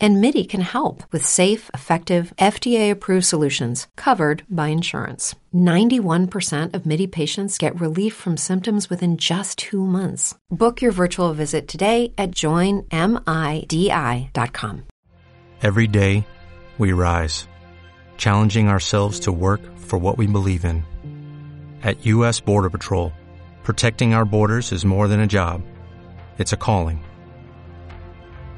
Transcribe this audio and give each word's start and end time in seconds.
And 0.00 0.20
MIDI 0.20 0.44
can 0.44 0.60
help 0.60 1.02
with 1.10 1.26
safe, 1.26 1.70
effective, 1.74 2.32
FDA 2.38 2.90
approved 2.90 3.26
solutions 3.26 3.88
covered 3.96 4.44
by 4.48 4.68
insurance. 4.68 5.34
91% 5.52 6.74
of 6.74 6.86
MIDI 6.86 7.08
patients 7.08 7.58
get 7.58 7.80
relief 7.80 8.14
from 8.14 8.36
symptoms 8.36 8.88
within 8.88 9.16
just 9.16 9.58
two 9.58 9.84
months. 9.84 10.36
Book 10.50 10.80
your 10.80 10.92
virtual 10.92 11.32
visit 11.32 11.66
today 11.66 12.12
at 12.16 12.30
joinmidi.com. 12.30 12.88
Every 15.60 15.88
day, 15.88 16.24
we 16.78 16.92
rise, 16.92 17.48
challenging 18.16 18.68
ourselves 18.68 19.18
to 19.20 19.32
work 19.32 19.60
for 19.76 19.98
what 19.98 20.16
we 20.16 20.28
believe 20.28 20.64
in. 20.64 20.84
At 21.82 22.06
U.S. 22.06 22.40
Border 22.40 22.70
Patrol, 22.70 23.12
protecting 23.64 24.14
our 24.14 24.24
borders 24.24 24.70
is 24.70 24.84
more 24.84 25.08
than 25.08 25.18
a 25.18 25.26
job, 25.26 25.62
it's 26.38 26.52
a 26.52 26.56
calling. 26.56 27.07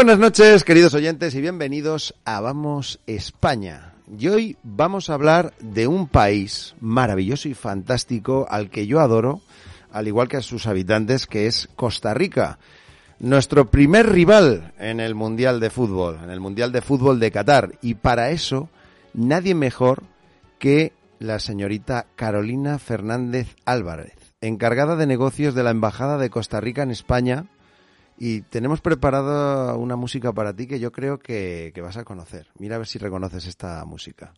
buenas 0.00 0.18
noches, 0.18 0.64
queridos 0.64 0.94
oyentes, 0.94 1.34
y 1.34 1.42
bienvenidos 1.42 2.14
a 2.24 2.40
Vamos 2.40 3.00
España. 3.06 3.92
Y 4.18 4.28
hoy 4.28 4.56
vamos 4.62 5.10
a 5.10 5.14
hablar 5.14 5.52
de 5.60 5.88
un 5.88 6.08
país 6.08 6.74
maravilloso 6.80 7.50
y 7.50 7.54
fantástico 7.54 8.46
al 8.48 8.70
que 8.70 8.86
yo 8.86 9.00
adoro, 9.00 9.42
al 9.92 10.08
igual 10.08 10.26
que 10.26 10.38
a 10.38 10.40
sus 10.40 10.66
habitantes, 10.66 11.26
que 11.26 11.46
es 11.46 11.68
Costa 11.76 12.14
Rica. 12.14 12.58
Nuestro 13.18 13.70
primer 13.70 14.08
rival 14.08 14.72
en 14.78 15.00
el 15.00 15.14
Mundial 15.14 15.60
de 15.60 15.68
Fútbol, 15.68 16.18
en 16.24 16.30
el 16.30 16.40
Mundial 16.40 16.72
de 16.72 16.80
Fútbol 16.80 17.20
de 17.20 17.30
Qatar. 17.30 17.72
Y 17.82 17.96
para 17.96 18.30
eso, 18.30 18.70
nadie 19.12 19.54
mejor 19.54 20.04
que 20.58 20.94
la 21.18 21.38
señorita 21.40 22.06
Carolina 22.16 22.78
Fernández 22.78 23.54
Álvarez, 23.66 24.14
encargada 24.40 24.96
de 24.96 25.06
negocios 25.06 25.54
de 25.54 25.62
la 25.62 25.72
Embajada 25.72 26.16
de 26.16 26.30
Costa 26.30 26.58
Rica 26.58 26.82
en 26.82 26.90
España, 26.90 27.44
y 28.22 28.42
tenemos 28.42 28.82
preparada 28.82 29.74
una 29.76 29.96
música 29.96 30.30
para 30.34 30.54
ti 30.54 30.66
que 30.66 30.78
yo 30.78 30.92
creo 30.92 31.18
que, 31.18 31.72
que 31.74 31.80
vas 31.80 31.96
a 31.96 32.04
conocer. 32.04 32.48
Mira 32.58 32.74
a 32.76 32.78
ver 32.78 32.86
si 32.86 32.98
reconoces 32.98 33.46
esta 33.46 33.82
música. 33.86 34.34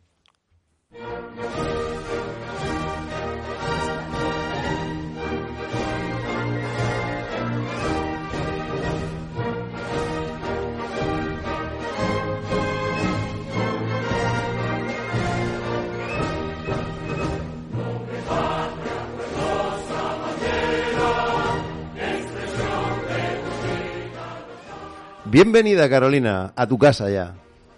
Bienvenida, 25.32 25.88
Carolina, 25.88 26.52
a 26.54 26.66
tu 26.66 26.76
casa 26.76 27.08
ya. 27.08 27.34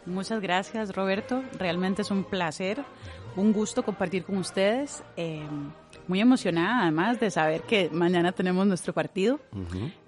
Muchas 0.06 0.40
gracias, 0.40 0.92
Roberto. 0.92 1.44
Realmente 1.56 2.02
es 2.02 2.10
un 2.10 2.24
placer, 2.24 2.82
un 3.36 3.52
gusto 3.52 3.84
compartir 3.84 4.24
con 4.24 4.38
ustedes. 4.38 5.04
Eh, 5.16 5.46
muy 6.08 6.20
emocionada, 6.20 6.82
además, 6.82 7.20
de 7.20 7.30
saber 7.30 7.62
que 7.62 7.90
mañana 7.90 8.32
tenemos 8.32 8.66
nuestro 8.66 8.92
partido, 8.92 9.38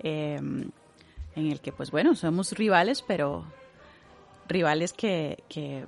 eh, 0.00 0.34
en 0.40 0.72
el 1.36 1.60
que, 1.60 1.70
pues 1.70 1.92
bueno, 1.92 2.16
somos 2.16 2.50
rivales, 2.50 3.04
pero 3.06 3.44
rivales 4.48 4.92
que, 4.92 5.44
que 5.48 5.84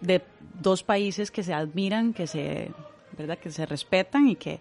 de 0.00 0.22
dos 0.58 0.84
países 0.84 1.30
que 1.30 1.42
se 1.42 1.52
admiran, 1.52 2.14
que 2.14 2.26
se, 2.26 2.72
¿verdad? 3.18 3.36
que 3.36 3.50
se 3.50 3.66
respetan 3.66 4.26
y 4.28 4.36
que 4.36 4.60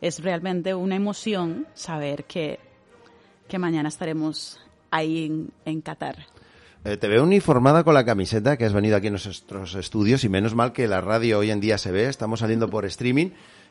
es 0.00 0.22
realmente 0.22 0.76
una 0.76 0.94
emoción 0.94 1.66
saber 1.74 2.22
que, 2.22 2.60
que 3.48 3.58
mañana 3.58 3.88
estaremos 3.88 4.60
ahí 4.90 5.26
en, 5.26 5.50
en 5.64 5.80
Qatar. 5.80 6.26
Eh, 6.84 6.96
te 6.96 7.08
veo 7.08 7.24
uniformada 7.24 7.82
con 7.82 7.94
la 7.94 8.04
camiseta 8.04 8.56
que 8.56 8.64
has 8.64 8.72
venido 8.72 8.96
aquí 8.96 9.08
en 9.08 9.14
nuestros 9.14 9.74
estudios 9.74 10.22
y 10.24 10.28
menos 10.28 10.54
mal 10.54 10.72
que 10.72 10.86
la 10.86 11.00
radio 11.00 11.38
hoy 11.38 11.50
en 11.50 11.60
día 11.60 11.78
se 11.78 11.90
ve, 11.90 12.08
estamos 12.08 12.40
saliendo 12.40 12.70
por 12.70 12.84
streaming. 12.84 13.30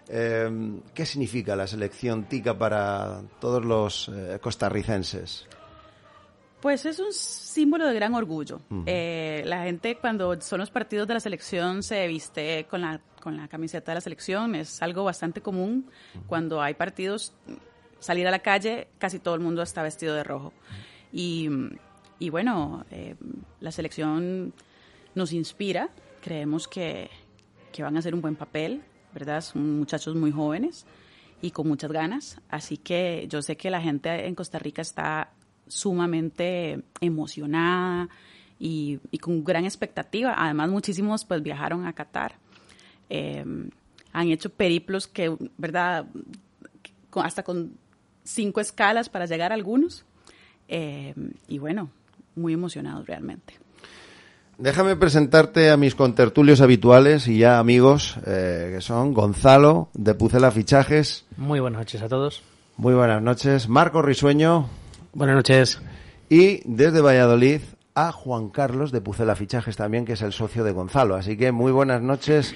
Eh, 0.09 0.81
¿Qué 0.93 1.05
significa 1.05 1.55
la 1.55 1.67
selección 1.67 2.25
tica 2.25 2.57
para 2.57 3.21
todos 3.39 3.63
los 3.63 4.09
eh, 4.13 4.37
costarricenses? 4.41 5.47
Pues 6.61 6.85
es 6.85 6.99
un 6.99 7.13
símbolo 7.13 7.87
de 7.87 7.93
gran 7.93 8.15
orgullo. 8.15 8.59
Eh, 8.85 9.43
la 9.45 9.63
gente 9.63 9.97
cuando 9.97 10.41
son 10.41 10.59
los 10.59 10.71
partidos 10.71 11.07
de 11.07 11.13
la 11.13 11.19
selección 11.19 11.83
se 11.83 12.07
viste 12.07 12.65
con 12.69 12.81
la, 12.81 12.99
con 13.21 13.37
la 13.37 13.47
camiseta 13.47 13.91
de 13.91 13.95
la 13.95 14.01
selección, 14.01 14.55
es 14.55 14.81
algo 14.81 15.03
bastante 15.03 15.41
común. 15.41 15.89
Cuando 16.25 16.61
hay 16.61 16.73
partidos, 16.73 17.33
salir 17.99 18.27
a 18.27 18.31
la 18.31 18.39
calle, 18.39 18.87
casi 18.97 19.19
todo 19.19 19.35
el 19.35 19.41
mundo 19.41 19.61
está 19.61 19.83
vestido 19.83 20.15
de 20.15 20.23
rojo. 20.23 20.53
Y, 21.15 21.49
y 22.19 22.29
bueno, 22.29 22.85
eh, 22.91 23.15
la 23.61 23.71
selección 23.71 24.53
nos 25.15 25.31
inspira, 25.31 25.89
creemos 26.21 26.67
que, 26.67 27.09
que 27.71 27.83
van 27.83 27.95
a 27.95 27.99
hacer 27.99 28.13
un 28.13 28.19
buen 28.19 28.35
papel, 28.35 28.81
¿verdad? 29.13 29.39
Son 29.39 29.79
muchachos 29.79 30.13
muy 30.13 30.33
jóvenes 30.33 30.85
y 31.41 31.51
con 31.51 31.69
muchas 31.69 31.89
ganas, 31.89 32.41
así 32.49 32.75
que 32.75 33.27
yo 33.29 33.41
sé 33.41 33.55
que 33.55 33.69
la 33.69 33.79
gente 33.79 34.27
en 34.27 34.35
Costa 34.35 34.59
Rica 34.59 34.81
está 34.81 35.31
sumamente 35.67 36.83
emocionada 36.99 38.09
y, 38.59 38.99
con 39.21 39.41
gran 39.45 39.63
expectativa. 39.63 40.35
Además, 40.37 40.69
muchísimos 40.69 41.23
pues 41.23 41.41
viajaron 41.41 41.85
a 41.85 41.93
Qatar. 41.93 42.35
Eh, 43.09 43.45
han 44.11 44.27
hecho 44.27 44.49
periplos 44.49 45.07
que, 45.07 45.33
¿verdad? 45.57 46.07
Hasta 47.13 47.41
con 47.43 47.77
cinco 48.25 48.59
escalas 48.59 49.07
para 49.07 49.25
llegar 49.27 49.53
a 49.53 49.55
algunos. 49.55 50.05
Eh, 50.67 51.13
y 51.47 51.59
bueno, 51.59 51.89
muy 52.35 52.53
emocionados 52.53 53.05
realmente. 53.07 53.53
Déjame 54.57 54.95
presentarte 54.95 55.69
a 55.69 55.75
mis 55.75 55.95
contertulios 55.95 56.61
habituales 56.61 57.27
y 57.27 57.39
ya 57.39 57.59
amigos, 57.59 58.17
eh, 58.25 58.71
que 58.75 58.81
son 58.81 59.13
Gonzalo 59.13 59.89
de 59.93 60.15
Pucela 60.15 60.49
Fichajes. 60.49 61.25
Muy 61.35 61.59
buenas 61.59 61.79
noches 61.79 62.01
a 62.01 62.07
todos. 62.07 62.41
Muy 62.77 62.93
buenas 62.93 63.21
noches. 63.21 63.67
Marco 63.67 64.01
Risueño. 64.01 64.69
Buenas 65.13 65.35
noches. 65.35 65.81
Y 66.29 66.61
desde 66.65 67.01
Valladolid 67.01 67.61
a 67.95 68.13
Juan 68.13 68.49
Carlos 68.49 68.91
de 68.93 69.01
Pucela 69.01 69.35
Fichajes 69.35 69.75
también, 69.75 70.05
que 70.05 70.13
es 70.13 70.21
el 70.21 70.31
socio 70.31 70.63
de 70.63 70.71
Gonzalo. 70.71 71.15
Así 71.15 71.35
que 71.35 71.51
muy 71.51 71.73
buenas 71.73 72.01
noches. 72.01 72.55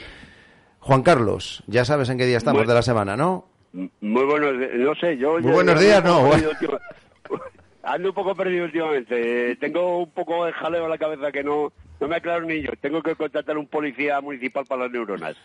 Juan 0.79 1.03
Carlos, 1.03 1.63
ya 1.67 1.83
sabes 1.83 2.09
en 2.09 2.17
qué 2.17 2.25
día 2.25 2.37
estamos 2.37 2.65
de 2.65 2.73
la 2.73 2.81
semana, 2.81 3.17
¿no? 3.17 3.45
Muy 3.73 4.25
buenos 4.25 4.57
días, 4.57 4.71
no 4.75 4.95
sé, 4.95 5.17
yo... 5.17 5.39
Muy 5.39 5.51
buenos 5.51 5.79
días, 5.79 6.03
no, 6.03 6.31
Ando 7.93 8.09
un 8.09 8.15
poco 8.15 8.35
perdido 8.35 8.65
últimamente. 8.65 9.51
Eh, 9.51 9.55
Tengo 9.55 9.99
un 10.03 10.11
poco 10.11 10.45
de 10.45 10.53
jaleo 10.53 10.83
en 10.83 10.89
la 10.89 10.97
cabeza 10.97 11.31
que 11.31 11.43
no, 11.43 11.73
no 11.99 12.07
me 12.07 12.17
aclaro 12.17 12.45
ni 12.45 12.61
yo. 12.61 12.71
Tengo 12.79 13.01
que 13.01 13.15
contratar 13.15 13.57
un 13.57 13.67
policía 13.67 14.21
municipal 14.21 14.65
para 14.65 14.83
las 14.83 14.91
neuronas. 14.91 15.35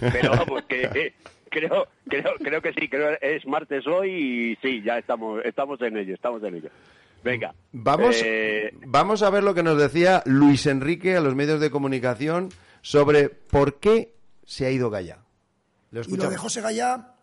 Pero 0.00 0.30
vamos, 0.30 0.62
que 0.68 0.82
eh, 0.82 1.14
creo, 1.50 1.88
creo, 2.08 2.34
creo 2.38 2.62
que 2.62 2.72
sí, 2.72 2.88
creo 2.88 3.16
es 3.20 3.44
martes 3.46 3.86
hoy 3.86 4.10
y 4.10 4.56
sí, 4.62 4.80
ya 4.82 4.98
estamos, 4.98 5.44
estamos 5.44 5.80
en 5.82 5.96
ello, 5.96 6.14
estamos 6.14 6.42
en 6.44 6.54
ello. 6.56 6.70
Venga. 7.24 7.52
Vamos, 7.72 8.22
Eh, 8.24 8.72
vamos 8.86 9.22
a 9.22 9.30
ver 9.30 9.42
lo 9.42 9.54
que 9.54 9.64
nos 9.64 9.76
decía 9.76 10.22
Luis 10.24 10.66
Enrique 10.66 11.16
a 11.16 11.20
los 11.20 11.34
medios 11.34 11.60
de 11.60 11.70
comunicación 11.70 12.50
sobre 12.80 13.28
por 13.28 13.80
qué 13.80 14.14
se 14.44 14.66
ha 14.66 14.70
ido 14.70 14.88
Gaya. 14.88 15.18
Lo 15.90 16.02
Y 16.02 16.16
lo 16.16 16.30
de 16.30 16.36
José 16.36 16.60
Gallá, 16.60 17.14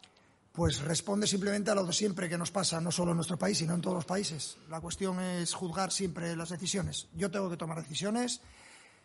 pues 0.55 0.79
responde 0.79 1.27
simplemente 1.27 1.69
a 1.69 1.75
lo 1.75 1.83
de 1.83 1.91
siempre 1.91 2.29
que 2.29 2.37
nos 2.37 2.49
pasa, 2.49 2.79
no 2.79 2.89
solo 2.89 3.11
en 3.11 3.17
nuestro 3.17 3.37
país, 3.37 3.57
sino 3.57 3.73
en 3.73 3.81
todos 3.81 3.95
los 3.95 4.05
países. 4.05 4.57
La 4.69 4.79
cuestión 4.79 5.19
es 5.19 5.53
juzgar 5.53 5.91
siempre 5.91 6.33
las 6.35 6.49
decisiones. 6.49 7.09
Yo 7.13 7.29
tengo 7.29 7.49
que 7.49 7.57
tomar 7.57 7.81
decisiones. 7.81 8.39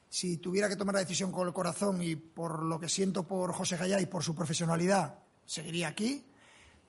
Si 0.09 0.37
tuviera 0.37 0.69
que 0.69 0.77
tomar 0.77 0.95
la 0.95 1.01
decisión 1.01 1.33
con 1.33 1.49
el 1.49 1.53
corazón 1.53 2.03
y 2.03 2.15
por 2.15 2.63
lo 2.63 2.79
que 2.79 2.89
siento 2.89 3.25
por 3.25 3.53
José 3.53 3.77
Gallá 3.77 4.01
y 4.01 4.07
por 4.07 4.23
su 4.23 4.35
profesionalidad, 4.35 5.19
seguiría 5.45 5.89
aquí. 5.89 6.25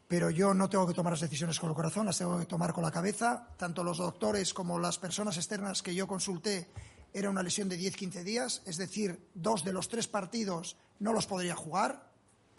Pero 0.08 0.30
yo 0.30 0.54
no 0.54 0.70
tengo 0.70 0.86
que 0.86 0.94
tomar 0.94 1.14
las 1.14 1.22
decisiones 1.22 1.60
con 1.60 1.70
el 1.70 1.76
corazón, 1.76 2.06
las 2.06 2.20
tengo 2.20 2.38
que 2.38 2.46
tomar 2.46 2.72
con 2.72 2.84
la 2.84 2.92
cabeza. 2.92 3.48
Tanto 3.58 3.84
los 3.84 3.98
doctores 3.98 4.54
como 4.54 4.78
las 4.78 5.00
personas 5.00 5.38
externas 5.38 5.82
que 5.82 5.96
yo 5.96 6.08
consulté 6.08 6.70
era 7.14 7.30
una 7.30 7.42
lesión 7.42 7.68
de 7.68 7.80
10-15 7.80 8.24
días, 8.24 8.62
es 8.66 8.78
decir, 8.78 9.28
dos 9.34 9.64
de 9.64 9.74
los 9.74 9.90
tres 9.90 10.08
partidos 10.08 10.78
no 11.00 11.14
los 11.14 11.26
podría 11.26 11.56
jugar 11.56 12.11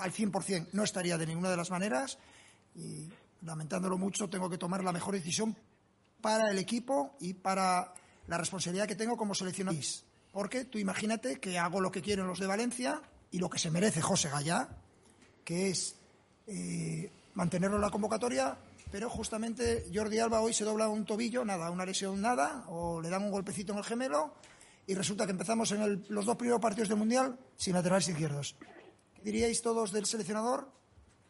al 0.02 0.12
100% 0.12 0.68
no 0.72 0.84
estaría 0.84 1.16
de 1.18 1.26
ninguna 1.26 1.50
de 1.50 1.56
las 1.56 1.70
maneras 1.70 2.18
y 2.74 3.08
lamentándolo 3.42 3.98
mucho 3.98 4.28
tengo 4.28 4.48
que 4.50 4.58
tomar 4.58 4.82
la 4.84 4.92
mejor 4.92 5.14
decisión 5.14 5.56
para 6.20 6.50
el 6.50 6.58
equipo 6.58 7.14
y 7.20 7.34
para 7.34 7.92
la 8.28 8.38
responsabilidad 8.38 8.86
que 8.86 8.94
tengo 8.94 9.16
como 9.16 9.34
seleccionador. 9.34 9.80
Porque 10.32 10.64
tú 10.64 10.78
imagínate 10.78 11.40
que 11.40 11.58
hago 11.58 11.80
lo 11.80 11.90
que 11.90 12.00
quieren 12.02 12.26
los 12.26 12.38
de 12.38 12.46
Valencia 12.46 13.02
y 13.30 13.38
lo 13.38 13.50
que 13.50 13.58
se 13.58 13.70
merece 13.70 14.00
José 14.00 14.28
Gallá, 14.30 14.68
que 15.44 15.68
es 15.70 15.96
eh, 16.46 17.10
mantenerlo 17.34 17.76
en 17.76 17.82
la 17.82 17.90
convocatoria, 17.90 18.56
pero 18.90 19.10
justamente 19.10 19.86
Jordi 19.92 20.18
Alba 20.18 20.40
hoy 20.40 20.52
se 20.52 20.64
dobla 20.64 20.88
un 20.88 21.04
tobillo, 21.04 21.44
nada, 21.44 21.70
una 21.70 21.84
lesión 21.84 22.20
nada, 22.20 22.64
o 22.68 23.00
le 23.00 23.08
dan 23.10 23.24
un 23.24 23.30
golpecito 23.30 23.72
en 23.72 23.78
el 23.78 23.84
gemelo 23.84 24.34
y 24.86 24.94
resulta 24.94 25.24
que 25.26 25.32
empezamos 25.32 25.72
en 25.72 25.82
el- 25.82 26.04
los 26.08 26.24
dos 26.26 26.36
primeros 26.36 26.60
partidos 26.60 26.88
del 26.88 26.98
Mundial 26.98 27.38
sin 27.56 27.74
laterales 27.74 28.08
izquierdos. 28.08 28.54
¿Qué 29.22 29.30
diríais 29.30 29.62
todos 29.62 29.92
del 29.92 30.04
seleccionador? 30.04 30.66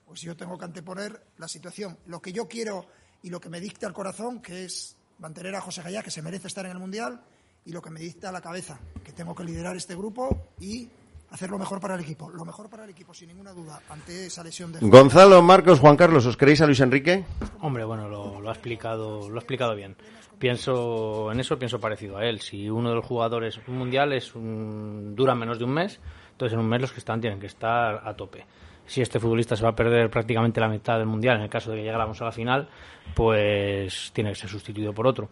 Pues 0.06 0.22
yo 0.22 0.34
tengo 0.34 0.56
que 0.56 0.64
anteponer 0.64 1.12
la 1.36 1.46
situación, 1.46 1.98
lo 2.06 2.22
que 2.22 2.32
yo 2.32 2.48
quiero 2.48 2.86
y 3.22 3.28
lo 3.28 3.38
que 3.38 3.50
me 3.50 3.60
dicta 3.60 3.86
el 3.86 3.92
corazón, 3.92 4.40
que 4.40 4.64
es 4.64 4.96
mantener 5.18 5.54
a 5.54 5.60
José 5.60 5.82
Gallá, 5.82 6.02
que 6.02 6.10
se 6.10 6.22
merece 6.22 6.48
estar 6.48 6.64
en 6.64 6.72
el 6.72 6.78
Mundial, 6.78 7.20
y 7.66 7.70
lo 7.70 7.82
que 7.82 7.90
me 7.90 8.00
dicta 8.00 8.32
la 8.32 8.40
cabeza, 8.40 8.80
que 9.04 9.12
tengo 9.12 9.34
que 9.34 9.44
liderar 9.44 9.76
este 9.76 9.94
grupo 9.94 10.54
y 10.58 10.88
hacer 11.32 11.50
lo 11.50 11.58
mejor 11.58 11.80
para 11.80 11.94
el 11.96 12.00
equipo. 12.00 12.30
Lo 12.30 12.46
mejor 12.46 12.70
para 12.70 12.84
el 12.84 12.90
equipo, 12.90 13.12
sin 13.12 13.28
ninguna 13.28 13.52
duda, 13.52 13.82
ante 13.90 14.24
esa 14.24 14.42
lesión 14.42 14.72
de... 14.72 14.78
Gonzalo, 14.80 15.42
Marcos, 15.42 15.78
Juan 15.78 15.96
Carlos, 15.96 16.24
¿os 16.24 16.38
queréis 16.38 16.62
a 16.62 16.66
Luis 16.66 16.80
Enrique? 16.80 17.26
Hombre, 17.60 17.84
bueno, 17.84 18.08
lo, 18.08 18.40
lo 18.40 18.48
ha 18.48 18.52
explicado, 18.52 19.28
lo 19.28 19.36
ha 19.36 19.40
explicado 19.40 19.74
bien. 19.74 19.96
Pienso 20.38 21.30
en 21.30 21.40
eso, 21.40 21.58
pienso 21.58 21.78
parecido 21.78 22.16
a 22.16 22.24
él. 22.24 22.40
Si 22.40 22.70
uno 22.70 22.88
de 22.88 22.94
los 22.94 23.04
jugadores 23.04 23.60
mundial 23.68 24.14
es 24.14 24.34
un, 24.34 25.14
dura 25.14 25.34
menos 25.34 25.58
de 25.58 25.64
un 25.64 25.74
mes, 25.74 26.00
entonces 26.32 26.54
en 26.54 26.60
un 26.60 26.68
mes 26.68 26.80
los 26.80 26.92
que 26.92 26.98
están 26.98 27.20
tienen 27.20 27.38
que 27.38 27.46
estar 27.46 28.02
a 28.04 28.14
tope. 28.14 28.44
Si 28.84 29.00
este 29.00 29.20
futbolista 29.20 29.54
se 29.54 29.62
va 29.62 29.70
a 29.70 29.76
perder 29.76 30.10
prácticamente 30.10 30.60
la 30.60 30.68
mitad 30.68 30.98
del 30.98 31.06
mundial, 31.06 31.36
en 31.36 31.44
el 31.44 31.48
caso 31.48 31.70
de 31.70 31.78
que 31.78 31.84
llegáramos 31.84 32.20
a 32.20 32.24
la 32.24 32.32
final, 32.32 32.68
pues 33.14 34.10
tiene 34.12 34.30
que 34.30 34.36
ser 34.36 34.50
sustituido 34.50 34.92
por 34.92 35.06
otro. 35.06 35.28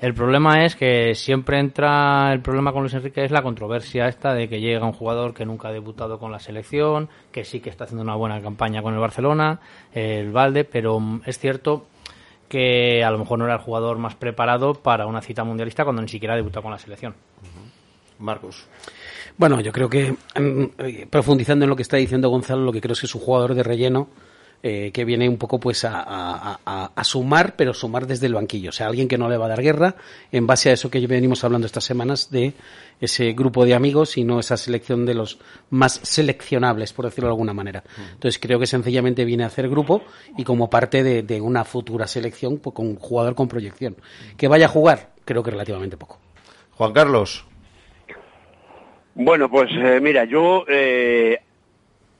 El 0.00 0.14
problema 0.14 0.64
es 0.64 0.76
que 0.76 1.14
siempre 1.14 1.58
entra 1.58 2.32
el 2.32 2.40
problema 2.40 2.72
con 2.72 2.82
Luis 2.82 2.94
Enrique 2.94 3.24
es 3.24 3.30
la 3.30 3.42
controversia 3.42 4.06
esta 4.06 4.34
de 4.34 4.48
que 4.48 4.60
llega 4.60 4.86
un 4.86 4.92
jugador 4.92 5.34
que 5.34 5.44
nunca 5.44 5.68
ha 5.68 5.72
debutado 5.72 6.18
con 6.18 6.30
la 6.30 6.38
selección, 6.38 7.08
que 7.32 7.44
sí 7.44 7.60
que 7.60 7.70
está 7.70 7.84
haciendo 7.84 8.02
una 8.02 8.14
buena 8.14 8.40
campaña 8.40 8.82
con 8.82 8.94
el 8.94 9.00
Barcelona, 9.00 9.60
el 9.92 10.30
Valde, 10.30 10.64
pero 10.64 11.00
es 11.26 11.38
cierto 11.38 11.86
que 12.48 13.02
a 13.02 13.10
lo 13.10 13.18
mejor 13.18 13.38
no 13.38 13.46
era 13.46 13.54
el 13.54 13.60
jugador 13.60 13.98
más 13.98 14.14
preparado 14.14 14.74
para 14.74 15.06
una 15.06 15.22
cita 15.22 15.42
mundialista 15.42 15.84
cuando 15.84 16.02
ni 16.02 16.08
siquiera 16.08 16.34
ha 16.34 16.36
debutado 16.36 16.62
con 16.62 16.72
la 16.72 16.78
selección. 16.78 17.14
Marcos. 18.18 18.68
Bueno, 19.36 19.60
yo 19.60 19.72
creo 19.72 19.88
que 19.88 20.12
mm, 20.12 20.64
eh, 20.78 21.06
profundizando 21.10 21.64
en 21.64 21.70
lo 21.70 21.76
que 21.76 21.82
está 21.82 21.96
diciendo 21.96 22.28
Gonzalo, 22.28 22.62
lo 22.62 22.72
que 22.72 22.80
creo 22.80 22.92
es 22.94 23.00
que 23.00 23.06
es 23.06 23.14
un 23.14 23.20
jugador 23.20 23.54
de 23.54 23.62
relleno 23.62 24.08
eh, 24.64 24.92
que 24.94 25.04
viene 25.04 25.28
un 25.28 25.38
poco 25.38 25.58
pues 25.58 25.84
a, 25.84 26.00
a- 26.00 26.60
a- 26.64 26.92
a 26.94 27.04
sumar, 27.04 27.56
pero 27.56 27.74
sumar 27.74 28.06
desde 28.06 28.26
el 28.26 28.34
banquillo. 28.34 28.68
O 28.68 28.72
sea, 28.72 28.86
alguien 28.86 29.08
que 29.08 29.18
no 29.18 29.28
le 29.28 29.36
va 29.36 29.46
a 29.46 29.48
dar 29.48 29.60
guerra 29.60 29.96
en 30.30 30.46
base 30.46 30.70
a 30.70 30.72
eso 30.74 30.88
que 30.88 31.04
venimos 31.04 31.42
hablando 31.42 31.66
estas 31.66 31.82
semanas 31.82 32.30
de 32.30 32.52
ese 33.00 33.32
grupo 33.32 33.64
de 33.64 33.74
amigos 33.74 34.16
y 34.16 34.22
no 34.22 34.38
esa 34.38 34.56
selección 34.56 35.04
de 35.04 35.14
los 35.14 35.38
más 35.70 35.98
seleccionables, 36.04 36.92
por 36.92 37.06
decirlo 37.06 37.26
de 37.26 37.32
alguna 37.32 37.52
manera. 37.52 37.82
Entonces 38.12 38.38
creo 38.40 38.60
que 38.60 38.68
sencillamente 38.68 39.24
viene 39.24 39.42
a 39.42 39.48
hacer 39.48 39.68
grupo 39.68 40.02
y 40.38 40.44
como 40.44 40.70
parte 40.70 41.02
de, 41.02 41.24
de 41.24 41.40
una 41.40 41.64
futura 41.64 42.06
selección 42.06 42.58
pues, 42.58 42.72
con 42.76 42.86
un 42.86 42.94
jugador 42.96 43.34
con 43.34 43.48
proyección. 43.48 43.96
Que 44.36 44.46
vaya 44.46 44.66
a 44.66 44.68
jugar, 44.68 45.10
creo 45.24 45.42
que 45.42 45.50
relativamente 45.50 45.96
poco. 45.96 46.20
Juan 46.76 46.92
Carlos. 46.92 47.44
Bueno, 49.14 49.50
pues 49.50 49.70
eh, 49.72 50.00
mira, 50.02 50.24
yo 50.24 50.64
eh, 50.68 51.38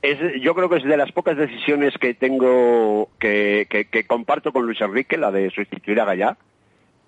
es, 0.01 0.41
yo 0.41 0.53
creo 0.53 0.69
que 0.69 0.77
es 0.77 0.83
de 0.83 0.97
las 0.97 1.11
pocas 1.11 1.37
decisiones 1.37 1.97
que 1.97 2.13
tengo 2.13 3.09
que, 3.19 3.67
que- 3.69 3.85
que 3.85 4.05
comparto 4.05 4.51
con 4.51 4.65
Luis 4.65 4.79
Enrique, 4.81 5.17
la 5.17 5.31
de 5.31 5.49
sustituir 5.49 5.99
a 5.99 6.05
Gallá. 6.05 6.37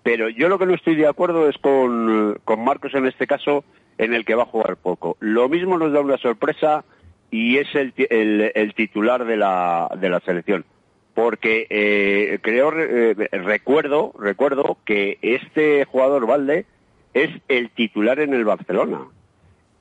Pero 0.03 0.29
yo 0.29 0.49
lo 0.49 0.59
que 0.59 0.65
no 0.65 0.73
estoy 0.75 0.95
de 0.95 1.07
acuerdo 1.07 1.49
es 1.49 1.57
con, 1.57 2.39
con 2.43 2.63
Marcos 2.63 2.93
en 2.95 3.05
este 3.07 3.27
caso, 3.27 3.63
en 3.97 4.13
el 4.13 4.25
que 4.25 4.35
va 4.35 4.43
a 4.43 4.47
jugar 4.47 4.77
poco. 4.77 5.17
Lo 5.19 5.49
mismo 5.49 5.77
nos 5.77 5.91
da 5.93 6.01
una 6.01 6.17
sorpresa 6.17 6.83
y 7.31 7.57
es 7.57 7.73
el, 7.75 7.93
el- 8.09 8.51
el 8.55 8.73
titular 8.73 9.25
de 9.25 9.37
la, 9.37 9.89
de 9.99 10.09
la 10.09 10.19
selección. 10.21 10.65
Porque 11.13 11.65
eh, 11.69 12.39
creo, 12.41 12.71
eh, 12.77 13.13
recuerdo, 13.31 14.13
recuerdo 14.19 14.77
que 14.83 15.17
este 15.21 15.85
jugador 15.85 16.27
Valde 16.27 16.65
es 17.13 17.29
el 17.47 17.69
titular 17.69 18.19
en 18.19 18.33
el 18.33 18.43
Barcelona 18.43 18.99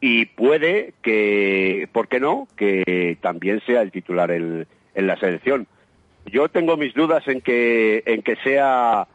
y 0.06 0.26
puede 0.26 0.92
que, 1.02 1.88
¿por 1.92 2.08
qué 2.08 2.20
no?, 2.20 2.46
que 2.56 3.16
también 3.22 3.62
sea 3.64 3.80
el 3.80 3.90
titular 3.90 4.30
en, 4.30 4.66
en 4.94 5.06
la 5.06 5.16
selección. 5.18 5.66
Yo 6.26 6.48
tengo 6.50 6.76
mis 6.76 6.92
dudas 6.92 7.26
en 7.26 7.40
que, 7.40 8.02
en 8.04 8.20
que 8.22 8.36
sea, 8.44 9.06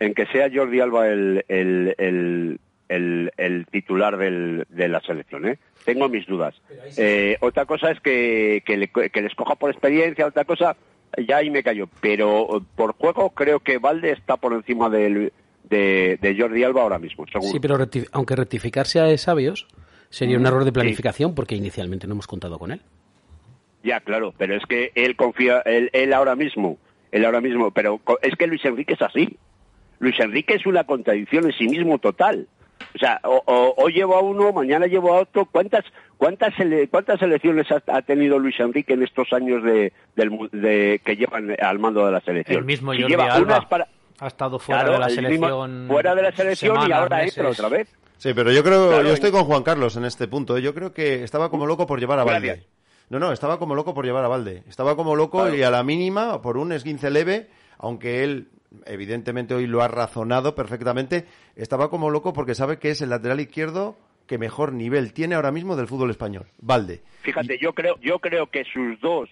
en 0.00 0.14
que 0.14 0.24
sea 0.26 0.48
Jordi 0.50 0.80
Alba 0.80 1.08
el, 1.08 1.44
el, 1.48 1.94
el, 1.98 2.60
el- 2.88 3.32
el 3.36 3.66
titular 3.66 4.16
del, 4.16 4.64
de 4.70 4.88
la 4.88 5.00
selección, 5.02 5.46
¿eh? 5.48 5.58
Tengo 5.84 6.08
mis 6.08 6.26
dudas. 6.26 6.54
Eh, 6.96 7.36
otra 7.40 7.66
cosa 7.66 7.90
es 7.90 8.00
que, 8.00 8.62
que, 8.64 8.76
le, 8.78 8.88
que 8.88 9.20
les 9.22 9.34
coja 9.34 9.54
por 9.54 9.70
experiencia, 9.70 10.26
otra 10.26 10.44
cosa, 10.44 10.76
ya 11.26 11.36
ahí 11.38 11.50
me 11.50 11.62
callo. 11.62 11.88
Pero 12.00 12.64
por 12.74 12.94
juego 12.94 13.30
creo 13.30 13.60
que 13.60 13.76
Valde 13.78 14.12
está 14.12 14.36
por 14.38 14.52
encima 14.54 14.88
del, 14.88 15.32
de, 15.68 16.18
de 16.22 16.36
Jordi 16.38 16.64
Alba 16.64 16.82
ahora 16.82 16.98
mismo, 16.98 17.26
seguro. 17.26 17.50
Sí, 17.52 17.60
pero 17.60 17.76
recti- 17.78 18.08
aunque 18.12 18.36
rectificarse 18.36 19.00
a 19.00 19.16
sabios 19.18 19.66
sería 20.10 20.38
un 20.38 20.46
error 20.46 20.64
de 20.64 20.72
planificación 20.72 21.34
porque 21.34 21.54
inicialmente 21.56 22.06
no 22.06 22.14
hemos 22.14 22.26
contado 22.26 22.58
con 22.58 22.70
él. 22.72 22.80
Ya, 23.82 24.00
claro, 24.00 24.34
pero 24.36 24.54
es 24.56 24.64
que 24.66 24.90
él 24.94 25.16
confía, 25.16 25.60
él, 25.60 25.90
él 25.92 26.12
ahora 26.12 26.34
mismo, 26.34 26.78
él 27.12 27.24
ahora 27.24 27.40
mismo, 27.40 27.70
pero 27.70 27.98
co- 27.98 28.18
es 28.22 28.34
que 28.36 28.46
Luis 28.46 28.64
Enrique 28.64 28.94
es 28.94 29.02
así. 29.02 29.38
Luis 30.00 30.18
Enrique 30.20 30.54
es 30.54 30.66
una 30.66 30.84
contradicción 30.84 31.44
en 31.46 31.52
sí 31.52 31.68
mismo 31.68 31.98
total. 31.98 32.46
O 32.94 32.98
sea, 32.98 33.20
o- 33.24 33.42
o- 33.46 33.74
hoy 33.76 33.92
llevo 33.92 34.16
a 34.16 34.20
uno, 34.20 34.52
mañana 34.52 34.86
llevo 34.86 35.12
a 35.14 35.20
otro. 35.20 35.46
¿Cuántas 35.46 35.84
cuántas 36.16 36.54
cuántas 36.90 37.20
elecciones 37.22 37.66
ha, 37.70 37.82
ha 37.88 38.02
tenido 38.02 38.38
Luis 38.38 38.58
Enrique 38.60 38.94
en 38.94 39.02
estos 39.02 39.32
años 39.32 39.62
de, 39.62 39.92
del 40.16 40.30
mu- 40.30 40.48
de- 40.50 41.00
que 41.04 41.16
llevan 41.16 41.54
al 41.60 41.78
mando 41.78 42.04
de 42.06 42.12
la 42.12 42.20
selección? 42.20 42.58
El 42.58 42.64
mismo 42.64 42.92
Si 42.92 43.00
Jordi 43.02 43.12
lleva 43.12 43.24
Alba 43.34 43.56
unas 43.56 43.66
para- 43.66 43.88
ha 44.20 44.26
estado 44.26 44.58
fuera 44.58 44.82
Claro, 44.82 44.92
de 44.94 44.98
la 45.00 45.06
mismo- 45.06 45.22
selección. 45.22 45.84
fuera 45.88 46.14
de 46.14 46.22
la 46.22 46.32
selección 46.32 46.88
y 46.88 46.92
ahora 46.92 47.16
meses. 47.18 47.36
entra 47.38 47.50
otra 47.52 47.68
vez. 47.68 47.88
Sí, 48.18 48.34
pero 48.34 48.52
yo 48.52 48.62
creo, 48.62 48.88
Claro, 48.88 49.08
yo 49.08 49.14
estoy 49.14 49.30
con 49.30 49.44
Juan 49.44 49.62
Carlos 49.62 49.96
en 49.96 50.04
este 50.04 50.28
punto. 50.28 50.56
¿eh? 50.56 50.62
Yo 50.62 50.74
creo 50.74 50.92
que 50.92 51.22
estaba 51.22 51.50
como 51.50 51.66
loco 51.66 51.86
por 51.86 52.00
llevar 52.00 52.18
a 52.18 52.24
Valde. 52.24 52.66
No, 53.10 53.18
no, 53.18 53.32
estaba 53.32 53.58
como 53.58 53.74
loco 53.74 53.94
por 53.94 54.04
llevar 54.04 54.24
a 54.24 54.28
Valde. 54.28 54.64
Estaba 54.68 54.96
como 54.96 55.16
loco 55.16 55.38
Claro. 55.38 55.54
y 55.56 55.62
a 55.62 55.70
la 55.70 55.82
mínima, 55.82 56.42
por 56.42 56.58
un 56.58 56.72
esguince 56.72 57.10
leve, 57.10 57.48
aunque 57.78 58.22
él 58.24 58.48
evidentemente 58.84 59.54
hoy 59.54 59.66
lo 59.66 59.82
ha 59.82 59.88
razonado 59.88 60.54
perfectamente, 60.54 61.24
estaba 61.56 61.88
como 61.88 62.10
loco 62.10 62.32
porque 62.34 62.54
sabe 62.54 62.78
que 62.78 62.90
es 62.90 63.00
el 63.00 63.08
lateral 63.10 63.40
izquierdo 63.40 63.96
que 64.26 64.36
mejor 64.36 64.74
nivel 64.74 65.14
tiene 65.14 65.36
ahora 65.36 65.52
mismo 65.52 65.74
del 65.74 65.86
fútbol 65.86 66.10
español. 66.10 66.46
Valde. 66.58 67.00
Fíjate, 67.22 67.58
yo 67.62 67.72
creo, 67.72 67.98
yo 68.00 68.18
creo 68.18 68.48
que 68.50 68.64
sus 68.64 69.00
dos, 69.00 69.30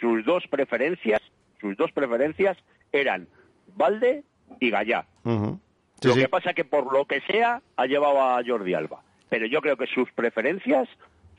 sus 0.00 0.24
dos 0.24 0.44
preferencias, 0.48 1.20
sus 1.60 1.76
dos 1.76 1.92
preferencias 1.92 2.56
eran 2.92 3.28
Valde 3.76 4.24
y 4.58 4.70
Gallá. 4.70 5.04
Ujú. 5.24 5.60
Sí, 6.00 6.08
lo 6.08 6.14
sí. 6.14 6.20
que 6.20 6.28
pasa 6.28 6.54
que 6.54 6.64
por 6.64 6.92
lo 6.92 7.04
que 7.04 7.20
sea 7.22 7.60
ha 7.76 7.86
llevado 7.86 8.20
a 8.20 8.40
Jordi 8.46 8.74
Alba. 8.74 9.02
Pero 9.28 9.46
yo 9.46 9.60
creo 9.60 9.76
que 9.76 9.86
sus 9.86 10.10
preferencias, 10.12 10.88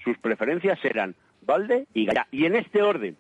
sus 0.04 0.18
preferencias 0.18 0.78
eran 0.84 1.16
Valde 1.42 1.88
y 1.94 2.06
Gallá. 2.06 2.28
Y 2.32 2.46
en 2.46 2.56
este 2.56 2.82
orden. 2.82 3.18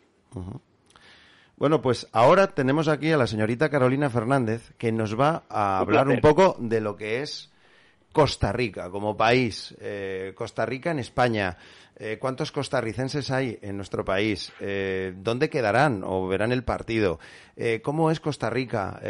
Bueno, 1.57 1.81
pues 1.81 2.07
ahora 2.13 2.47
tenemos 2.47 2.87
aquí 2.87 3.11
a 3.11 3.17
la 3.17 3.27
señorita 3.27 3.69
Carolina 3.69 4.09
Fernández 4.09 4.71
que 4.77 4.91
nos 4.91 5.19
va 5.19 5.43
a 5.49 5.77
Un 5.77 5.81
hablar 5.81 6.07
un 6.07 6.21
poco 6.21 6.55
de 6.59 6.81
lo 6.81 6.95
que 6.95 7.21
es 7.21 7.51
Costa 8.11 8.51
Rica 8.51 8.89
como 8.89 9.15
país, 9.15 9.75
eh, 9.79 10.33
Costa 10.35 10.65
Rica 10.65 10.91
en 10.91 10.99
España. 10.99 11.57
Eh, 11.95 12.17
¿Cuántos 12.19 12.51
costarricenses 12.51 13.29
hay 13.29 13.59
en 13.61 13.75
nuestro 13.75 14.05
país? 14.05 14.53
Eh, 14.61 15.13
¿Dónde 15.17 15.49
quedarán 15.49 16.01
o 16.05 16.27
verán 16.27 16.51
el 16.51 16.63
partido? 16.63 17.19
¿Cómo 17.83 18.09
es 18.09 18.21
Costa 18.21 18.49
Rica? 18.49 19.01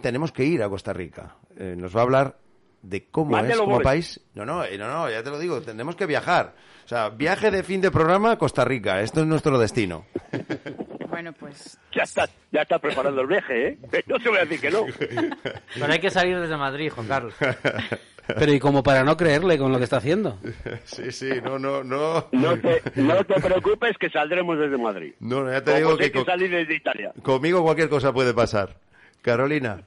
tenemos 0.00 0.32
que 0.32 0.44
ir 0.44 0.62
a 0.62 0.68
Costa 0.70 0.94
Rica. 0.94 1.36
nos 1.58 1.94
va 1.94 2.00
a 2.00 2.02
hablar 2.04 2.38
de 2.80 3.04
cómo 3.04 3.38
es 3.38 3.56
como 3.58 3.80
país. 3.80 4.18
No, 4.34 4.46
no, 4.46 4.64
no, 4.64 4.88
no, 4.88 5.10
ya 5.10 5.22
te 5.22 5.28
lo 5.28 5.38
digo, 5.38 5.60
tenemos 5.60 5.94
que 5.94 6.06
viajar. 6.06 6.54
O 6.86 6.88
sea, 6.88 7.10
viaje 7.10 7.50
de 7.50 7.62
fin 7.62 7.82
de 7.82 7.90
programa 7.90 8.32
a 8.32 8.38
Costa 8.38 8.64
Rica. 8.64 9.00
Esto 9.02 9.20
es 9.20 9.26
nuestro 9.26 9.58
destino. 9.58 10.06
Bueno, 11.12 11.30
pues... 11.34 11.78
Ya 11.94 12.04
está, 12.04 12.26
ya 12.50 12.62
está 12.62 12.78
preparando 12.78 13.20
el 13.20 13.26
viaje, 13.26 13.68
¿eh? 13.68 13.78
No 14.06 14.18
te 14.18 14.30
voy 14.30 14.38
a 14.38 14.46
decir 14.46 14.60
que 14.62 14.70
no. 14.70 14.86
Pero 14.98 15.92
hay 15.92 16.00
que 16.00 16.08
salir 16.08 16.40
desde 16.40 16.56
Madrid, 16.56 16.90
Juan 16.90 17.06
Carlos. 17.06 17.34
Pero 18.26 18.52
y 18.52 18.58
como 18.58 18.82
para 18.82 19.04
no 19.04 19.16
creerle 19.16 19.58
con 19.58 19.72
lo 19.72 19.78
que 19.78 19.84
está 19.84 19.98
haciendo. 19.98 20.38
Sí, 20.84 21.10
sí, 21.10 21.30
no, 21.42 21.58
no, 21.58 21.82
no. 21.82 22.26
No 22.32 22.58
te, 22.58 22.82
no 22.96 23.24
te 23.24 23.40
preocupes 23.40 23.96
que 23.98 24.10
saldremos 24.10 24.58
desde 24.58 24.76
Madrid. 24.76 25.14
No, 25.20 25.50
ya 25.50 25.62
te 25.62 25.76
digo 25.76 25.96
que, 25.96 26.10
que 26.10 26.24
salir 26.24 26.50
desde 26.50 26.74
Italia. 26.74 27.12
Conmigo 27.22 27.62
cualquier 27.62 27.88
cosa 27.88 28.12
puede 28.12 28.34
pasar. 28.34 28.76
Carolina. 29.22 29.82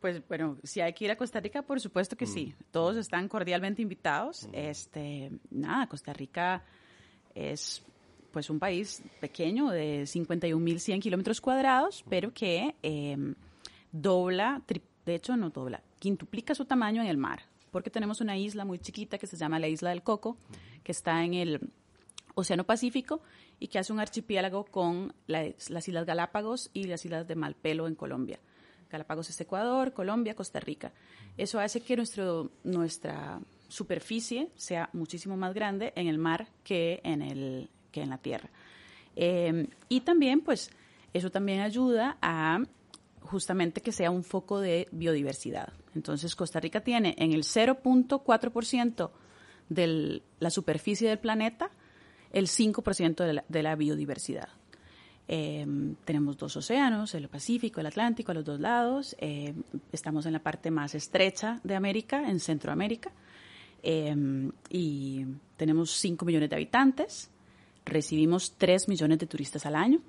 Pues 0.00 0.26
bueno, 0.28 0.58
si 0.62 0.80
hay 0.80 0.92
que 0.92 1.04
ir 1.06 1.10
a 1.10 1.16
Costa 1.16 1.40
Rica, 1.40 1.62
por 1.62 1.80
supuesto 1.80 2.16
que 2.16 2.26
sí. 2.26 2.54
Todos 2.70 2.96
están 2.96 3.28
cordialmente 3.28 3.82
invitados. 3.82 4.48
Este, 4.52 5.30
nada, 5.50 5.86
Costa 5.86 6.12
Rica 6.12 6.62
es 7.34 7.82
pues 8.34 8.50
un 8.50 8.58
país 8.58 9.02
pequeño 9.20 9.70
de 9.70 10.02
51.100 10.02 11.00
kilómetros 11.00 11.40
cuadrados, 11.40 12.04
pero 12.10 12.34
que 12.34 12.74
em, 12.82 13.36
dobla, 13.92 14.60
de 15.06 15.14
hecho 15.14 15.36
no 15.36 15.50
dobla, 15.50 15.82
quintuplica 16.00 16.52
su 16.54 16.64
tamaño 16.64 17.00
en 17.00 17.06
el 17.06 17.16
mar, 17.16 17.42
porque 17.74 17.90
tenemos 17.90 18.20
una 18.20 18.38
isla 18.38 18.64
muy 18.64 18.78
chiquita 18.78 19.18
que 19.18 19.26
se 19.26 19.36
llama 19.36 19.58
la 19.58 19.66
Isla 19.66 19.90
del 19.90 20.04
Coco, 20.04 20.36
que 20.84 20.92
está 20.92 21.24
en 21.24 21.34
el 21.34 21.72
Océano 22.36 22.62
Pacífico 22.62 23.20
y 23.58 23.66
que 23.66 23.80
hace 23.80 23.92
un 23.92 23.98
archipiélago 23.98 24.64
con 24.64 25.12
las 25.26 25.88
Islas 25.88 26.06
Galápagos 26.06 26.70
y 26.72 26.84
las 26.84 27.04
Islas 27.04 27.26
de 27.26 27.34
Malpelo 27.34 27.88
en 27.88 27.96
Colombia. 27.96 28.38
Galápagos 28.88 29.28
es 29.30 29.40
Ecuador, 29.40 29.92
Colombia, 29.92 30.36
Costa 30.36 30.60
Rica. 30.60 30.92
Eso 31.36 31.58
hace 31.58 31.80
que 31.80 31.96
nuestro, 31.96 32.52
nuestra 32.62 33.40
superficie 33.66 34.50
sea 34.54 34.88
muchísimo 34.92 35.36
más 35.36 35.52
grande 35.52 35.92
en 35.96 36.06
el 36.06 36.18
mar 36.18 36.46
que 36.62 37.00
en, 37.02 37.22
el, 37.22 37.70
que 37.90 38.02
en 38.02 38.10
la 38.10 38.18
tierra. 38.18 38.50
Em, 39.16 39.66
y 39.88 40.02
también, 40.02 40.42
pues, 40.42 40.70
eso 41.12 41.28
también 41.28 41.58
ayuda 41.58 42.18
a 42.22 42.60
justamente 43.24 43.80
que 43.80 43.92
sea 43.92 44.10
un 44.10 44.22
foco 44.24 44.60
de 44.60 44.88
biodiversidad. 44.92 45.72
Entonces, 45.94 46.36
Costa 46.36 46.60
Rica 46.60 46.80
tiene 46.80 47.14
en 47.18 47.32
el 47.32 47.42
0.4% 47.42 49.10
de 49.68 50.22
la 50.38 50.50
superficie 50.50 51.08
del 51.08 51.18
planeta 51.18 51.70
el 52.32 52.46
5% 52.48 53.42
de 53.48 53.62
la 53.62 53.76
biodiversidad. 53.76 54.48
Em, 55.26 55.94
tenemos 56.04 56.36
dos 56.36 56.54
océanos, 56.56 57.14
el 57.14 57.28
Pacífico, 57.28 57.80
el 57.80 57.86
Atlántico, 57.86 58.32
a 58.32 58.34
los 58.34 58.44
dos 58.44 58.60
lados. 58.60 59.16
Em, 59.18 59.62
estamos 59.90 60.26
en 60.26 60.34
la 60.34 60.40
parte 60.40 60.70
más 60.70 60.94
estrecha 60.94 61.60
de 61.64 61.74
América, 61.74 62.28
en 62.28 62.40
Centroamérica. 62.40 63.10
Em, 63.82 64.50
y 64.68 65.24
tenemos 65.56 65.92
5 65.92 66.24
millones 66.24 66.50
de 66.50 66.56
habitantes. 66.56 67.30
Recibimos 67.86 68.54
3 68.58 68.88
millones 68.88 69.18
de 69.18 69.26
turistas 69.26 69.64
al 69.66 69.76
año. 69.76 70.00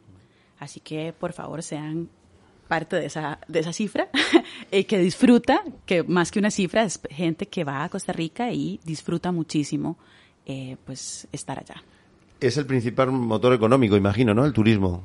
Así 0.59 0.79
que, 0.79 1.13
por 1.13 1.33
favor, 1.33 1.61
sean 1.63 2.09
parte 2.67 2.95
de 2.95 3.05
esa, 3.05 3.39
de 3.47 3.59
esa 3.59 3.73
cifra 3.73 4.09
y 4.71 4.83
que 4.85 4.99
disfruta, 4.99 5.63
que 5.85 6.03
más 6.03 6.31
que 6.31 6.39
una 6.39 6.51
cifra, 6.51 6.83
es 6.83 6.99
gente 7.09 7.47
que 7.47 7.63
va 7.63 7.83
a 7.83 7.89
Costa 7.89 8.13
Rica 8.13 8.51
y 8.51 8.79
disfruta 8.83 9.31
muchísimo 9.31 9.97
eh, 10.45 10.77
pues 10.85 11.27
estar 11.31 11.59
allá 11.59 11.83
es 12.39 12.57
el 12.57 12.65
principal 12.65 13.11
motor 13.11 13.53
económico, 13.53 13.95
imagino, 13.95 14.33
¿no? 14.33 14.45
El 14.45 14.53
turismo 14.53 15.03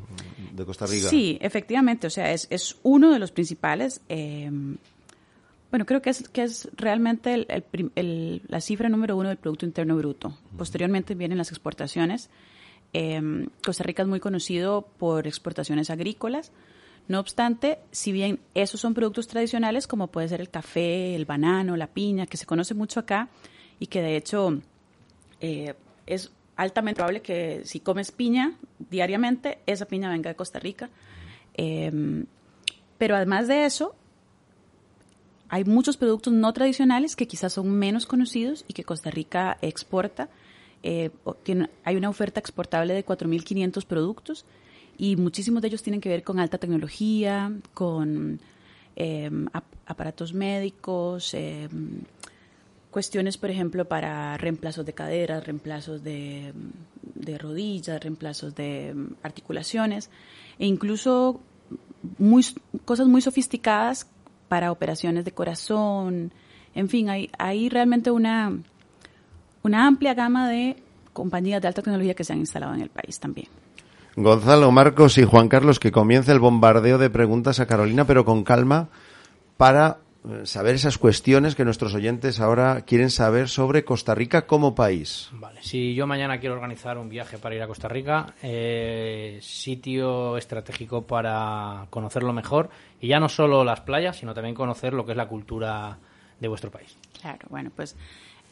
de 0.52 0.64
Costa 0.64 0.86
Rica. 0.86 1.08
Sí, 1.08 1.38
efectivamente, 1.40 2.06
o 2.06 2.10
sea, 2.10 2.32
es, 2.32 2.46
es 2.50 2.76
uno 2.82 3.12
de 3.12 3.18
los 3.18 3.30
principales. 3.30 4.00
Eh, 4.08 4.50
bueno, 5.70 5.86
creo 5.86 6.02
que 6.02 6.10
es, 6.10 6.28
que 6.28 6.42
es 6.42 6.68
realmente 6.76 7.34
el, 7.34 7.64
el, 7.94 8.42
la 8.48 8.60
cifra 8.60 8.88
número 8.88 9.16
uno 9.16 9.28
del 9.28 9.38
Producto 9.38 9.64
Interno 9.64 9.96
Bruto. 9.96 10.36
Posteriormente 10.56 11.14
vienen 11.14 11.38
las 11.38 11.50
exportaciones. 11.50 12.28
Eh, 12.92 13.46
Costa 13.64 13.84
Rica 13.84 14.02
es 14.02 14.08
muy 14.08 14.20
conocido 14.20 14.88
por 14.98 15.26
exportaciones 15.26 15.90
agrícolas. 15.90 16.50
No 17.10 17.18
obstante, 17.18 17.80
si 17.90 18.12
bien 18.12 18.38
esos 18.54 18.80
son 18.80 18.94
productos 18.94 19.26
tradicionales, 19.26 19.88
como 19.88 20.06
puede 20.06 20.28
ser 20.28 20.40
el 20.40 20.48
café, 20.48 21.16
el 21.16 21.24
banano, 21.24 21.76
la 21.76 21.88
piña, 21.88 22.24
que 22.26 22.36
se 22.36 22.46
conoce 22.46 22.72
mucho 22.72 23.00
acá 23.00 23.28
y 23.80 23.88
que 23.88 24.00
de 24.00 24.16
hecho 24.16 24.60
eh, 25.40 25.74
es 26.06 26.30
altamente 26.54 26.98
probable 26.98 27.20
que 27.20 27.62
si 27.64 27.80
comes 27.80 28.12
piña 28.12 28.56
diariamente, 28.78 29.58
esa 29.66 29.86
piña 29.86 30.08
venga 30.08 30.30
de 30.30 30.36
Costa 30.36 30.60
Rica. 30.60 30.88
Em, 31.54 32.26
pero 32.96 33.16
además 33.16 33.48
de 33.48 33.64
eso, 33.64 33.96
hay 35.48 35.64
muchos 35.64 35.96
productos 35.96 36.32
no 36.32 36.52
tradicionales 36.52 37.16
que 37.16 37.26
quizás 37.26 37.54
son 37.54 37.72
menos 37.72 38.06
conocidos 38.06 38.64
y 38.68 38.72
que 38.72 38.84
Costa 38.84 39.10
Rica 39.10 39.58
exporta. 39.62 40.28
Eh, 40.84 41.10
hay 41.82 41.96
una 41.96 42.08
oferta 42.08 42.38
exportable 42.38 42.94
de 42.94 43.04
4.500 43.04 43.84
productos 43.84 44.46
y 45.00 45.16
muchísimos 45.16 45.62
de 45.62 45.68
ellos 45.68 45.82
tienen 45.82 46.02
que 46.02 46.10
ver 46.10 46.22
con 46.22 46.38
alta 46.38 46.58
tecnología, 46.58 47.50
con 47.72 48.38
em, 48.96 49.46
aparatos 49.86 50.34
médicos, 50.34 51.32
em, 51.32 52.02
cuestiones, 52.90 53.38
por 53.38 53.48
ejemplo, 53.48 53.86
para 53.86 54.36
reemplazos 54.36 54.84
de 54.84 54.92
caderas, 54.92 55.46
reemplazos 55.46 56.04
de, 56.04 56.52
rodillas, 57.38 57.98
reemplazos 58.02 58.54
de 58.54 58.92
mm, 58.94 59.14
articulaciones 59.22 60.10
e 60.58 60.66
incluso 60.66 61.40
cosas 62.84 63.06
muy 63.06 63.22
sofisticadas 63.22 64.06
para 64.48 64.70
operaciones 64.70 65.24
de 65.24 65.32
corazón. 65.32 66.30
En 66.74 66.90
fin, 66.90 67.08
hay, 67.08 67.30
hay 67.38 67.70
realmente 67.70 68.10
una, 68.10 68.52
una 69.62 69.86
amplia 69.86 70.12
gama 70.12 70.46
de 70.50 70.76
compañías 71.14 71.62
de 71.62 71.68
alta 71.68 71.80
tecnología 71.80 72.12
que 72.12 72.24
se 72.24 72.34
han 72.34 72.40
instalado 72.40 72.74
en 72.74 72.82
el 72.82 72.90
país 72.90 73.18
también. 73.18 73.59
Gonzalo, 74.16 74.70
Marcos 74.70 75.18
y 75.18 75.24
Juan 75.24 75.48
Carlos, 75.48 75.78
que 75.78 75.92
comience 75.92 76.32
el 76.32 76.40
bombardeo 76.40 76.98
de 76.98 77.10
preguntas 77.10 77.60
a 77.60 77.66
Carolina, 77.66 78.06
pero 78.06 78.24
con 78.24 78.44
calma, 78.44 78.88
para 79.56 79.98
eh, 80.28 80.44
saber 80.44 80.74
esas 80.74 80.98
cuestiones 80.98 81.54
que 81.54 81.64
nuestros 81.64 81.94
oyentes 81.94 82.40
ahora 82.40 82.82
quieren 82.82 83.08
saber 83.08 83.48
sobre 83.48 83.84
Costa 83.84 84.14
Rica 84.14 84.46
como 84.46 84.74
país. 84.74 85.30
Vale, 85.32 85.62
si 85.62 85.94
yo 85.94 86.06
mañana 86.06 86.38
quiero 86.40 86.56
organizar 86.56 86.98
un 86.98 87.08
viaje 87.08 87.38
para 87.38 87.54
ir 87.54 87.62
a 87.62 87.66
Costa 87.66 87.88
Rica, 87.88 88.34
eh, 88.42 89.38
sitio 89.40 90.36
estratégico 90.36 91.02
para 91.06 91.86
conocerlo 91.88 92.34
mejor 92.34 92.68
y 93.00 93.08
ya 93.08 93.18
no 93.18 93.30
solo 93.30 93.64
las 93.64 93.80
playas, 93.80 94.18
sino 94.18 94.34
también 94.34 94.54
conocer 94.54 94.92
lo 94.92 95.06
que 95.06 95.12
es 95.12 95.16
la 95.16 95.28
cultura 95.28 95.98
de 96.38 96.48
vuestro 96.48 96.70
país. 96.70 96.96
Claro, 97.18 97.46
bueno, 97.48 97.70
pues 97.74 97.96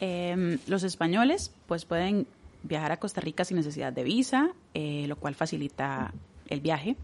em, 0.00 0.58
los 0.68 0.84
españoles 0.84 1.52
pues 1.66 1.84
pueden 1.84 2.26
viajar 2.62 2.92
a 2.92 2.98
Costa 2.98 3.20
Rica 3.20 3.44
sin 3.44 3.56
necesidad 3.56 3.92
de 3.92 4.04
visa, 4.04 4.50
eh, 4.74 5.06
lo 5.08 5.16
cual 5.16 5.34
facilita 5.34 6.12
el 6.48 6.60
viaje. 6.60 6.96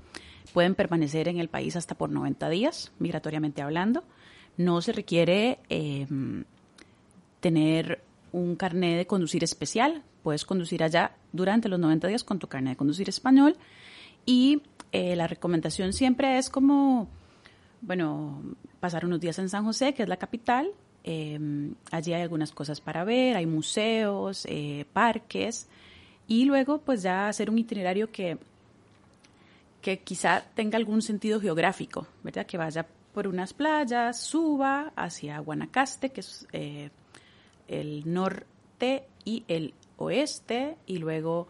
Pueden 0.53 0.75
permanecer 0.75 1.29
en 1.29 1.39
el 1.39 1.49
país 1.49 1.77
hasta 1.77 1.95
por 1.95 2.11
90 2.11 2.49
días, 2.49 2.93
migratoriamente 2.99 3.63
hablando. 3.63 4.05
No 4.57 4.81
se 4.83 4.93
requiere 4.93 5.59
em, 5.69 6.45
tener 7.41 8.03
un 8.33 8.57
carnet 8.57 8.97
de 8.99 9.07
conducir 9.07 9.43
especial. 9.43 10.03
Puedes 10.23 10.45
conducir 10.45 10.83
allá 10.83 11.17
durante 11.33 11.69
los 11.69 11.81
90 11.81 12.09
días 12.09 12.25
con 12.25 12.39
tu 12.39 12.47
carnet 12.47 12.73
de 12.73 12.77
conducir 12.77 13.09
español. 13.09 13.57
Y 14.27 14.63
eh, 14.93 15.17
la 15.17 15.27
recomendación 15.27 15.93
siempre 15.93 16.39
es 16.39 16.51
como, 16.51 17.09
bueno, 17.81 18.43
pasar 18.81 19.05
unos 19.05 19.21
días 19.21 19.39
en 19.39 19.49
San 19.49 19.65
José, 19.65 19.95
que 19.95 20.03
es 20.03 20.09
la 20.09 20.17
capital. 20.17 20.71
Em, 21.05 21.75
allí 21.91 22.15
hay 22.15 22.23
algunas 22.23 22.51
cosas 22.53 22.81
para 22.81 23.05
ver, 23.05 23.37
hay 23.37 23.47
museos, 23.47 24.47
eh, 24.49 24.87
parques. 24.93 25.69
Y 26.27 26.47
luego, 26.47 26.79
pues 26.79 27.03
ya 27.03 27.29
hacer 27.29 27.51
un 27.51 27.59
itinerario 27.59 28.11
que, 28.11 28.39
que 29.83 29.99
quizá 30.01 30.43
tenga 30.55 30.79
algún 30.79 31.03
sentido 31.03 31.41
geográfico, 31.41 32.07
¿verdad? 32.23 32.47
Que 32.47 32.57
vaya 32.57 32.87
por 33.13 33.29
unas 33.29 33.53
playas, 33.53 34.21
suba 34.21 34.93
hacia 34.97 35.39
Guanacaste, 35.39 36.11
que 36.11 36.21
es 36.21 36.49
eh, 36.53 36.91
el 37.69 38.13
norte 38.13 39.05
y 39.25 39.45
el 39.47 39.75
oeste, 39.99 40.77
y 40.87 40.99
luego 40.99 41.47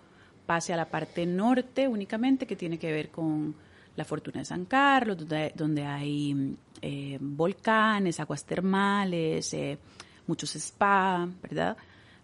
pase 0.46 0.74
a 0.74 0.76
la 0.76 0.90
parte 0.90 1.24
norte 1.26 1.88
únicamente, 1.88 2.46
que 2.46 2.56
tiene 2.56 2.78
que 2.78 2.92
ver 2.92 3.08
con 3.10 3.54
la 3.96 4.04
Fortuna 4.04 4.40
de 4.40 4.44
San 4.44 4.64
Carlos, 4.64 5.16
donde, 5.54 5.84
hay 5.84 6.56
eh, 6.86 7.16
volcanes, 7.18 8.20
aguas 8.20 8.44
termales, 8.44 9.54
eh, 9.54 9.78
muchos 10.26 10.54
spa, 10.56 11.26
¿verdad? 11.42 11.78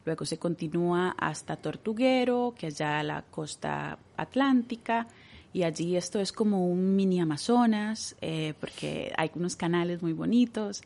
Luego 0.05 0.26
se 0.26 0.38
continúa 0.38 1.14
hasta 1.17 1.57
Tortuguero, 1.57 2.55
que 2.59 2.71
ya 2.71 3.02
la 3.02 3.23
costa 3.23 3.99
atlántica, 4.19 5.07
y 5.55 5.62
allí 5.62 5.97
esto 5.97 6.21
es 6.21 6.31
como 6.31 6.67
un 6.67 6.95
mini 6.95 7.23
Amazonas, 7.23 8.14
eh, 8.21 8.52
porque 8.61 9.11
hay 9.17 9.31
unos 9.35 9.57
canales 9.57 10.02
muy 10.02 10.12
bonitos 10.12 10.83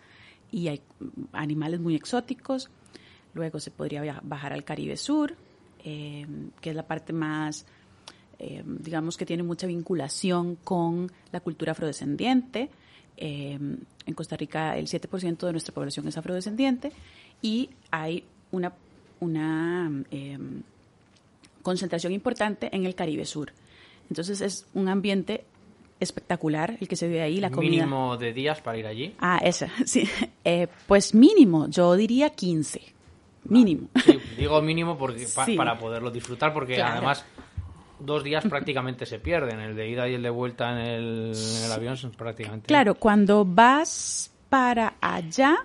y 0.52 0.68
hay 0.68 0.80
animales 1.32 1.80
muy 1.80 1.96
exóticos. 1.96 2.70
Luego 3.34 3.58
se 3.58 3.72
podría 3.72 4.20
bajar 4.22 4.52
al 4.52 4.62
Caribe 4.62 4.96
Sur, 4.96 5.36
que 5.82 6.70
es 6.70 6.76
la 6.76 6.86
parte 6.86 7.12
más, 7.12 7.66
digamos 8.38 9.16
que 9.16 9.26
tiene 9.26 9.42
mucha 9.42 9.66
vinculación 9.66 10.54
con 10.54 11.10
la 11.32 11.40
cultura 11.40 11.72
afrodescendiente. 11.72 12.70
Eh, 13.16 13.58
en 14.06 14.14
Costa 14.14 14.36
Rica 14.36 14.76
el 14.76 14.86
7% 14.86 15.46
de 15.46 15.52
nuestra 15.52 15.72
población 15.72 16.06
es 16.08 16.16
afrodescendiente 16.16 16.92
y 17.40 17.70
hay 17.90 18.24
una, 18.50 18.72
una 19.20 19.90
concentración 21.62 22.12
importante 22.12 22.68
en 22.74 22.86
el 22.86 22.94
Caribe 22.94 23.24
Sur. 23.24 23.52
Entonces 24.10 24.40
es 24.40 24.66
un 24.74 24.88
ambiente 24.88 25.44
espectacular 26.00 26.76
el 26.80 26.88
que 26.88 26.96
se 26.96 27.08
ve 27.08 27.22
ahí, 27.22 27.40
la 27.40 27.50
comida. 27.50 27.70
¿Mínimo 27.70 28.16
de 28.16 28.32
días 28.32 28.60
para 28.60 28.78
ir 28.78 28.86
allí? 28.86 29.14
Ah, 29.18 29.40
esa, 29.42 29.70
sí. 29.86 30.08
pues 30.86 31.14
mínimo, 31.14 31.68
yo 31.68 31.94
diría 31.96 32.30
15 32.30 32.94
mínimo. 33.44 33.88
digo 34.36 34.60
mínimo 34.62 34.96
porque 34.96 35.26
para 35.56 35.78
poderlo 35.78 36.10
disfrutar, 36.10 36.52
porque 36.52 36.80
además 36.82 37.24
dos 38.04 38.24
días 38.24 38.44
prácticamente 38.44 39.06
se 39.06 39.18
pierden, 39.18 39.60
el 39.60 39.76
de 39.76 39.88
ida 39.88 40.08
y 40.08 40.14
el 40.14 40.22
de 40.22 40.30
vuelta 40.30 40.70
en 40.70 40.78
el, 40.78 41.72
avión 41.72 41.96
son 41.96 42.12
prácticamente... 42.12 42.66
Claro, 42.66 42.94
cuando 42.94 43.44
vas 43.44 44.30
para 44.48 44.94
allá, 45.00 45.56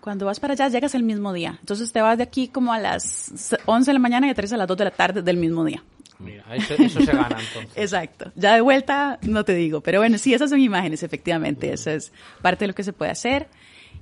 cuando 0.00 0.26
vas 0.26 0.40
para 0.40 0.54
allá 0.54 0.68
llegas 0.68 0.94
el 0.94 1.02
mismo 1.02 1.32
día. 1.32 1.56
Entonces 1.60 1.92
te 1.92 2.00
vas 2.00 2.16
de 2.16 2.24
aquí 2.24 2.48
como 2.48 2.72
a 2.72 2.78
las 2.78 3.56
11 3.66 3.90
de 3.90 3.92
la 3.92 3.98
mañana 3.98 4.26
y 4.26 4.30
aterrizas 4.30 4.54
a 4.54 4.58
las 4.58 4.68
2 4.68 4.76
de 4.76 4.84
la 4.84 4.90
tarde 4.90 5.22
del 5.22 5.36
mismo 5.36 5.64
día. 5.64 5.82
Mira, 6.18 6.44
eso, 6.54 6.74
eso 6.74 7.00
se 7.00 7.12
gana 7.12 7.38
entonces. 7.40 7.72
Exacto. 7.76 8.30
Ya 8.34 8.54
de 8.54 8.60
vuelta 8.60 9.18
no 9.22 9.44
te 9.44 9.54
digo, 9.54 9.80
pero 9.80 10.00
bueno, 10.00 10.18
sí, 10.18 10.34
esas 10.34 10.50
son 10.50 10.60
imágenes, 10.60 11.02
efectivamente. 11.02 11.72
Eso 11.72 11.90
es 11.90 12.12
parte 12.42 12.64
de 12.64 12.68
lo 12.68 12.74
que 12.74 12.84
se 12.84 12.92
puede 12.92 13.10
hacer. 13.10 13.48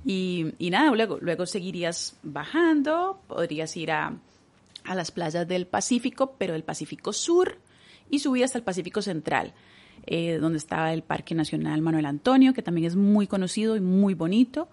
Y, 0.05 0.53
nada, 0.71 0.91
luego, 0.91 1.17
luego 1.21 1.45
seguirías 1.45 2.17
bajando, 2.23 3.21
podrías 3.27 3.75
ir 3.75 3.91
a, 3.91 4.13
a 4.89 4.95
las 4.95 5.11
playas 5.11 5.47
del 5.47 5.67
Pacífico, 5.67 6.35
pero 6.39 6.53
del 6.53 6.63
Pacífico 6.63 7.13
Sur, 7.13 7.59
y 8.09 8.19
subir 8.19 8.43
hasta 8.43 8.57
el 8.57 8.63
Pacífico 8.63 9.03
Central, 9.03 9.53
eh, 10.07 10.39
donde 10.41 10.57
está 10.57 10.91
el 10.93 11.03
Parque 11.03 11.35
Nacional 11.35 11.81
Manuel 11.81 12.07
Antonio, 12.07 12.53
que 12.53 12.63
también 12.63 12.87
es 12.87 12.95
muy 12.95 13.27
conocido 13.27 13.75
y 13.75 13.81
muy 13.81 14.15
bonito. 14.15 14.67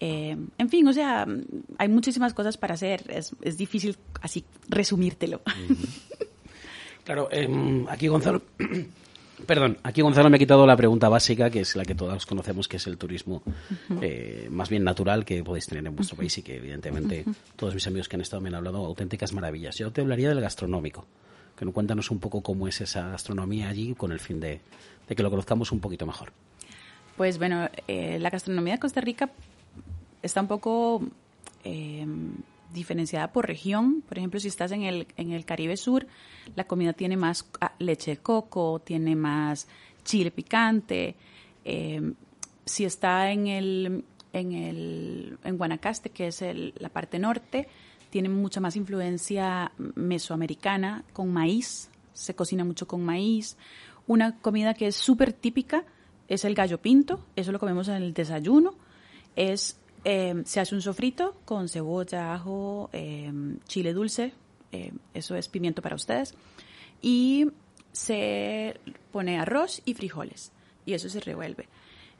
Eh, 0.00 0.34
en 0.56 0.68
fin, 0.70 0.88
o 0.88 0.94
sea, 0.94 1.26
hay 1.76 1.88
muchísimas 1.88 2.32
cosas 2.32 2.56
para 2.56 2.72
hacer, 2.72 3.04
es, 3.08 3.58
difícil 3.58 3.98
así 4.22 4.44
resumírtelo. 4.68 5.42
Claro, 7.04 7.28
em, 7.32 7.86
aquí 7.88 8.08
Gonzalo 8.08 8.42
Perdón, 9.46 9.78
aquí 9.82 10.02
Gonzalo 10.02 10.30
me 10.30 10.36
ha 10.36 10.38
quitado 10.38 10.66
la 10.66 10.76
pregunta 10.76 11.08
básica, 11.08 11.50
que 11.50 11.60
es 11.60 11.76
la 11.76 11.84
que 11.84 11.94
todos 11.94 12.26
conocemos, 12.26 12.68
que 12.68 12.76
es 12.76 12.86
el 12.86 12.98
turismo 12.98 13.42
eh, 14.00 14.48
más 14.50 14.68
bien 14.68 14.84
natural 14.84 15.24
que 15.24 15.42
podéis 15.42 15.66
tener 15.66 15.86
en 15.86 15.94
vuestro 15.94 16.16
país 16.16 16.36
y 16.38 16.42
que 16.42 16.56
evidentemente 16.56 17.24
todos 17.56 17.74
mis 17.74 17.86
amigos 17.86 18.08
que 18.08 18.16
han 18.16 18.22
estado 18.22 18.40
me 18.40 18.48
han 18.48 18.54
hablado 18.54 18.78
auténticas 18.84 19.32
maravillas. 19.32 19.76
Yo 19.76 19.90
te 19.90 20.00
hablaría 20.00 20.28
del 20.28 20.40
gastronómico, 20.40 21.06
que 21.56 21.64
nos 21.64 21.74
cuéntanos 21.74 22.10
un 22.10 22.20
poco 22.20 22.42
cómo 22.42 22.68
es 22.68 22.80
esa 22.80 23.08
gastronomía 23.08 23.68
allí 23.68 23.94
con 23.94 24.12
el 24.12 24.20
fin 24.20 24.40
de, 24.40 24.60
que 25.08 25.22
lo 25.22 25.30
conozcamos 25.30 25.72
un 25.72 25.80
poquito 25.80 26.06
mejor. 26.06 26.32
Pues 27.16 27.38
bueno, 27.38 27.68
eh, 27.88 28.18
la 28.18 28.30
gastronomía 28.30 28.74
de 28.74 28.80
Costa 28.80 29.00
Rica 29.00 29.30
está 30.22 30.40
un 30.40 30.48
poco 30.48 31.02
eh, 31.64 32.06
diferenciada 32.72 33.32
por 33.32 33.46
región. 33.46 34.02
Por 34.02 34.18
ejemplo, 34.18 34.40
si 34.40 34.48
estás 34.48 34.72
en 34.72 34.82
el, 34.82 35.06
en 35.16 35.32
el 35.32 35.44
Caribe 35.44 35.76
Sur, 35.76 36.06
la 36.54 36.64
comida 36.64 36.92
tiene 36.92 37.16
más 37.16 37.48
ah, 37.60 37.72
leche 37.78 38.12
de 38.12 38.16
coco, 38.18 38.80
tiene 38.80 39.16
más 39.16 39.68
chile 40.04 40.30
picante. 40.30 41.16
Em, 41.64 42.14
si 42.64 42.84
está 42.84 43.30
en 43.32 43.46
el, 43.46 44.04
en 44.32 44.52
el 44.52 45.38
en 45.44 45.58
Guanacaste, 45.58 46.10
que 46.10 46.28
es 46.28 46.42
la 46.76 46.88
parte 46.88 47.18
norte, 47.18 47.68
tiene 48.10 48.28
mucha 48.28 48.60
más 48.60 48.76
influencia 48.76 49.72
mesoamericana 49.94 51.04
con 51.12 51.32
maíz. 51.32 51.90
Se 52.12 52.34
cocina 52.34 52.64
mucho 52.64 52.86
con 52.86 53.04
maíz. 53.04 53.56
Una 54.06 54.36
comida 54.38 54.74
que 54.74 54.88
es 54.88 54.96
súper 54.96 55.32
típica 55.32 55.84
es 56.28 56.44
el 56.44 56.54
gallo 56.54 56.78
pinto. 56.78 57.24
Eso 57.36 57.52
lo 57.52 57.58
comemos 57.58 57.88
en 57.88 57.96
el 57.96 58.12
desayuno. 58.12 58.74
Es 59.36 59.78
Em, 60.04 60.44
se 60.44 60.60
hace 60.60 60.74
un 60.74 60.80
sofrito 60.80 61.36
con 61.44 61.68
cebolla, 61.68 62.34
ajo, 62.34 62.88
em, 62.92 63.58
chile 63.66 63.92
dulce, 63.92 64.32
em, 64.72 64.96
eso 65.12 65.36
es 65.36 65.48
pimiento 65.48 65.82
para 65.82 65.96
ustedes, 65.96 66.34
y 67.02 67.48
se 67.92 68.80
pone 69.12 69.38
arroz 69.38 69.82
y 69.84 69.94
frijoles, 69.94 70.52
y 70.86 70.94
eso 70.94 71.08
se 71.08 71.20
revuelve. 71.20 71.68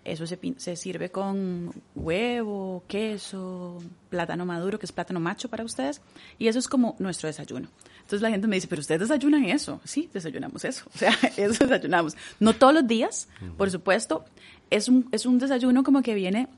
Eso 0.03 0.27
se, 0.27 0.39
se 0.57 0.77
sirve 0.77 1.11
con 1.11 1.73
huevo, 1.95 2.83
queso, 2.89 3.79
plátano 4.09 4.47
maduro, 4.47 4.79
que 4.79 4.87
es 4.87 4.93
plátano 4.93 5.21
macho 5.21 5.49
para 5.49 5.65
ustedes, 5.65 6.01
y 6.39 6.49
eso 6.49 6.59
es 6.59 6.69
como 6.69 6.97
nuestro 6.99 7.27
desayuno. 7.27 7.69
Entonces 8.01 8.23
la 8.23 8.31
gente 8.31 8.49
me 8.49 8.57
dice, 8.57 8.67
pero 8.67 8.81
ustedes 8.81 9.03
desayunan 9.03 9.45
eso. 9.45 9.81
Sí, 9.85 10.11
desayunamos 10.13 10.65
eso. 10.65 10.85
O 10.95 10.99
sea, 10.99 11.13
eso 11.37 11.65
desayunamos. 11.65 12.17
No 12.41 12.55
todos 12.55 12.75
los 12.75 12.87
días, 12.87 13.29
por 13.57 13.71
supuesto. 13.71 14.25
Es 14.69 14.89
un, 14.89 15.09
es 15.13 15.27
un 15.27 15.39
desayuno 15.39 15.83
como 15.85 16.03
que 16.03 16.15
viene 16.15 16.49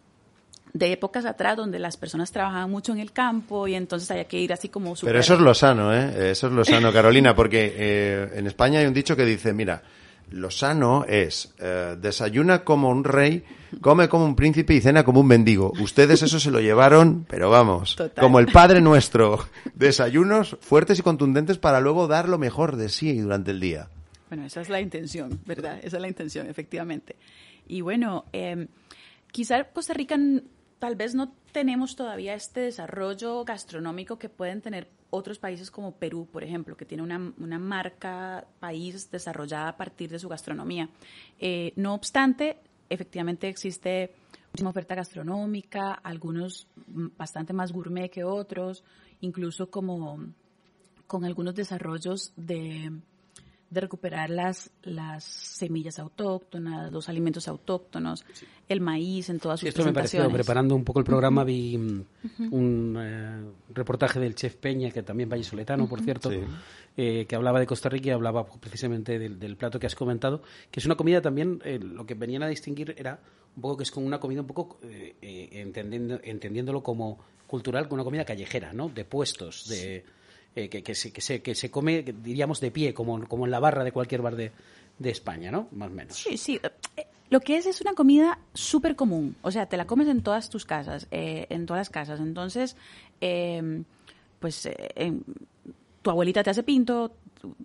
de 0.75 0.93
épocas 0.93 1.25
atrás 1.25 1.57
donde 1.57 1.79
las 1.79 1.97
personas 1.97 2.33
trabajaban 2.33 2.71
mucho 2.71 2.93
en 2.93 2.99
el 2.99 3.13
campo 3.13 3.69
y 3.69 3.75
entonces 3.75 4.11
había 4.11 4.25
que 4.25 4.39
ir 4.39 4.53
así 4.53 4.69
como 4.69 4.95
Pero 4.95 5.19
eso 5.19 5.35
es 5.35 5.41
lo 5.41 5.55
sano, 5.55 5.95
¿eh? 5.95 6.31
Eso 6.31 6.47
es 6.47 6.53
lo 6.53 6.65
sano, 6.65 6.93
Carolina, 6.93 7.35
porque 7.35 7.75
eh, 7.77 8.31
en 8.35 8.47
España 8.47 8.81
hay 8.81 8.87
un 8.87 8.95
dicho 8.95 9.15
que 9.15 9.25
dice, 9.25 9.53
mira, 9.53 9.83
lo 10.31 10.51
sano 10.51 11.05
es 11.07 11.53
eh, 11.59 11.97
desayuna 12.01 12.65
como 12.65 12.89
un 12.89 13.05
rey, 13.05 13.45
come 13.81 14.09
como 14.09 14.25
un 14.25 14.35
príncipe 14.35 14.73
y 14.75 14.81
cena 14.81 15.05
como 15.05 15.21
un 15.21 15.27
mendigo. 15.27 15.73
Ustedes 15.79 16.23
eso 16.23 16.41
se 16.41 16.51
lo 16.51 16.61
llevaron, 16.61 17.27
pero 17.29 17.51
vamos, 17.51 17.97
como 18.19 18.39
el 18.39 18.47
Padre 18.47 18.81
Nuestro, 18.81 19.47
desayunos 19.75 20.57
fuertes 20.61 20.99
y 20.99 21.03
contundentes 21.03 21.59
para 21.59 21.81
luego 21.81 22.09
dar 22.09 22.29
lo 22.29 22.39
mejor 22.39 22.77
de 22.77 22.89
sí 22.89 23.19
durante 23.19 23.51
el 23.51 23.61
día. 23.61 23.89
Bueno, 24.31 24.47
esa 24.47 24.63
es 24.63 24.71
la 24.71 24.81
intención, 24.81 25.39
¿verdad? 25.45 25.79
Esa 25.83 25.97
es 25.99 26.01
la 26.01 26.09
intención, 26.09 26.49
efectivamente. 26.49 27.17
Y 27.69 27.83
bueno, 27.83 28.25
eh, 28.33 28.67
quizá 29.31 29.65
Costa 29.65 29.93
Rica 29.93 30.17
tal 30.83 30.97
vez 30.97 31.15
no 31.15 31.33
tenemos 31.53 31.95
todavía 31.95 32.35
este 32.35 32.59
desarrollo 32.59 33.45
gastronómico 33.45 34.19
que 34.19 34.29
pueden 34.29 34.61
tener 34.61 34.89
otros 35.11 35.39
países 35.39 35.71
como 35.71 35.95
Perú, 35.95 36.27
por 36.27 36.43
ejemplo, 36.43 36.77
que 36.77 36.85
tiene 36.85 37.05
una, 37.05 37.33
una 37.39 37.61
marca 37.61 38.45
país 38.59 39.09
desarrollada 39.09 39.69
a 39.69 39.77
partir 39.77 40.11
de 40.11 40.19
su 40.19 40.29
gastronomía. 40.29 40.89
Eh, 41.39 41.73
no 41.77 41.95
obstante, 41.95 42.57
efectivamente 42.91 43.49
existe 43.49 44.13
una 44.59 44.71
oferta 44.71 44.97
gastronómica, 44.97 45.93
algunos 45.93 46.67
bastante 47.17 47.53
más 47.53 47.71
gourmet 47.71 48.11
que 48.11 48.25
otros, 48.25 48.83
incluso 49.21 49.71
como 49.71 50.19
con 51.07 51.25
algunos 51.25 51.55
desarrollos 51.55 52.33
de 52.35 52.91
de 53.73 53.81
recuperar 53.81 54.29
las, 54.29 54.71
las 54.83 55.25
semillas 55.25 55.99
autóctonas, 55.99 56.93
los 56.93 57.09
alimentos 57.09 57.49
autóctonos, 57.49 58.23
el 58.69 58.83
maíz 58.83 59.31
en 59.31 59.41
todas 59.41 59.61
sus 59.61 59.71
Esto 59.71 59.83
me 59.83 59.95
pareció, 59.95 60.31
preparando 60.31 60.77
un 60.77 60.85
poco 60.85 60.99
el 60.99 61.07
programa, 61.07 61.43
vi 61.43 61.79
mm, 61.79 62.05
un 62.51 62.97
eh, 63.01 63.51
reportaje 63.73 64.21
del 64.21 64.35
chef 64.35 64.57
Peña, 64.57 64.91
que 64.91 65.03
también 65.03 65.31
vallisoletano, 65.31 65.89
por 65.89 66.03
cierto, 66.03 66.31
eh, 66.99 67.25
que 67.27 67.35
hablaba 67.35 67.61
de 67.61 67.67
Costa 67.67 67.89
Rica 67.89 68.09
y 68.09 68.11
hablaba 68.11 68.45
precisamente 68.45 69.19
del, 69.19 69.57
plato 69.57 69.81
que 69.81 69.87
has 69.87 69.95
comentado, 69.95 70.43
que 70.71 70.79
es 70.79 70.85
una 70.85 70.97
comida 70.97 71.23
también, 71.23 71.63
eh, 71.65 71.79
lo 71.79 72.05
que 72.05 72.13
venían 72.13 72.43
a 72.43 72.49
distinguir 72.49 72.95
era 72.99 73.21
un 73.57 73.63
poco 73.63 73.79
que 73.79 73.85
es 73.85 73.91
como 73.91 74.07
una 74.07 74.21
comida 74.21 74.43
un 74.43 74.47
poco 74.47 74.79
entendiendo, 75.23 76.21
entendiéndolo 76.23 76.83
como 76.83 77.19
cultural, 77.47 77.85
como 77.85 77.95
una 77.95 78.05
comida 78.05 78.27
callejera, 78.27 78.75
¿no? 78.75 78.91
De 78.91 79.07
puestos, 79.07 79.67
de... 79.67 80.05
Eh, 80.55 80.69
que, 80.69 80.83
que, 80.83 80.95
se, 80.95 81.13
que, 81.13 81.23
se, 81.23 81.41
que 81.41 81.55
se 81.55 81.71
come, 81.71 82.03
diríamos, 82.03 82.61
de 82.61 82.71
pie, 82.71 82.93
como, 82.93 83.27
como 83.27 83.47
en 83.47 83.51
la 83.51 83.59
barra 83.59 83.85
de 83.85 83.93
cualquier 83.93 84.21
bar 84.21 84.37
de, 84.37 84.53
de 84.99 85.11
España, 85.11 85.51
¿no? 85.51 85.69
Más 85.73 85.91
o 85.91 85.95
menos. 85.95 86.17
Sí, 86.17 86.37
sí. 86.37 86.61
Eh, 86.97 87.07
lo 87.31 87.41
que 87.41 87.57
es 87.57 87.65
es 87.65 87.81
una 87.81 87.95
comida 87.95 88.39
súper 88.53 88.95
común. 88.95 89.35
O 89.41 89.51
sea, 89.51 89.67
te 89.67 89.79
la 89.79 89.87
comes 89.87 90.09
en 90.09 90.23
todas 90.23 90.51
tus 90.51 90.67
casas, 90.67 91.07
eh, 91.11 91.47
en 91.49 91.65
todas 91.65 91.81
las 91.81 91.91
casas. 91.91 92.21
Entonces, 92.21 92.77
em, 93.23 93.85
pues 94.39 94.69
tu 96.03 96.11
abuelita 96.11 96.43
te 96.43 96.51
hace 96.51 96.63
pinto, 96.63 97.17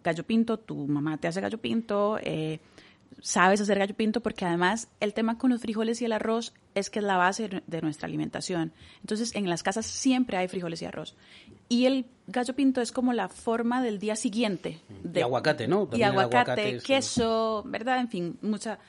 gallo 0.02 0.24
pinto, 0.24 0.58
tu 0.58 0.88
mamá 0.88 1.18
te 1.18 1.28
hace 1.28 1.42
gallo 1.42 1.58
pinto, 1.58 2.18
sabes 3.22 3.62
hacer 3.62 3.80
gallo 3.80 3.96
pinto 3.96 4.22
porque 4.22 4.46
además 4.46 4.88
el 5.00 5.14
tema 5.14 5.38
con 5.38 5.50
los 5.50 5.62
frijoles 5.62 6.02
y 6.02 6.06
el 6.06 6.12
arroz 6.12 6.54
es 6.76 6.90
que 6.90 7.00
es 7.00 7.06
la 7.06 7.18
base 7.18 7.62
de 7.66 7.82
nuestra 7.82 8.08
alimentación. 8.08 8.72
Entonces, 9.02 9.36
en 9.36 9.50
las 9.50 9.64
casas 9.64 9.86
siempre 9.86 10.38
hay 10.38 10.48
frijoles 10.48 10.82
y 10.82 10.86
arroz. 10.86 11.16
Y 11.70 11.86
el 11.86 12.06
gallo 12.28 12.56
pinto 12.56 12.82
es 12.82 12.92
como 12.92 13.14
la 13.14 13.30
forma 13.30 13.82
del 13.82 14.00
día 14.00 14.16
siguiente. 14.16 14.80
De, 15.04 15.22
y 15.22 15.24
aguacate, 15.24 15.68
¿no? 15.68 15.90
y 15.94 16.04
aguacate, 16.04 16.80
queso, 16.80 17.64
¿verdad? 17.66 18.00
En 18.00 18.10
fin, 18.10 18.38
mucha 18.42 18.80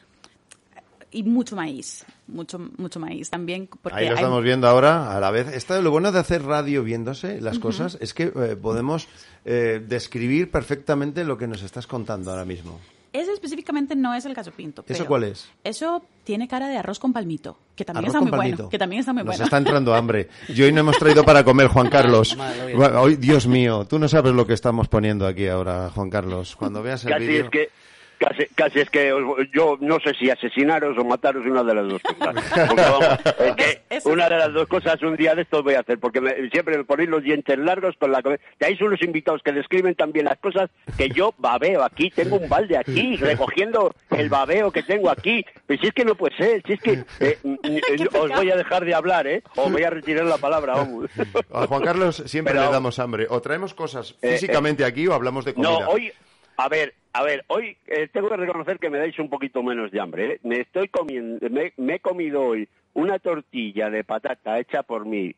y 1.10 1.22
mucho 1.22 1.56
maíz, 1.56 2.04
mucho 2.26 2.58
mucho 2.76 3.00
maíz 3.00 3.30
también. 3.30 3.66
Porque 3.66 3.98
Ahí 3.98 4.08
lo 4.08 4.14
estamos 4.14 4.42
viendo 4.42 4.68
ahora 4.68 5.16
a 5.16 5.20
la 5.20 5.30
vez. 5.30 5.48
Está, 5.48 5.80
lo 5.80 5.90
bueno 5.90 6.12
de 6.12 6.18
hacer 6.18 6.42
radio 6.42 6.82
viéndose 6.82 7.40
las 7.40 7.58
cosas 7.58 7.96
es 8.00 8.12
que 8.12 8.24
eh, 8.24 8.56
podemos 8.60 9.08
eh, 9.44 9.82
describir 9.86 10.50
perfectamente 10.50 11.24
lo 11.24 11.38
que 11.38 11.46
nos 11.46 11.62
estás 11.62 11.86
contando 11.86 12.30
ahora 12.30 12.44
mismo. 12.44 12.78
Es 13.18 13.26
específicamente 13.26 13.96
no 13.96 14.14
es 14.14 14.24
el 14.26 14.34
gallo 14.34 14.52
pinto. 14.52 14.84
¿Eso 14.86 15.04
cuál 15.06 15.24
es? 15.24 15.48
Eso 15.64 16.04
tiene 16.22 16.46
cara 16.46 16.68
de 16.68 16.76
arroz 16.76 17.00
con 17.00 17.12
palmito, 17.12 17.58
que 17.74 17.84
también 17.84 18.04
Arroz 18.04 18.14
está 18.14 18.20
muy 18.20 18.30
palmito. 18.30 18.56
bueno. 18.56 18.68
Que 18.70 18.78
también 18.78 19.00
está 19.00 19.12
muy 19.12 19.24
Nos 19.24 19.26
bueno. 19.26 19.44
está 19.44 19.56
entrando 19.58 19.92
hambre. 19.94 20.28
Y 20.48 20.62
hoy 20.62 20.72
no 20.72 20.80
hemos 20.80 20.98
traído 20.98 21.24
para 21.24 21.42
comer, 21.42 21.66
Juan 21.66 21.88
Carlos. 21.90 22.36
Madre 22.76 23.16
Dios 23.16 23.48
mío, 23.48 23.86
tú 23.88 23.98
no 23.98 24.08
sabes 24.08 24.32
lo 24.34 24.46
que 24.46 24.52
estamos 24.52 24.86
poniendo 24.86 25.26
aquí 25.26 25.48
ahora, 25.48 25.90
Juan 25.90 26.10
Carlos. 26.10 26.54
Cuando 26.54 26.80
veas 26.80 27.04
el 27.04 27.18
vídeo... 27.18 27.44
es 27.46 27.50
que 27.50 27.70
casi, 28.18 28.46
casi 28.54 28.80
es 28.80 28.90
que 28.90 29.12
os- 29.12 29.48
yo 29.54 29.76
no 29.80 29.98
sé 30.00 30.14
si 30.14 30.28
asesinaros 30.30 30.96
o 30.98 31.04
mataros 31.04 31.46
una 31.46 31.62
de 31.64 31.74
las 31.74 31.88
dos 31.88 32.02
cosas. 32.02 32.34
Porque, 32.68 32.82
vamos, 32.82 33.04
es 33.40 33.54
que 33.56 33.80
Eso- 33.90 34.10
una 34.10 34.28
de 34.28 34.36
las 34.38 34.52
dos 34.52 34.68
cosas 34.68 35.00
un 35.02 35.16
día 35.16 35.34
de 35.34 35.42
estos 35.42 35.62
voy 35.64 35.74
a 35.74 35.80
hacer, 35.80 35.98
porque 35.98 36.20
me- 36.20 36.50
siempre 36.50 36.76
me 36.76 36.84
ponéis 36.84 37.08
los 37.08 37.22
dientes 37.22 37.58
largos 37.58 37.96
con 37.98 38.12
la 38.12 38.22
cabeza. 38.22 38.42
Tenéis 38.58 38.80
unos 38.80 39.00
invitados 39.02 39.42
que 39.42 39.52
describen 39.52 39.94
también 39.94 40.26
las 40.26 40.38
cosas 40.38 40.70
que 40.96 41.08
yo 41.08 41.32
babeo 41.38 41.82
aquí, 41.82 42.10
tengo 42.10 42.36
un 42.36 42.48
balde 42.48 42.76
aquí, 42.76 43.16
recogiendo 43.16 43.94
el 44.10 44.28
babeo 44.28 44.70
que 44.70 44.82
tengo 44.82 45.10
aquí. 45.10 45.44
Pero 45.66 45.80
si 45.80 45.86
es 45.88 45.94
que 45.94 46.04
no 46.04 46.14
puede 46.14 46.36
ser, 46.36 46.62
si 46.66 46.72
es 46.74 46.80
que 46.80 46.92
eh, 47.20 47.38
eh, 47.44 48.08
os 48.18 48.30
voy 48.30 48.50
a 48.50 48.56
dejar 48.56 48.84
de 48.84 48.94
hablar, 48.94 49.26
¿eh? 49.26 49.42
Os 49.56 49.70
voy 49.70 49.82
a 49.84 49.90
retirar 49.90 50.24
la 50.24 50.38
palabra, 50.38 50.74
vamos. 50.74 51.10
A 51.52 51.66
Juan 51.66 51.82
Carlos 51.82 52.22
siempre 52.26 52.54
Pero- 52.54 52.66
le 52.66 52.72
damos 52.72 52.98
hambre. 52.98 53.26
O 53.30 53.40
traemos 53.40 53.74
cosas 53.74 54.16
Eh, 54.22 54.32
físicamente 54.32 54.84
aquí 54.84 55.06
o 55.06 55.14
hablamos 55.14 55.44
de 55.44 55.54
comida. 55.54 55.70
No, 55.70 55.88
hoy, 55.90 56.12
a 56.56 56.68
ver, 56.68 56.94
a 57.18 57.22
ver, 57.24 57.44
hoy 57.48 57.76
eh, 57.86 58.08
tengo 58.12 58.28
que 58.28 58.36
reconocer 58.36 58.78
que 58.78 58.90
me 58.90 58.98
dais 58.98 59.18
un 59.18 59.28
poquito 59.28 59.62
menos 59.62 59.90
de 59.90 60.00
hambre. 60.00 60.32
¿eh? 60.34 60.40
Me 60.42 60.60
estoy 60.60 60.88
comiendo, 60.88 61.48
me, 61.50 61.72
me 61.76 61.94
he 61.96 62.00
comido 62.00 62.42
hoy 62.42 62.68
una 62.94 63.18
tortilla 63.18 63.90
de 63.90 64.04
patata 64.04 64.58
hecha 64.58 64.82
por 64.82 65.04
mí 65.06 65.34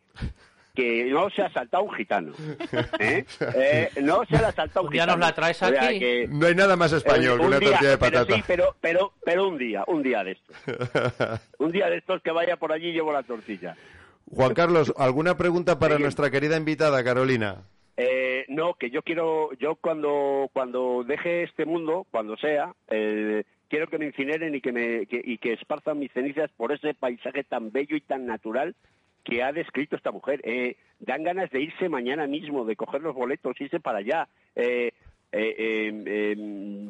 que 0.74 1.04
no 1.06 1.28
se 1.30 1.42
ha 1.42 1.50
saltado 1.52 1.82
un 1.84 1.92
gitano. 1.94 2.32
¿eh? 2.98 3.24
Eh, 3.56 3.90
no 4.02 4.24
se 4.26 4.38
la 4.38 4.48
ha 4.48 4.52
saltado 4.52 4.82
un, 4.82 4.86
Un 4.88 4.92
día 4.92 5.04
nos 5.06 5.16
gitano. 5.16 5.26
la 5.30 5.34
traes 5.34 5.62
O 5.62 5.68
sea 5.68 5.84
aquí. 5.88 5.98
que- 5.98 6.28
No 6.30 6.46
hay 6.46 6.54
nada 6.54 6.76
más 6.76 6.92
español 6.92 7.34
eh, 7.34 7.36
que 7.36 7.40
un 7.42 7.46
una 7.48 7.58
día, 7.58 7.68
tortilla 7.70 7.90
de 7.90 7.98
pero 7.98 8.12
patata. 8.12 8.34
sí, 8.36 8.44
pero, 8.46 8.76
pero, 8.80 9.12
pero 9.24 9.48
un 9.48 9.58
día, 9.58 9.84
un 9.88 10.02
día 10.02 10.22
de 10.22 10.32
estos. 10.32 10.56
Un 11.58 11.72
día 11.72 11.90
de 11.90 11.96
estos 11.98 12.22
que 12.22 12.30
vaya 12.30 12.56
por 12.56 12.72
allí 12.72 12.88
y 12.88 12.92
llevo 12.92 13.12
la 13.12 13.22
tortilla. 13.22 13.74
Juan 14.30 14.54
Carlos, 14.54 14.92
¿alguna 14.96 15.36
pregunta 15.36 15.78
para 15.78 15.96
Sí. 15.96 16.02
nuestra 16.02 16.30
querida 16.30 16.56
invitada, 16.56 17.02
Carolina? 17.02 17.62
Eh, 18.02 18.46
no, 18.48 18.72
que 18.74 18.88
yo 18.88 19.02
quiero, 19.02 19.52
yo 19.58 19.74
cuando 19.74 20.48
cuando 20.54 21.04
deje 21.04 21.42
este 21.42 21.66
mundo, 21.66 22.06
cuando 22.10 22.34
sea, 22.38 22.72
eh, 22.88 23.44
quiero 23.68 23.88
que 23.88 23.98
me 23.98 24.06
incineren 24.06 24.54
y 24.54 24.62
que 24.62 24.72
me 24.72 25.04
que- 25.04 25.20
y 25.22 25.36
que 25.36 25.52
esparzan 25.52 25.98
mis 25.98 26.10
cenizas 26.12 26.50
por 26.56 26.72
ese 26.72 26.94
paisaje 26.94 27.44
tan 27.44 27.72
bello 27.72 27.96
y 27.96 28.00
tan 28.00 28.24
natural 28.24 28.74
que 29.22 29.42
ha 29.42 29.52
descrito 29.52 29.96
esta 29.96 30.12
mujer. 30.12 30.40
Eh, 30.44 30.76
dan 31.00 31.24
ganas 31.24 31.50
de 31.50 31.60
irse 31.60 31.90
mañana 31.90 32.26
mismo, 32.26 32.64
de 32.64 32.74
coger 32.74 33.02
los 33.02 33.14
boletos, 33.14 33.60
irse 33.60 33.80
para 33.80 33.98
allá. 33.98 34.28
Eh, 34.56 34.92
eh, 35.32 36.02
eh, 36.06 36.34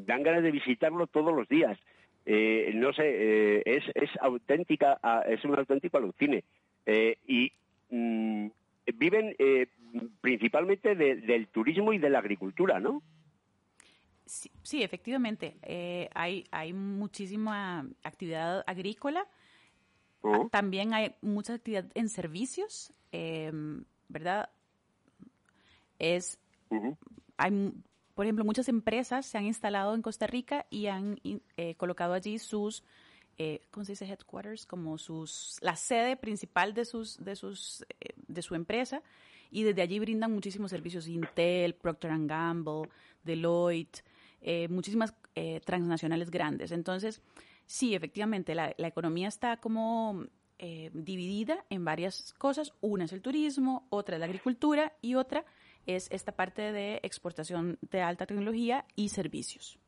dan 0.06 0.22
ganas 0.22 0.44
de 0.44 0.52
visitarlo 0.52 1.08
todos 1.08 1.34
los 1.34 1.48
días. 1.48 1.76
No 2.74 2.92
sé, 2.92 3.62
es, 3.66 3.82
es 3.96 4.10
auténtica, 4.20 5.00
ah, 5.02 5.24
es 5.28 5.44
un 5.44 5.58
auténtico 5.58 5.96
alucine. 5.96 6.44
Y 7.26 7.50
mm, 7.90 8.46
viven 8.92 9.34
eh, 9.38 9.68
principalmente 10.20 10.94
de- 10.94 11.16
del 11.16 11.48
turismo 11.48 11.92
y 11.92 11.98
de 11.98 12.10
la 12.10 12.18
agricultura, 12.20 12.78
¿no? 12.80 13.02
Sí, 14.26 14.50
sí, 14.62 14.82
efectivamente. 14.82 15.56
eh, 15.62 16.08
hay, 16.14 16.44
hay 16.52 16.72
muchísima 16.72 17.86
actividad 18.04 18.62
agrícola. 18.66 19.26
¿Oh? 20.22 20.48
También 20.50 20.92
hay 20.94 21.14
mucha 21.22 21.54
actividad 21.54 21.86
en 21.94 22.08
servicios, 22.08 22.92
eh, 23.10 23.50
¿verdad? 24.08 24.50
Es, 25.98 26.38
Ujú. 26.70 26.96
hay, 27.36 27.50
mu- 27.50 27.72
por 28.14 28.26
ejemplo, 28.26 28.44
muchas 28.44 28.68
empresas 28.68 29.26
se 29.26 29.38
han 29.38 29.46
instalado 29.46 29.94
en 29.94 30.02
Costa 30.02 30.26
Rica 30.26 30.66
y 30.70 30.86
han 30.86 31.18
eh, 31.56 31.74
colocado 31.76 32.12
allí 32.12 32.38
sus, 32.38 32.84
eh, 33.38 33.62
¿cómo 33.70 33.84
se 33.84 33.92
dice? 33.92 34.06
Headquarters, 34.06 34.66
como 34.66 34.98
sus, 34.98 35.58
la 35.60 35.76
sede 35.76 36.16
principal 36.16 36.74
de 36.74 36.84
sus, 36.84 37.22
de 37.22 37.36
sus, 37.36 37.84
eh, 38.00 38.14
de 38.26 38.42
su 38.42 38.54
empresa 38.54 39.02
y 39.50 39.62
desde 39.62 39.82
allí 39.82 39.98
brindan 39.98 40.32
muchísimos 40.32 40.70
servicios, 40.70 41.08
Intel, 41.08 41.74
Procter 41.74 42.12
Gamble, 42.26 42.88
Deloitte, 43.22 44.04
eh, 44.40 44.68
muchísimas 44.68 45.14
eh, 45.34 45.60
transnacionales 45.64 46.30
grandes. 46.30 46.72
Entonces, 46.72 47.20
sí, 47.66 47.94
efectivamente, 47.94 48.54
la, 48.54 48.74
la 48.78 48.88
economía 48.88 49.28
está 49.28 49.58
como 49.58 50.26
eh, 50.62 50.90
dividida 50.92 51.64
en 51.70 51.86
varias 51.86 52.34
cosas. 52.34 52.74
Una 52.82 53.04
es 53.04 53.12
el 53.12 53.22
turismo, 53.22 53.86
otra 53.90 54.16
es 54.16 54.20
la 54.20 54.26
agricultura 54.26 54.92
y 55.00 55.14
otra 55.14 55.46
es 55.86 56.08
esta 56.10 56.32
parte 56.32 56.72
de 56.72 57.00
exportación 57.02 57.78
de 57.90 58.02
alta 58.02 58.26
tecnología 58.26 58.84
y 58.94 59.08
servicios. 59.08 59.78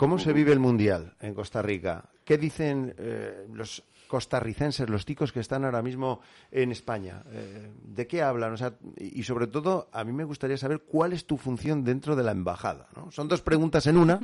¿Cómo 0.00 0.18
se 0.18 0.32
vive 0.32 0.50
el 0.50 0.60
Mundial 0.60 1.12
en 1.20 1.34
Costa 1.34 1.60
Rica? 1.60 2.02
¿Qué 2.24 2.38
dicen 2.38 2.94
eh, 2.96 3.46
los 3.52 3.82
costarricenses, 4.10 4.90
los 4.90 5.06
ticos 5.06 5.32
que 5.32 5.38
están 5.38 5.64
ahora 5.64 5.82
mismo 5.82 6.20
en 6.50 6.72
España? 6.72 7.22
Eh, 7.30 7.70
¿De 7.82 8.06
qué 8.08 8.22
hablan? 8.22 8.52
O 8.52 8.56
sea, 8.56 8.74
y 8.98 9.22
sobre 9.22 9.46
todo, 9.46 9.88
a 9.92 10.02
mí 10.02 10.12
me 10.12 10.24
gustaría 10.24 10.58
saber 10.58 10.80
cuál 10.80 11.12
es 11.12 11.26
tu 11.26 11.36
función 11.36 11.84
dentro 11.84 12.16
de 12.16 12.24
la 12.24 12.32
embajada. 12.32 12.88
¿no? 12.96 13.10
Son 13.12 13.28
dos 13.28 13.40
preguntas 13.40 13.86
en 13.86 13.96
una, 13.96 14.20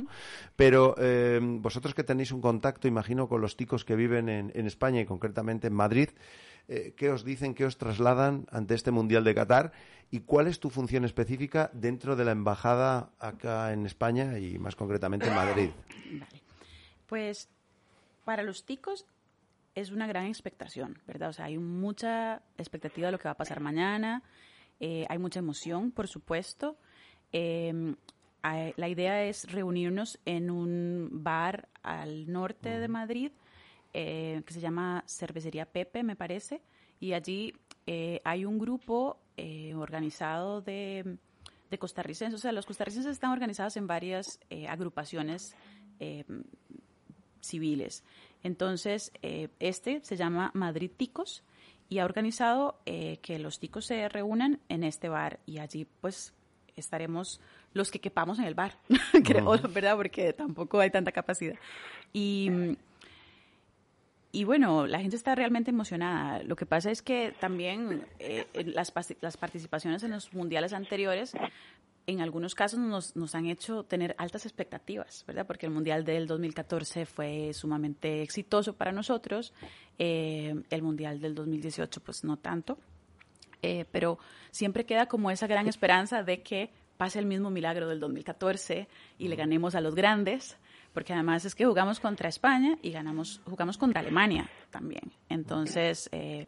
pero 0.57 0.93
eh, 0.99 1.39
vosotros 1.41 1.95
que 1.95 2.03
tenéis 2.03 2.31
un 2.31 2.41
contacto, 2.41 2.87
imagino, 2.87 3.29
con 3.29 3.39
los 3.39 3.55
ticos 3.55 3.85
que 3.85 3.95
viven 3.95 4.27
en, 4.27 4.67
España 4.67 4.99
y 4.99 5.05
concretamente 5.05 5.67
en 5.67 5.73
Madrid, 5.73 6.09
eh, 6.67 6.93
¿qué 6.97 7.09
os 7.09 7.23
dicen, 7.23 7.53
qué 7.55 7.63
os 7.63 7.77
trasladan 7.77 8.45
ante 8.51 8.75
este 8.75 8.91
Mundial 8.91 9.23
de 9.23 9.33
Qatar? 9.33 9.71
¿Y 10.11 10.19
cuál 10.21 10.47
es 10.47 10.59
tu 10.59 10.69
función 10.69 11.05
específica 11.05 11.71
dentro 11.73 12.17
de 12.17 12.25
la 12.25 12.31
embajada 12.31 13.11
acá 13.19 13.71
en 13.71 13.85
España 13.85 14.37
y 14.37 14.59
más 14.59 14.75
concretamente 14.75 15.27
en 15.27 15.35
Madrid? 15.35 15.69
Pues 17.07 17.47
para 18.25 18.43
los 18.43 18.65
ticos 18.65 19.05
es 19.79 19.91
una 19.91 20.07
gran 20.07 20.25
expectación, 20.25 20.99
¿verdad? 21.05 21.29
O 21.29 21.33
sea, 21.33 21.45
hay 21.45 21.57
mucha 21.57 22.41
expectativa 22.57 23.07
de 23.07 23.11
lo 23.11 23.19
que 23.19 23.25
va 23.27 23.31
a 23.31 23.37
pasar 23.37 23.59
mañana, 23.59 24.23
eh, 24.79 25.05
hay 25.07 25.17
mucha 25.19 25.39
emoción, 25.39 25.91
por 25.91 26.07
supuesto. 26.07 26.77
Eh, 27.31 27.95
hay- 28.41 28.73
la 28.75 28.89
idea 28.89 29.23
es 29.25 29.51
reunirnos 29.51 30.19
en 30.25 30.49
un 30.49 31.09
bar 31.11 31.69
al 31.83 32.31
norte 32.31 32.79
de 32.79 32.87
Madrid 32.87 33.31
eh, 33.93 34.41
que 34.45 34.53
se 34.53 34.59
llama 34.59 35.03
Cervecería 35.07 35.65
Pepe, 35.65 36.03
me 36.03 36.15
parece, 36.15 36.61
y 36.99 37.13
allí 37.13 37.53
eh, 37.85 38.19
hay 38.23 38.45
un 38.45 38.57
grupo 38.59 39.19
organizado 39.75 40.61
de, 40.61 41.17
de 41.69 41.77
costarricenses, 41.77 42.39
o 42.39 42.41
sea, 42.41 42.51
los 42.51 42.65
costarricenses 42.65 43.11
están 43.11 43.31
organizados 43.31 43.77
en 43.77 43.85
varias 43.85 44.39
agrupaciones 44.67 45.55
eh, 45.99 46.25
civiles. 47.41 48.03
Entonces, 48.43 49.11
eh, 49.21 49.49
este 49.59 50.01
se 50.03 50.15
llama 50.15 50.51
Madrid 50.53 50.91
Ticos 50.95 51.43
y 51.89 51.99
ha 51.99 52.05
organizado 52.05 52.79
eh, 52.85 53.19
que 53.21 53.39
los 53.39 53.59
ticos 53.59 53.85
se 53.85 54.09
reúnan 54.09 54.59
en 54.69 54.83
este 54.83 55.09
bar 55.09 55.39
y 55.45 55.59
allí 55.59 55.87
pues 56.01 56.33
estaremos 56.75 57.39
los 57.73 57.91
que 57.91 57.99
quepamos 57.99 58.39
en 58.39 58.45
el 58.45 58.55
bar, 58.55 58.77
creo, 59.23 59.57
¿verdad? 59.69 59.95
Porque 59.95 60.33
tampoco 60.33 60.79
hay 60.79 60.89
tanta 60.89 61.11
capacidad. 61.11 61.55
Y, 62.13 62.49
y 64.31 64.43
bueno, 64.43 64.87
la 64.87 64.99
gente 64.99 65.15
está 65.15 65.35
realmente 65.35 65.71
emocionada. 65.71 66.43
Lo 66.43 66.55
que 66.55 66.65
pasa 66.65 66.91
es 66.91 67.01
que 67.01 67.33
también 67.39 68.05
eh, 68.19 68.45
las, 68.65 68.93
las 69.21 69.37
participaciones 69.37 70.03
en 70.03 70.11
los 70.11 70.33
mundiales 70.33 70.73
anteriores, 70.73 71.33
en 72.07 72.21
algunos 72.21 72.55
casos 72.55 72.79
nos, 72.79 73.15
nos 73.15 73.35
han 73.35 73.45
hecho 73.45 73.83
tener 73.83 74.15
altas 74.17 74.45
expectativas, 74.45 75.25
¿verdad? 75.27 75.45
Porque 75.45 75.65
el 75.65 75.73
mundial 75.73 76.05
del 76.05 76.25
2014 76.25 77.05
fue 77.05 77.53
sumamente 77.53 78.21
exitoso 78.21 78.73
para 78.73 78.93
nosotros, 78.93 79.53
eh, 79.99 80.55
el 80.69 80.81
mundial 80.81 81.19
del 81.19 81.35
2018 81.35 82.01
pues 82.01 82.23
no 82.23 82.37
tanto, 82.37 82.79
Eh, 83.63 83.85
pero 83.91 84.19
siempre 84.51 84.85
queda 84.85 85.07
como 85.07 85.31
esa 85.31 85.47
gran 85.47 85.67
esperanza 85.67 86.21
de 86.23 86.43
que 86.43 86.69
pase 86.95 87.17
el 87.19 87.25
mismo 87.25 87.49
milagro 87.49 87.87
del 87.89 87.99
2014 87.99 88.87
y 89.17 89.27
le 89.27 89.35
ganemos 89.35 89.73
a 89.73 89.81
los 89.81 89.95
grandes, 89.95 90.57
porque 90.93 91.13
además 91.13 91.43
es 91.43 91.55
que 91.55 91.65
jugamos 91.65 91.99
contra 91.99 92.29
España 92.29 92.77
y 92.83 92.91
ganamos, 92.91 93.41
jugamos 93.45 93.77
contra 93.77 94.01
Alemania 94.01 94.47
también. 94.69 95.11
Entonces, 95.27 96.07
eh, 96.11 96.45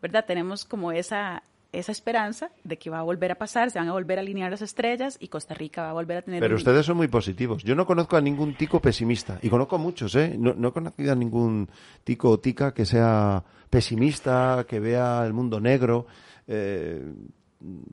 ¿verdad? 0.00 0.24
Tenemos 0.26 0.64
como 0.64 0.90
esa, 0.90 1.42
esa 1.72 1.92
esperanza 1.92 2.50
de 2.64 2.78
que 2.78 2.88
va 2.90 3.00
a 3.00 3.02
volver 3.02 3.30
a 3.30 3.34
pasar, 3.34 3.70
se 3.70 3.78
van 3.78 3.88
a 3.88 3.92
volver 3.92 4.18
a 4.18 4.22
alinear 4.22 4.50
las 4.50 4.62
estrellas 4.62 5.18
y 5.20 5.28
Costa 5.28 5.54
Rica 5.54 5.82
va 5.82 5.90
a 5.90 5.92
volver 5.92 6.16
a 6.18 6.22
tener 6.22 6.40
Pero 6.40 6.54
un- 6.54 6.58
ustedes 6.58 6.86
son 6.86 6.96
muy 6.96 7.08
positivos. 7.08 7.62
Yo 7.62 7.74
no 7.74 7.84
conozco 7.86 8.16
a 8.16 8.20
ningún 8.20 8.54
tico 8.54 8.80
pesimista. 8.80 9.38
Y 9.42 9.50
conozco 9.50 9.76
a 9.76 9.78
muchos, 9.78 10.14
¿eh? 10.14 10.34
No, 10.38 10.54
no 10.54 10.68
he 10.68 10.72
conocido 10.72 11.12
a 11.12 11.14
ningún 11.14 11.68
tico 12.04 12.30
o 12.30 12.38
tica 12.40 12.72
que 12.72 12.86
sea 12.86 13.44
pesimista, 13.68 14.64
que 14.68 14.80
vea 14.80 15.24
el 15.26 15.32
mundo 15.34 15.60
negro. 15.60 16.06
Eh, 16.46 17.02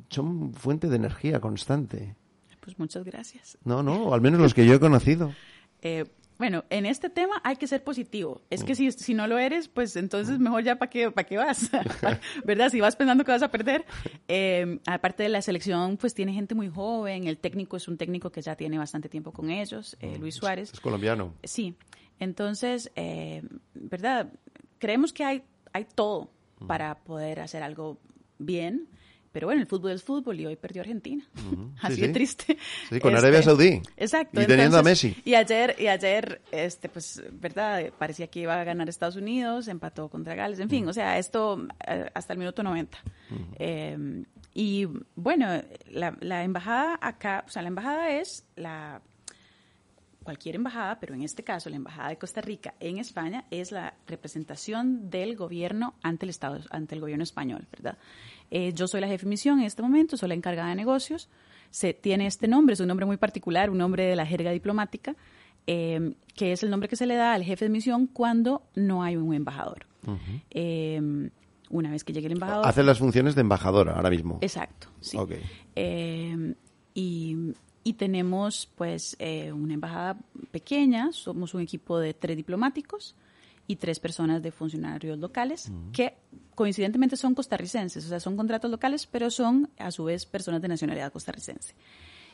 son 0.09 0.53
fuente 0.53 0.87
de 0.87 0.95
energía 0.95 1.39
constante. 1.39 2.15
Pues 2.61 2.79
muchas 2.79 3.03
gracias. 3.03 3.57
No, 3.63 3.83
no, 3.83 4.13
al 4.13 4.21
menos 4.21 4.39
los 4.39 4.53
que 4.53 4.65
yo 4.65 4.73
he 4.73 4.79
conocido. 4.79 5.33
Eh, 5.81 6.05
Bueno, 6.37 6.65
en 6.69 6.85
este 6.85 7.09
tema 7.09 7.39
hay 7.43 7.55
que 7.55 7.67
ser 7.67 7.83
positivo. 7.83 8.41
Es 8.49 8.63
que 8.63 8.75
si, 8.75 8.91
si 8.91 9.13
no 9.13 9.25
lo 9.27 9.37
eres, 9.37 9.67
pues 9.67 9.95
entonces 9.95 10.37
mejor 10.39 10.63
ya 10.63 10.77
para 10.77 10.89
qué, 10.89 11.09
para 11.11 11.25
qué 11.25 11.37
vas, 11.37 11.71
¿verdad? 12.45 12.69
Si 12.69 12.81
vas 12.81 12.95
pensando 12.95 13.23
que 13.23 13.31
vas 13.31 13.43
a 13.43 13.51
perder. 13.51 13.85
Eh, 14.27 14.79
aparte 14.85 15.23
de 15.23 15.29
la 15.29 15.41
selección, 15.41 15.97
pues 15.97 16.13
tiene 16.13 16.33
gente 16.33 16.53
muy 16.55 16.69
joven. 16.69 17.27
El 17.27 17.37
técnico 17.37 17.77
es 17.77 17.87
un 17.87 17.97
técnico 17.97 18.31
que 18.31 18.41
ya 18.41 18.55
tiene 18.55 18.77
bastante 18.77 19.07
tiempo 19.07 19.31
con 19.31 19.49
ellos, 19.49 19.95
eh, 20.01 20.17
Luis 20.19 20.35
Suárez. 20.35 20.73
Es 20.73 20.79
colombiano. 20.79 21.33
Sí. 21.43 21.75
Entonces, 22.19 22.91
eh, 22.95 23.43
¿verdad? 23.73 24.31
Creemos 24.79 25.13
que 25.13 25.23
hay, 25.23 25.43
hay 25.73 25.85
todo 25.85 26.29
para 26.67 26.99
poder 26.99 27.39
hacer 27.39 27.63
algo 27.63 27.97
bien. 28.37 28.87
Pero 29.35 29.47
bueno, 29.47 29.59
el 29.59 29.67
fútbol 29.67 29.91
es 29.91 30.01
fútbol 30.01 30.39
y 30.39 30.45
hoy 30.45 30.55
perdió 30.55 30.81
Argentina. 30.81 31.21
Así 31.81 31.99
de 31.99 32.07
triste. 32.07 32.57
Sí, 32.87 33.01
con 33.01 33.13
Arabia 33.13 33.39
Este, 33.39 33.51
Saudí. 33.51 33.81
Exacto. 33.97 34.41
Y 34.41 34.45
teniendo 34.45 34.77
a 34.77 34.81
Messi. 34.81 35.13
Y 35.25 35.35
ayer, 35.35 35.75
y 35.77 35.87
ayer, 35.87 36.41
este, 36.53 36.87
pues, 36.87 37.21
verdad, 37.33 37.83
parecía 37.99 38.27
que 38.27 38.39
iba 38.39 38.57
a 38.57 38.63
ganar 38.63 38.87
Estados 38.87 39.17
Unidos, 39.17 39.67
empató 39.67 40.07
contra 40.07 40.35
Gales, 40.35 40.61
en 40.61 40.69
fin, 40.69 40.87
o 40.87 40.93
sea, 40.93 41.17
esto 41.17 41.67
eh, 41.85 42.09
hasta 42.13 42.31
el 42.31 42.39
minuto 42.39 42.63
90. 42.63 42.97
Eh, 43.59 44.23
y 44.53 44.87
bueno, 45.17 45.61
la, 45.89 46.15
la 46.21 46.45
embajada 46.45 46.97
acá, 47.01 47.43
o 47.45 47.49
sea, 47.49 47.61
la 47.61 47.67
embajada 47.67 48.11
es 48.11 48.45
la 48.55 49.01
cualquier 50.25 50.55
embajada, 50.55 50.99
pero 50.99 51.13
en 51.13 51.21
este 51.21 51.43
caso 51.43 51.69
la 51.69 51.75
embajada 51.75 52.09
de 52.09 52.17
Costa 52.17 52.41
Rica 52.41 52.73
en 52.79 52.97
España 52.97 53.45
es 53.51 53.71
la 53.71 53.93
representación 54.07 55.09
del 55.09 55.35
gobierno 55.37 55.93
ante 56.01 56.25
el 56.25 56.31
Estado, 56.31 56.59
ante 56.71 56.95
el 56.95 57.01
gobierno 57.01 57.23
español, 57.23 57.67
¿verdad? 57.71 57.97
Eh, 58.51 58.73
yo 58.73 58.87
soy 58.87 59.01
la 59.01 59.07
jefe 59.07 59.25
de 59.25 59.29
misión 59.29 59.59
en 59.59 59.65
este 59.65 59.81
momento, 59.81 60.17
soy 60.17 60.29
la 60.29 60.35
encargada 60.35 60.69
de 60.69 60.75
negocios. 60.75 61.29
Se 61.71 61.93
tiene 61.93 62.27
este 62.27 62.47
nombre, 62.47 62.73
es 62.73 62.79
un 62.79 62.87
nombre 62.87 63.05
muy 63.05 63.17
particular, 63.17 63.69
un 63.69 63.77
nombre 63.77 64.05
de 64.05 64.15
la 64.15 64.25
jerga 64.25 64.51
diplomática, 64.51 65.15
eh, 65.67 66.15
que 66.35 66.51
es 66.51 66.63
el 66.63 66.69
nombre 66.69 66.87
que 66.87 66.95
se 66.95 67.05
le 67.05 67.15
da 67.15 67.33
al 67.33 67.43
jefe 67.43 67.65
de 67.65 67.69
misión 67.69 68.07
cuando 68.07 68.63
no 68.75 69.03
hay 69.03 69.15
un 69.17 69.33
embajador. 69.33 69.87
Eh, 70.51 71.29
una 71.69 71.91
vez 71.91 72.03
que 72.03 72.13
llegue 72.13 72.27
el 72.27 72.33
embajador. 72.33 72.67
Hace 72.67 72.83
las 72.83 72.99
funciones 72.99 73.35
de 73.35 73.41
embajadora 73.41 73.93
ahora 73.95 74.09
mismo. 74.09 74.37
Exacto, 74.41 74.87
sí. 74.99 75.17
Ok. 75.17 75.31
Eh, 75.75 76.53
y, 76.93 77.35
y 77.83 77.93
tenemos 77.93 78.69
pues 78.75 79.15
eh, 79.19 79.51
una 79.51 79.73
embajada 79.73 80.17
pequeña, 80.51 81.11
somos 81.11 81.53
un 81.53 81.61
equipo 81.61 81.99
de 81.99 82.13
tres 82.13 82.37
diplomáticos 82.37 83.15
y 83.67 83.77
tres 83.77 83.99
personas 83.99 84.41
de 84.41 84.51
funcionarios 84.51 85.17
locales 85.17 85.71
que 85.91 86.17
coincidentemente 86.53 87.17
son 87.17 87.33
costarricenses, 87.33 88.05
o 88.05 88.09
sea, 88.09 88.19
son 88.19 88.37
contratos 88.37 88.69
locales, 88.69 89.07
pero 89.07 89.29
son 89.29 89.69
a 89.77 89.91
su 89.91 90.05
vez 90.05 90.25
personas 90.25 90.61
de 90.61 90.67
nacionalidad 90.67 91.11
costarricense. 91.11 91.73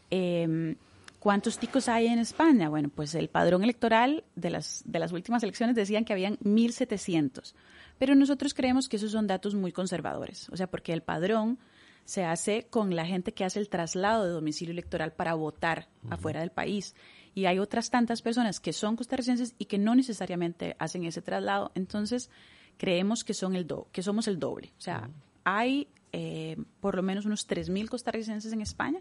Eh, 0.10 0.76
¿Cuántos 1.22 1.60
ticos 1.60 1.88
hay 1.88 2.08
en 2.08 2.18
España? 2.18 2.68
Bueno, 2.68 2.90
pues 2.90 3.14
el 3.14 3.30
padrón 3.30 3.64
electoral 3.64 4.24
de 4.36 4.50
las, 4.50 4.82
de 4.86 4.98
las 4.98 5.12
últimas 5.12 5.44
elecciones 5.44 5.76
decían 5.76 6.04
que 6.04 6.14
habían 6.14 6.38
1.700, 6.40 7.54
pero 8.00 8.16
nosotros 8.16 8.56
creemos 8.56 8.90
que 8.90 8.96
esos 8.96 9.12
son 9.12 9.28
datos 9.28 9.54
muy 9.54 9.72
conservadores, 9.72 10.50
o 10.50 10.58
sea, 10.58 10.66
porque 10.66 10.94
el 10.94 11.04
padrón 11.04 11.60
se 12.06 12.26
hace 12.26 12.66
con 12.72 12.96
la 12.96 13.06
gente 13.06 13.34
que 13.34 13.46
hace 13.46 13.60
el 13.60 13.70
traslado 13.70 14.26
de 14.26 14.32
domicilio 14.32 14.72
electoral 14.72 15.14
para 15.14 15.36
votar 15.36 15.90
afuera 16.10 16.40
del 16.40 16.50
país. 16.50 16.96
Y 17.34 17.46
hay 17.46 17.60
otras 17.60 17.90
tantas 17.90 18.22
personas 18.22 18.60
que 18.60 18.74
son 18.74 18.96
costarricenses 18.96 19.56
y 19.58 19.66
que 19.66 19.78
no 19.78 19.96
necesariamente 19.96 20.76
hacen 20.80 21.06
ese 21.06 21.22
traslado. 21.22 21.72
Entonces, 21.76 22.30
creemos 22.78 23.24
que, 23.24 23.34
son 23.34 23.56
el 23.56 23.68
do 23.68 23.88
que 23.92 24.04
somos 24.04 24.28
el 24.28 24.40
doble. 24.40 24.74
O 24.78 24.82
sea, 24.82 25.10
hay 25.44 25.88
eh, 26.14 26.58
por 26.80 26.96
lo 26.96 27.04
menos 27.04 27.26
unos 27.26 27.48
3.000 27.48 27.88
costarricenses 27.88 28.52
en 28.52 28.62
España, 28.62 29.00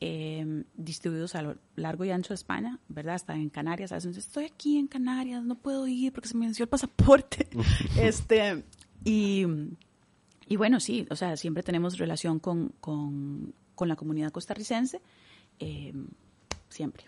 eh, 0.00 0.64
distribuidos 0.74 1.34
a 1.34 1.42
lo 1.42 1.56
largo 1.76 2.04
y 2.04 2.10
ancho 2.10 2.30
de 2.30 2.34
España, 2.34 2.78
¿verdad? 2.88 3.14
Hasta 3.14 3.34
en 3.34 3.48
Canarias. 3.48 3.92
A 3.92 3.94
veces 3.94 4.16
estoy 4.18 4.44
aquí 4.44 4.76
en 4.76 4.86
Canarias, 4.86 5.42
no 5.42 5.54
puedo 5.54 5.86
ir 5.86 6.12
porque 6.12 6.28
se 6.28 6.36
me 6.36 6.44
venció 6.44 6.64
el 6.64 6.68
pasaporte. 6.68 7.48
este, 7.98 8.64
y, 9.04 9.46
y 10.48 10.56
bueno, 10.56 10.80
sí, 10.80 11.06
o 11.10 11.16
sea, 11.16 11.36
siempre 11.36 11.62
tenemos 11.62 11.96
relación 11.96 12.38
con, 12.38 12.74
con, 12.80 13.54
con 13.74 13.88
la 13.88 13.96
comunidad 13.96 14.32
costarricense, 14.32 15.00
eh, 15.58 15.94
siempre. 16.68 17.04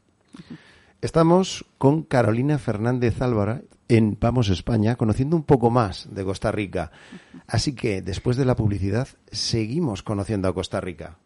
Estamos 1.01 1.65
con 1.79 2.03
Carolina 2.03 2.59
Fernández 2.59 3.23
Álvara 3.23 3.63
en 3.89 4.19
Vamos 4.21 4.49
España, 4.49 4.97
conociendo 4.97 5.37
un 5.37 5.45
poco 5.45 5.71
más 5.71 6.09
de 6.13 6.25
Costa 6.25 6.53
Rica. 6.53 6.91
Así 7.47 7.75
que 7.75 8.03
después 8.03 8.37
de 8.37 8.45
la 8.45 8.57
publicidad, 8.57 9.09
seguimos 9.31 10.03
conociendo 10.03 10.49
a 10.49 10.55
Costa 10.55 10.81
Rica. 10.81 11.19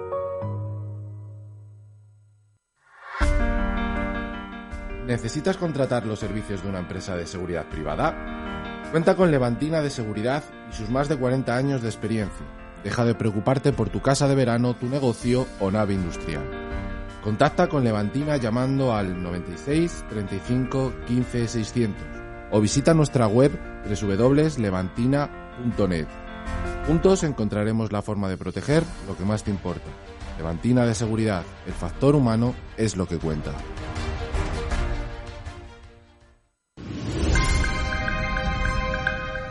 ¿Necesitas 5.11 5.57
contratar 5.57 6.07
los 6.07 6.21
servicios 6.21 6.63
de 6.63 6.69
una 6.69 6.79
empresa 6.79 7.17
de 7.17 7.27
seguridad 7.27 7.69
privada? 7.69 8.87
Cuenta 8.93 9.17
con 9.17 9.33
Levantina 9.33 9.83
de 9.83 9.91
Seguridad 9.91 10.45
y 10.71 10.73
sus 10.73 10.89
más 10.89 11.09
de 11.09 11.17
40 11.17 11.57
años 11.57 11.83
de 11.83 11.89
experiencia. 11.89 12.47
Deja 12.85 13.05
de 13.05 13.17
preocuparte 13.17 13.73
por 13.73 13.89
tu 13.89 14.01
casa 14.01 14.29
de 14.29 14.37
verano, 14.37 14.77
tu 14.77 14.87
negocio 14.87 15.49
o 15.59 15.73
nave 15.73 15.95
industrial. 15.95 16.45
Contacta 17.25 17.69
con 17.69 17.83
Levantina 17.83 18.37
llamando 18.37 18.95
al 18.95 19.21
96 19.21 20.05
35 20.11 20.93
15 21.09 21.49
600 21.49 22.07
o 22.53 22.61
visita 22.61 22.95
nuestra 22.95 23.27
web 23.27 23.51
www.levantina.net. 23.89 26.07
Juntos 26.87 27.25
encontraremos 27.25 27.91
la 27.91 28.03
forma 28.03 28.29
de 28.29 28.37
proteger 28.37 28.85
lo 29.09 29.17
que 29.17 29.25
más 29.25 29.43
te 29.43 29.51
importa. 29.51 29.91
Levantina 30.39 30.87
de 30.87 30.95
Seguridad, 30.95 31.43
el 31.67 31.73
factor 31.73 32.15
humano 32.15 32.55
es 32.77 32.97
lo 32.97 33.09
que 33.09 33.19
cuenta. 33.19 33.51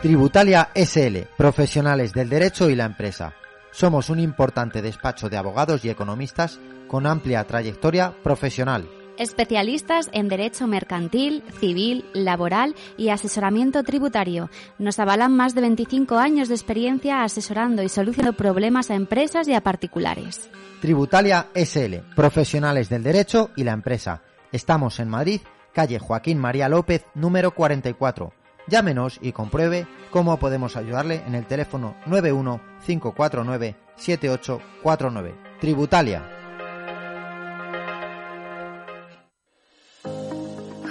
Tributalia 0.02 0.70
SL, 0.74 1.26
profesionales 1.36 2.14
del 2.14 2.30
derecho 2.30 2.70
y 2.70 2.74
la 2.74 2.86
empresa. 2.86 3.34
Somos 3.70 4.08
un 4.08 4.18
importante 4.18 4.80
despacho 4.80 5.28
de 5.28 5.36
abogados 5.36 5.84
y 5.84 5.90
economistas 5.90 6.58
con 6.88 7.06
amplia 7.06 7.44
trayectoria 7.44 8.14
profesional. 8.22 8.88
Especialistas 9.18 10.08
en 10.14 10.28
derecho 10.28 10.66
mercantil, 10.66 11.42
civil, 11.60 12.06
laboral 12.14 12.74
y 12.96 13.10
asesoramiento 13.10 13.82
tributario. 13.82 14.48
Nos 14.78 14.98
avalan 14.98 15.36
más 15.36 15.54
de 15.54 15.60
25 15.60 16.16
años 16.16 16.48
de 16.48 16.54
experiencia 16.54 17.22
asesorando 17.22 17.82
y 17.82 17.90
solucionando 17.90 18.38
problemas 18.38 18.90
a 18.90 18.94
empresas 18.94 19.48
y 19.48 19.54
a 19.54 19.60
particulares. 19.60 20.48
Tributalia 20.80 21.48
SL, 21.54 21.96
profesionales 22.16 22.88
del 22.88 23.02
derecho 23.02 23.50
y 23.54 23.64
la 23.64 23.72
empresa. 23.72 24.22
Estamos 24.50 24.98
en 24.98 25.10
Madrid, 25.10 25.42
calle 25.74 25.98
Joaquín 25.98 26.38
María 26.38 26.70
López, 26.70 27.04
número 27.14 27.50
44. 27.54 28.39
Llámenos 28.70 29.18
y 29.20 29.32
compruebe 29.32 29.88
cómo 30.12 30.38
podemos 30.38 30.76
ayudarle 30.76 31.24
en 31.26 31.34
el 31.34 31.46
teléfono 31.46 31.96
91 32.06 32.60
549 32.86 33.74
7849. 33.96 35.34
Tributalia. 35.60 36.22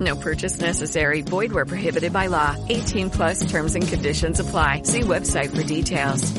No 0.00 0.16
purchase 0.16 0.60
necessary. 0.60 1.22
Void 1.22 1.52
where 1.52 1.66
prohibited 1.66 2.12
by 2.12 2.28
law. 2.28 2.56
18 2.68 3.10
plus 3.10 3.40
terms 3.50 3.74
and 3.74 3.86
conditions 3.86 4.40
apply. 4.40 4.82
See 4.84 5.02
website 5.02 5.50
for 5.54 5.64
details. 5.64 6.32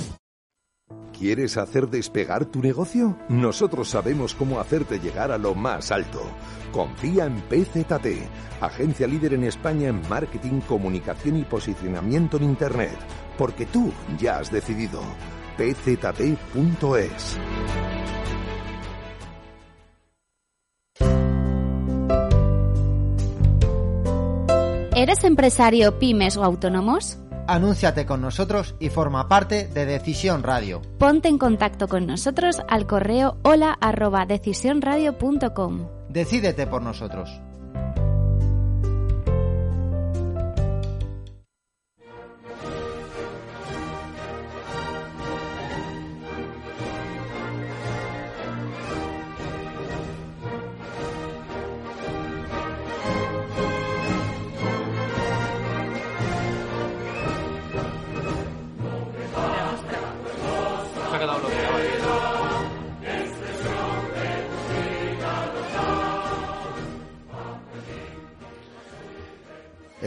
¿Quieres 1.23 1.55
hacer 1.55 1.89
despegar 1.89 2.45
tu 2.45 2.61
negocio? 2.61 3.17
Nosotros 3.29 3.87
sabemos 3.87 4.35
cómo 4.35 4.59
hacerte 4.59 4.99
llegar 4.99 5.31
a 5.31 5.37
lo 5.37 5.55
más 5.55 5.91
alto. 5.91 6.21
Confía 6.73 7.25
en 7.25 7.39
PZT, 7.43 8.27
agencia 8.59 9.07
líder 9.07 9.35
en 9.35 9.45
España 9.45 9.87
en 9.87 10.01
marketing, 10.09 10.59
comunicación 10.67 11.37
y 11.37 11.43
posicionamiento 11.43 12.35
en 12.37 12.43
Internet. 12.43 12.97
Porque 13.37 13.65
tú 13.67 13.93
ya 14.17 14.39
has 14.39 14.51
decidido. 14.51 14.99
pzt.es. 15.55 17.37
¿Eres 24.95 25.23
empresario, 25.23 25.97
pymes 25.97 26.37
o 26.37 26.43
autónomos? 26.43 27.17
Anúnciate 27.47 28.05
con 28.05 28.21
nosotros 28.21 28.75
y 28.79 28.89
forma 28.89 29.27
parte 29.27 29.67
de 29.67 29.87
Decisión 29.87 30.43
Radio. 30.43 30.83
Ponte 30.99 31.29
en 31.29 31.39
contacto 31.39 31.87
con 31.87 32.05
nosotros 32.05 32.61
al 32.69 32.85
correo 32.85 33.37
hola 33.41 33.75
arroba 33.81 34.27
decisionradio.com. 34.27 35.87
Decídete 36.09 36.67
por 36.67 36.83
nosotros. 36.83 37.41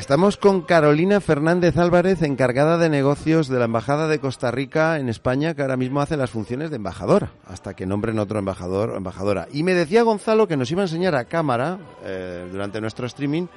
Estamos 0.06 0.36
con 0.36 0.62
Carolina 0.62 1.20
Fernández 1.20 1.76
Álvarez, 1.76 2.22
encargada 2.22 2.78
de 2.78 2.88
negocios 2.88 3.48
de 3.48 3.58
la 3.58 3.64
Embajada 3.64 4.06
de 4.06 4.20
Costa 4.20 4.52
Rica 4.52 5.00
en 5.00 5.08
España, 5.08 5.54
que 5.54 5.62
ahora 5.62 5.76
mismo 5.76 6.00
hace 6.00 6.16
las 6.16 6.30
funciones 6.30 6.70
de 6.70 6.76
embajadora, 6.76 7.32
hasta 7.44 7.74
que 7.74 7.86
nombren 7.86 8.20
otro 8.20 8.38
embajador 8.38 8.90
o 8.90 8.96
embajadora. 8.96 9.48
Y 9.52 9.64
me 9.64 9.74
decía 9.74 10.04
Gonzalo 10.04 10.46
que 10.46 10.56
nos 10.56 10.70
iba 10.70 10.82
a 10.82 10.84
enseñar 10.84 11.16
a 11.16 11.24
cámara, 11.24 11.78
eh, 12.04 12.46
durante 12.52 12.80
nuestro 12.80 13.08
streaming, 13.08 13.48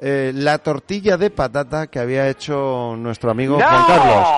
eh, 0.00 0.32
la 0.34 0.58
tortilla 0.58 1.16
de 1.16 1.30
patata 1.30 1.86
que 1.86 2.00
había 2.00 2.28
hecho 2.28 2.96
nuestro 2.98 3.30
amigo 3.30 3.60
¡No! 3.60 3.64
Juan 3.64 3.86
Carlos. 3.86 4.28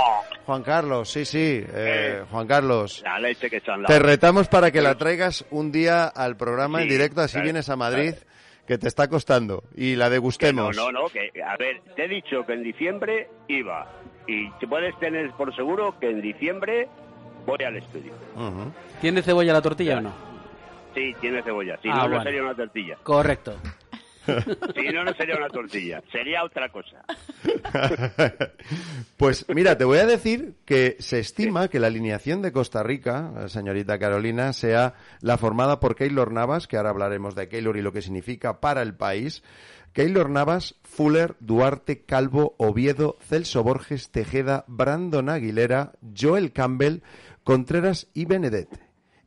Juan 0.44 0.62
Carlos, 0.62 1.11
sí, 1.11 1.24
sí, 1.24 1.64
eh, 1.66 2.24
Juan 2.31 2.46
Carlos. 2.46 3.00
La 3.03 3.18
leche 3.18 3.48
que 3.48 3.62
Te 3.87 3.98
retamos 3.98 4.48
para 4.48 4.70
que 4.70 4.83
la 4.83 4.96
traigas 4.96 5.46
un 5.50 5.72
día 5.72 6.05
al 6.09 6.37
programa 6.37 6.83
en 6.83 6.90
directo, 6.90 7.22
así 7.22 7.33
claro, 7.33 7.44
vienes 7.44 7.70
a 7.70 7.77
Madrid, 7.77 8.12
que 8.66 8.79
te 8.79 8.88
está 8.88 9.09
costando, 9.09 9.64
y 9.77 9.94
la 9.96 10.05
Que 10.07 10.09
no, 10.09 10.12
degustemos. 10.14 10.77
no, 10.77 10.90
no, 10.92 11.09
que, 11.09 11.31
a 11.42 11.57
ver, 11.57 11.81
te 11.94 12.05
he 12.05 12.09
dicho 12.09 12.44
que 12.46 12.55
en 12.55 12.62
diciembre 12.62 13.29
iba. 13.48 13.87
Y 14.27 14.50
te 14.53 14.66
puedes 14.66 14.98
tener 14.98 15.31
por 15.33 15.55
seguro 15.55 15.98
que 16.00 16.09
en 16.11 16.22
diciembre 16.22 16.88
voy 17.46 17.62
al 17.62 17.77
estudio. 17.77 18.12
¿Tiene 19.00 19.20
cebolla 19.22 19.53
la 19.53 19.61
tortilla 19.62 19.98
o 19.98 20.00
no? 20.00 20.12
Sí, 20.94 21.12
tiene 21.20 21.42
cebolla. 21.42 21.77
Si 21.83 21.88
Ah, 21.88 21.94
no, 21.96 22.03
no 22.05 22.09
bueno. 22.09 22.22
sería 22.24 22.42
una 22.42 22.55
tortilla. 22.55 22.96
Correcto. 23.03 23.57
Si 24.27 24.89
no, 24.93 25.05
no 25.05 25.15
sería 25.15 25.37
una 25.37 25.49
tortilla. 25.49 26.03
Sería 26.11 26.45
otra 26.45 26.69
cosa. 26.71 27.05
Pues 29.17 29.47
mira, 29.49 29.79
te 29.79 29.85
voy 29.85 29.99
a 29.99 30.07
decir 30.07 30.55
que 30.65 30.97
se 30.99 31.19
estima 31.19 31.69
que 31.69 31.79
la 31.79 31.87
alineación 31.87 32.43
de 32.43 32.53
Costa 32.53 32.83
Rica, 32.83 33.49
señorita 33.49 33.99
Carolina, 33.99 34.53
sea 34.53 34.95
la 35.21 35.39
formada 35.39 35.79
por 35.79 35.95
Keylor 35.95 36.33
Navas, 36.33 36.67
que 36.67 36.77
ahora 36.77 36.91
hablaremos 36.91 37.35
de 37.35 37.49
Keylor 37.49 37.77
y 37.77 37.83
lo 37.83 37.93
que 37.93 38.03
significa 38.03 38.61
para 38.61 38.83
el 38.83 38.95
país. 38.95 39.43
Keylor 39.93 40.29
Navas, 40.29 40.75
Fuller, 40.83 41.37
Duarte, 41.39 42.03
Calvo, 42.03 42.55
Oviedo, 42.59 43.17
Celso 43.21 43.63
Borges, 43.63 44.11
Tejeda, 44.11 44.65
Brandon 44.67 45.29
Aguilera, 45.29 45.93
Joel 46.19 46.53
Campbell, 46.53 47.03
Contreras 47.45 48.09
y 48.13 48.25
Benedet. 48.25 48.69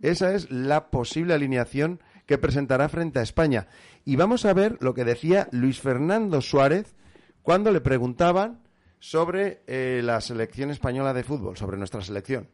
Esa 0.01 0.33
es 0.35 0.51
la 0.51 0.89
posible 0.89 1.33
alineación 1.33 2.01
que 2.25 2.37
presentará 2.37 2.89
frente 2.89 3.19
a 3.19 3.23
España. 3.23 3.67
Y 4.07 4.15
vamos 4.15 4.45
a 4.45 4.53
ver 4.53 4.77
lo 4.79 4.93
que 4.93 5.03
decía 5.03 5.49
Luis 5.51 5.81
Fernando 5.81 6.39
Suárez 6.39 6.95
cuando 7.41 7.73
le 7.73 7.81
preguntaban 7.81 8.63
sobre 8.99 9.63
eh, 9.67 9.99
la 10.01 10.21
selección 10.21 10.69
española 10.69 11.13
de 11.13 11.25
fútbol, 11.25 11.57
sobre 11.57 11.75
nuestra 11.75 11.99
selección. 11.99 12.49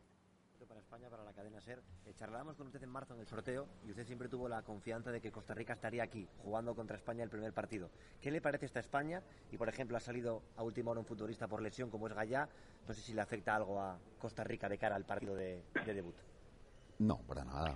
para 0.68 0.80
España, 0.80 1.12
para 1.12 1.24
la 1.24 1.32
cadena 1.32 1.62
SER. 1.62 1.84
Eh, 2.08 2.13
charlábamos 2.18 2.56
con 2.56 2.66
usted 2.66 2.82
en 2.82 2.89
marzo 2.89 3.13
en 3.13 3.20
el 3.20 3.28
sorteo 3.28 3.68
y 3.86 3.92
usted 3.92 4.04
siempre 4.08 4.30
tuvo 4.30 4.50
la 4.50 4.63
confianza 4.63 5.12
de 5.12 5.22
que 5.22 5.32
Costa 5.32 5.54
Rica 5.54 5.74
estaría 5.74 6.02
aquí, 6.02 6.28
jugando 6.39 6.74
contra 6.74 6.98
España 6.98 7.24
el 7.24 7.30
primer 7.30 7.54
partido. 7.54 7.92
¿Qué 8.20 8.32
le 8.32 8.42
parece 8.42 8.66
esta 8.66 8.80
España? 8.80 9.22
Y, 9.52 9.58
por 9.58 9.70
ejemplo, 9.70 9.96
ha 9.96 10.00
salido 10.00 10.42
a 10.58 10.63
última 10.63 10.89
hora 10.89 11.02
un 11.02 11.06
futbolista 11.06 11.48
por 11.48 11.62
lesión 11.62 11.92
como 11.92 12.08
es 12.08 12.16
Gallá. 12.16 12.50
No 12.88 12.96
sé 12.96 13.02
si 13.02 13.13
le 13.13 13.22
afecta 13.22 13.56
algo 13.56 13.80
a 13.80 14.00
Costa 14.18 14.44
Rica 14.44 14.68
de 14.68 14.80
cara 14.80 14.96
al 14.96 15.06
partido 15.06 15.36
de, 15.36 15.62
de 15.86 15.94
debut. 15.94 16.16
No, 16.98 17.20
para 17.28 17.46
nada. 17.46 17.76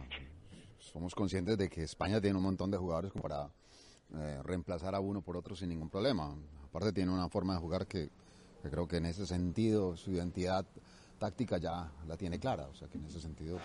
Somos 0.79 1.13
conscientes 1.15 1.57
de 1.57 1.69
que 1.69 1.83
España 1.83 2.21
tiene 2.21 2.37
un 2.37 2.43
montón 2.43 2.71
de 2.71 2.77
jugadores 2.77 3.11
como 3.11 3.23
para 3.23 3.49
eh, 4.15 4.39
reemplazar 4.43 4.95
a 4.95 4.99
uno 4.99 5.21
por 5.21 5.35
otro 5.37 5.55
sin 5.55 5.69
ningún 5.69 5.89
problema. 5.89 6.33
Aparte 6.65 6.93
tiene 6.93 7.11
una 7.11 7.29
forma 7.29 7.53
de 7.53 7.59
jugar 7.59 7.87
que, 7.87 8.09
creo 8.63 8.87
que 8.87 8.97
en 8.97 9.05
ese 9.05 9.25
sentido 9.25 9.95
su 9.97 10.11
identidad 10.11 10.65
táctica 11.19 11.57
ya 11.57 11.91
la 12.07 12.17
tiene 12.17 12.39
clara. 12.39 12.67
O 12.67 12.75
sea 12.75 12.87
que 12.87 12.97
en 12.97 13.05
ese 13.05 13.19
sentido 13.19 13.59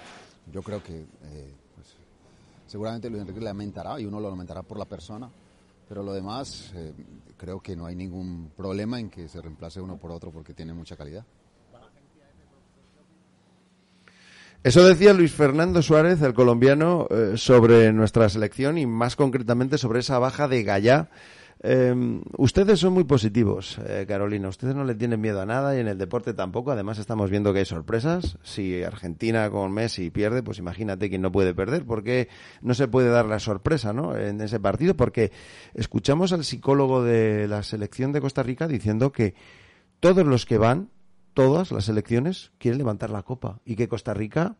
yo 0.51 0.63
creo 0.63 0.83
que 0.83 1.01
eh, 1.01 1.55
pues, 1.75 1.97
seguramente 2.67 3.09
Luis 3.09 3.23
Enrique 3.23 3.41
lamentará 3.41 4.01
y 4.01 4.07
uno 4.07 4.21
lo 4.21 4.31
lamentará 4.31 4.63
por 4.63 4.79
la 4.79 4.85
persona. 4.85 5.31
Pero 5.89 6.03
lo 6.03 6.13
demás, 6.13 6.73
eh, 6.75 6.95
creo 7.37 7.61
que 7.61 7.77
no 7.77 7.87
hay 7.87 7.95
ningún 7.95 8.51
problema 8.57 8.99
en 8.99 9.11
que 9.11 9.29
se 9.29 9.41
reemplace 9.41 9.81
uno 9.81 9.99
por 9.99 10.11
otro 10.11 10.31
porque 10.31 10.55
tiene 10.55 10.73
mucha 10.73 10.97
calidad. 10.97 11.25
Eso 14.65 14.87
decía 14.87 15.13
Luis 15.13 15.33
Fernando 15.33 15.83
Suárez, 15.83 16.23
el 16.23 16.35
colombiano, 16.35 17.09
eh, 17.11 17.33
sobre 17.37 17.93
nuestra 17.93 18.29
selección 18.29 18.79
y 18.79 18.87
más 18.87 19.17
concretamente 19.17 19.77
sobre 19.77 19.99
esa 19.99 20.21
baja 20.21 20.47
de 20.47 20.63
Gallá. 20.63 21.11
Eh, 21.65 22.21
ustedes 22.37 22.79
son 22.79 22.93
muy 22.93 23.03
positivos, 23.03 23.81
eh, 23.85 24.05
Carolina. 24.07 24.49
Ustedes 24.49 24.77
no 24.77 24.85
le 24.85 24.95
tienen 24.95 25.21
miedo 25.21 25.41
a 25.41 25.47
nada 25.47 25.77
y 25.77 25.81
en 25.81 25.89
el 25.89 25.99
deporte 25.99 26.33
tampoco. 26.33 26.71
Además, 26.71 27.01
estamos 27.01 27.29
viendo 27.29 27.53
que 27.53 27.59
hay 27.59 27.65
sorpresas. 27.65 28.39
Si 28.45 28.85
Argentina 28.85 29.51
con 29.51 29.73
Messi 29.73 30.11
pierde, 30.11 30.45
pues 30.45 30.59
imagínate 30.59 31.09
quién 31.09 31.23
no 31.23 31.33
puede 31.33 31.55
perder. 31.55 31.85
¿Por 31.85 32.05
qué 32.05 32.29
no 32.61 32.75
se 32.75 32.87
puede 32.87 33.11
dar 33.11 33.27
la 33.27 33.41
sorpresa 33.41 33.93
¿no? 33.93 34.17
en 34.17 34.41
ese 34.41 34.61
partido? 34.61 34.97
Porque 34.97 35.33
escuchamos 35.75 36.33
al 36.33 36.45
psicólogo 36.45 37.03
de 37.03 37.49
la 37.49 37.65
selección 37.65 38.13
de 38.13 38.21
Costa 38.21 38.45
Rica 38.45 38.69
diciendo 38.69 39.11
que 39.11 39.35
todos 39.99 40.25
los 40.25 40.47
que 40.47 40.59
van, 40.59 40.89
todas 41.35 41.73
las 41.73 41.85
selecciones, 41.85 42.53
quieren 42.59 42.79
levantar 42.79 43.11
la 43.11 43.23
copa 43.23 43.61
y 43.65 43.77
que 43.77 43.89
Costa 43.89 44.15
Rica 44.15 44.57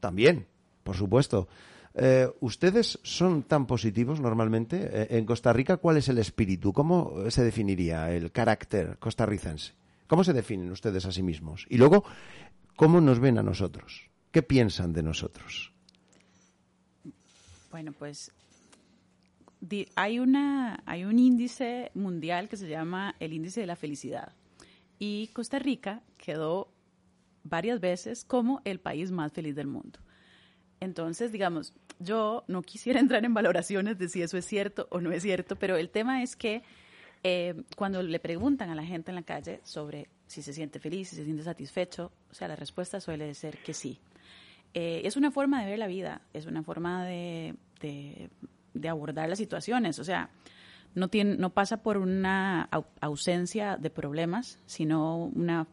también, 0.00 0.46
por 0.82 0.96
supuesto. 0.96 1.48
Eh, 1.94 2.28
¿Ustedes 2.40 2.98
son 3.02 3.42
tan 3.42 3.66
positivos 3.66 4.20
normalmente? 4.20 4.90
Eh, 4.92 5.06
en 5.18 5.24
Costa 5.24 5.52
Rica, 5.52 5.78
¿cuál 5.78 5.96
es 5.96 6.08
el 6.08 6.18
espíritu? 6.18 6.72
¿Cómo 6.72 7.30
se 7.30 7.42
definiría 7.42 8.12
el 8.12 8.30
carácter 8.32 8.98
costarricense? 8.98 9.72
¿Cómo 10.06 10.22
se 10.22 10.32
definen 10.32 10.70
ustedes 10.70 11.06
a 11.06 11.12
sí 11.12 11.22
mismos? 11.22 11.66
Y 11.70 11.78
luego, 11.78 12.04
¿cómo 12.76 13.00
nos 13.00 13.18
ven 13.18 13.38
a 13.38 13.42
nosotros? 13.42 14.10
¿Qué 14.30 14.42
piensan 14.42 14.92
de 14.92 15.02
nosotros? 15.02 15.72
Bueno, 17.70 17.92
pues 17.98 18.30
hay, 19.94 20.18
una, 20.18 20.82
hay 20.86 21.04
un 21.04 21.18
índice 21.18 21.90
mundial 21.94 22.48
que 22.48 22.56
se 22.56 22.68
llama 22.68 23.14
el 23.18 23.32
índice 23.32 23.60
de 23.60 23.66
la 23.66 23.76
felicidad. 23.76 24.32
Y 24.98 25.28
Costa 25.28 25.58
Rica 25.58 26.02
quedó 26.16 26.72
varias 27.44 27.80
veces 27.80 28.24
como 28.24 28.60
el 28.64 28.80
país 28.80 29.10
más 29.10 29.32
feliz 29.32 29.54
del 29.54 29.66
mundo. 29.66 30.00
Entonces, 30.80 31.32
digamos, 31.32 31.72
yo 31.98 32.44
no 32.48 32.62
quisiera 32.62 33.00
entrar 33.00 33.24
en 33.24 33.34
valoraciones 33.34 33.98
de 33.98 34.08
si 34.08 34.22
eso 34.22 34.36
es 34.36 34.44
cierto 34.44 34.88
o 34.90 35.00
no 35.00 35.12
es 35.12 35.22
cierto, 35.22 35.56
pero 35.56 35.76
el 35.76 35.90
tema 35.90 36.22
es 36.22 36.36
que 36.36 36.62
eh, 37.22 37.54
cuando 37.76 38.02
le 38.02 38.20
preguntan 38.20 38.70
a 38.70 38.74
la 38.74 38.84
gente 38.84 39.10
en 39.10 39.16
la 39.16 39.22
calle 39.22 39.60
sobre 39.64 40.08
si 40.26 40.42
se 40.42 40.52
siente 40.52 40.78
feliz, 40.78 41.08
si 41.08 41.16
se 41.16 41.24
siente 41.24 41.42
satisfecho, 41.42 42.12
o 42.30 42.34
sea, 42.34 42.48
la 42.48 42.56
respuesta 42.56 43.00
suele 43.00 43.34
ser 43.34 43.58
que 43.58 43.74
sí. 43.74 43.98
Eh, 44.74 45.02
es 45.04 45.16
una 45.16 45.30
forma 45.30 45.62
de 45.62 45.70
ver 45.70 45.78
la 45.78 45.86
vida, 45.86 46.20
es 46.32 46.46
una 46.46 46.62
forma 46.62 47.04
de, 47.06 47.54
de, 47.80 48.88
abordar 48.88 49.28
las 49.28 49.38
situaciones, 49.38 49.98
o 49.98 50.04
sea, 50.04 50.30
no, 50.96 51.08
tiene, 51.08 51.36
no 51.36 51.50
pasa 51.50 51.82
por 51.82 51.98
una 51.98 52.70
ausencia 53.00 53.76
de 53.76 53.90
problemas, 53.90 54.58
sino 54.64 55.26
una, 55.26 55.68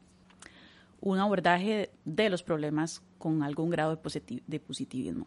un 1.00 1.18
abordaje 1.18 1.92
de 2.04 2.30
los 2.30 2.44
problemas 2.44 3.02
con 3.18 3.42
algún 3.42 3.70
grado 3.70 3.98
de, 4.46 4.60
positivismo. 4.60 5.26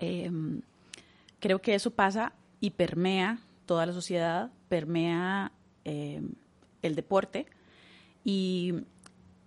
Em, 0.00 0.62
creo 1.38 1.62
que 1.62 1.76
eso 1.76 1.92
pasa 1.92 2.32
y 2.60 2.70
permea 2.70 3.38
toda 3.66 3.86
la 3.86 3.92
sociedad, 3.92 4.50
permea 4.68 5.52
em, 5.84 6.32
el 6.82 6.96
deporte 6.96 7.46
y, 8.24 8.74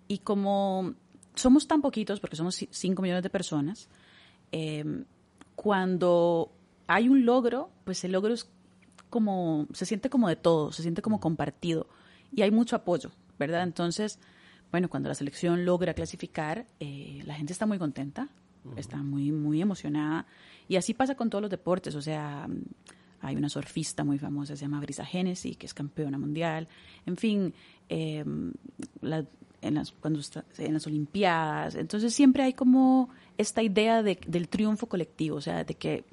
y, 0.08 0.18
como 0.20 0.94
somos 1.34 1.68
tan 1.68 1.82
poquitos, 1.82 2.20
porque 2.20 2.36
somos 2.36 2.66
5 2.70 3.02
millones 3.02 3.22
de 3.22 3.30
personas, 3.30 3.90
em, 4.50 5.04
cuando 5.56 6.52
hay 6.86 7.10
un 7.10 7.26
logro, 7.26 7.70
pues 7.84 8.02
el 8.04 8.12
logro 8.12 8.32
es 8.32 8.48
como, 9.08 9.66
se 9.72 9.86
siente 9.86 10.10
como 10.10 10.28
de 10.28 10.36
todo, 10.36 10.72
se 10.72 10.82
siente 10.82 11.02
como 11.02 11.20
compartido 11.20 11.86
y 12.32 12.42
hay 12.42 12.50
mucho 12.50 12.76
apoyo, 12.76 13.10
¿verdad? 13.38 13.62
Entonces, 13.62 14.18
bueno, 14.70 14.88
cuando 14.88 15.08
la 15.08 15.14
selección 15.14 15.64
logra 15.64 15.94
clasificar, 15.94 16.66
eh, 16.80 17.22
la 17.24 17.34
gente 17.34 17.52
está 17.52 17.66
muy 17.66 17.78
contenta, 17.78 18.28
está 18.76 18.98
muy, 18.98 19.32
muy 19.32 19.62
emocionada. 19.62 20.26
Y 20.68 20.76
así 20.76 20.92
pasa 20.92 21.14
con 21.14 21.30
todos 21.30 21.42
los 21.42 21.50
deportes, 21.50 21.94
o 21.94 22.02
sea, 22.02 22.46
hay 23.20 23.36
una 23.36 23.48
surfista 23.48 24.04
muy 24.04 24.18
famosa, 24.18 24.56
se 24.56 24.62
llama 24.62 24.80
Brisa 24.80 25.04
Genesi, 25.04 25.54
que 25.54 25.66
es 25.66 25.74
campeona 25.74 26.18
mundial. 26.18 26.68
En 27.06 27.16
fin, 27.16 27.54
em, 27.88 28.52
en, 29.62 29.74
las, 29.74 29.92
cuando 29.92 30.20
en 30.58 30.74
las 30.74 30.86
Olimpiadas. 30.86 31.74
Entonces 31.74 32.14
siempre 32.14 32.42
hay 32.42 32.52
como 32.52 33.08
esta 33.38 33.62
idea 33.62 34.02
de, 34.02 34.18
del 34.26 34.48
triunfo 34.48 34.86
colectivo, 34.86 35.36
o 35.36 35.40
sea, 35.40 35.64
de 35.64 35.74
que, 35.74 36.04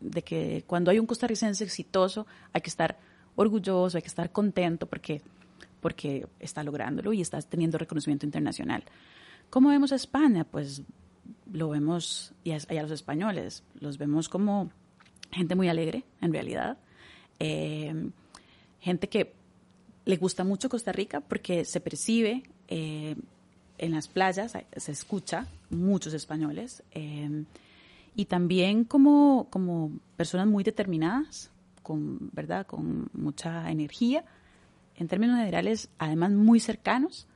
de 0.00 0.22
que 0.22 0.64
cuando 0.66 0.90
hay 0.90 0.98
un 0.98 1.06
costarricense 1.06 1.64
exitoso 1.64 2.26
hay 2.52 2.60
que 2.60 2.70
estar 2.70 2.98
orgulloso, 3.36 3.96
hay 3.96 4.02
que 4.02 4.08
estar 4.08 4.30
contento 4.30 4.86
porque 4.86 5.22
porque 5.80 6.26
está 6.40 6.64
lográndolo 6.64 7.12
y 7.12 7.20
está 7.20 7.42
teniendo 7.42 7.76
reconocimiento 7.76 8.24
internacional. 8.24 8.84
¿Cómo 9.50 9.68
vemos 9.68 9.92
a 9.92 9.96
España? 9.96 10.44
Pues 10.44 10.80
lo 11.52 11.68
vemos, 11.68 12.32
y 12.42 12.52
a, 12.52 12.82
los 12.82 12.90
españoles, 12.90 13.62
los 13.80 13.98
vemos 13.98 14.30
como 14.30 14.70
gente 15.30 15.54
muy 15.54 15.68
alegre, 15.68 16.04
en 16.22 16.32
realidad. 16.32 16.78
Eh, 17.38 18.08
gente 18.80 19.10
que 19.10 19.34
le 20.06 20.16
gusta 20.16 20.42
mucho 20.42 20.70
Costa 20.70 20.90
Rica 20.90 21.20
porque 21.20 21.66
se 21.66 21.80
percibe 21.80 22.44
eh, 22.68 23.16
en 23.76 23.92
las 23.92 24.08
playas, 24.08 24.56
se 24.74 24.92
escucha 24.92 25.48
muchos 25.68 26.14
españoles. 26.14 26.82
Eh, 26.92 27.44
y 28.14 28.26
también 28.26 28.84
como, 28.84 29.48
como 29.50 29.92
personas 30.16 30.46
muy 30.46 30.64
determinadas, 30.64 31.50
con, 31.82 32.30
¿verdad? 32.32 32.66
con 32.66 33.08
mucha 33.12 33.70
energía 33.70 34.24
en 34.96 35.08
términos 35.08 35.38
generales, 35.38 35.90
además 35.98 36.30
muy 36.30 36.60
cercanos, 36.60 37.26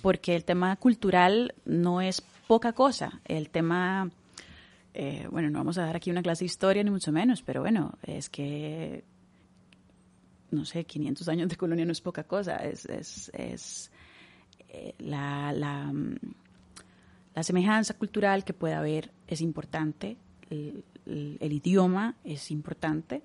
porque 0.00 0.34
el 0.34 0.44
tema 0.44 0.74
cultural 0.76 1.54
no 1.64 2.00
es 2.00 2.22
poca 2.46 2.72
cosa. 2.72 3.20
El 3.24 3.50
tema, 3.50 4.10
eh, 4.94 5.26
bueno, 5.30 5.50
no 5.50 5.58
vamos 5.58 5.78
a 5.78 5.86
dar 5.86 5.96
aquí 5.96 6.10
una 6.10 6.22
clase 6.22 6.40
de 6.40 6.46
historia 6.46 6.82
ni 6.82 6.90
mucho 6.90 7.12
menos, 7.12 7.42
pero 7.42 7.60
bueno, 7.60 7.94
es 8.02 8.28
que, 8.28 9.04
no 10.50 10.64
sé, 10.64 10.84
500 10.84 11.28
años 11.28 11.48
de 11.48 11.56
colonia 11.56 11.84
no 11.84 11.92
es 11.92 12.00
poca 12.00 12.24
cosa. 12.24 12.56
Es, 12.56 12.86
es, 12.86 13.30
es 13.34 13.90
eh, 14.68 14.94
la, 14.98 15.52
la, 15.52 15.92
la, 17.34 17.42
semejanza 17.42 17.94
cultural 17.94 18.44
que 18.44 18.54
puede 18.54 18.74
haber 18.74 19.10
es 19.34 19.40
importante, 19.40 20.16
el, 20.50 21.52
idioma 21.52 22.16
es 22.24 22.50
importante 22.50 23.22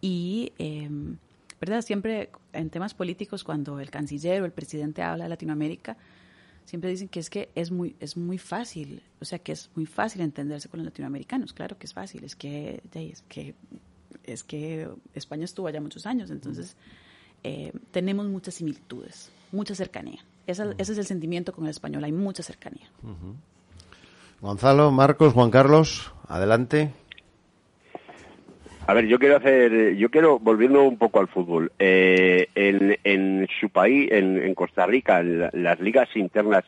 y... 0.00 0.52
Em, 0.58 1.16
¿verdad? 1.60 1.82
Siempre 1.82 2.30
en 2.54 2.70
temas 2.70 2.94
políticos, 2.94 3.44
cuando 3.44 3.80
el 3.80 3.90
canciller 3.90 4.40
o 4.40 4.46
el 4.46 4.52
presidente 4.52 5.02
habla 5.02 5.24
de 5.24 5.28
Latinoamérica, 5.28 5.96
siempre 6.64 6.90
dicen 6.90 7.08
que 7.08 7.20
es 7.20 7.28
que 7.28 7.50
es 7.54 7.70
muy, 7.70 7.96
es 8.00 8.16
muy 8.16 8.38
fácil, 8.38 9.02
o 9.20 9.24
sea, 9.24 9.38
que 9.40 9.52
es 9.52 9.70
muy 9.74 9.86
fácil 9.86 10.22
entenderse 10.22 10.68
con 10.68 10.78
los 10.78 10.86
latinoamericanos. 10.86 11.52
Claro 11.52 11.76
que 11.78 11.86
es 11.86 11.92
fácil, 11.92 12.24
es 12.24 12.34
que, 12.34 12.82
es 12.94 13.22
que, 13.22 13.54
es 14.24 14.42
que 14.42 14.88
España 15.14 15.44
estuvo 15.44 15.66
allá 15.66 15.80
muchos 15.80 16.06
años, 16.06 16.30
entonces 16.30 16.76
eh, 17.44 17.72
tenemos 17.90 18.26
muchas 18.28 18.54
similitudes, 18.54 19.30
mucha 19.52 19.74
cercanía. 19.74 20.24
Ese 20.46 20.74
es 20.78 20.88
el 20.90 21.04
sentimiento 21.04 21.52
con 21.52 21.64
el 21.64 21.70
español, 21.70 22.04
hay 22.04 22.12
mucha 22.12 22.42
cercanía. 22.42 22.90
Gonzalo, 24.40 24.90
Marcos, 24.90 25.34
Juan 25.34 25.50
Carlos, 25.50 26.14
adelante. 26.26 26.90
A 28.86 28.94
ver, 28.94 29.06
yo 29.06 29.18
quiero 29.18 29.36
hacer, 29.36 29.94
yo 29.96 30.10
quiero 30.10 30.38
volviendo 30.38 30.82
un 30.82 30.96
poco 30.96 31.20
al 31.20 31.28
fútbol. 31.28 31.70
Eh, 31.78 32.48
en, 32.54 33.46
su 33.60 33.68
país, 33.68 34.10
en, 34.10 34.54
Costa 34.54 34.86
Rica, 34.86 35.22
las 35.22 35.78
ligas 35.78 36.08
internas 36.16 36.64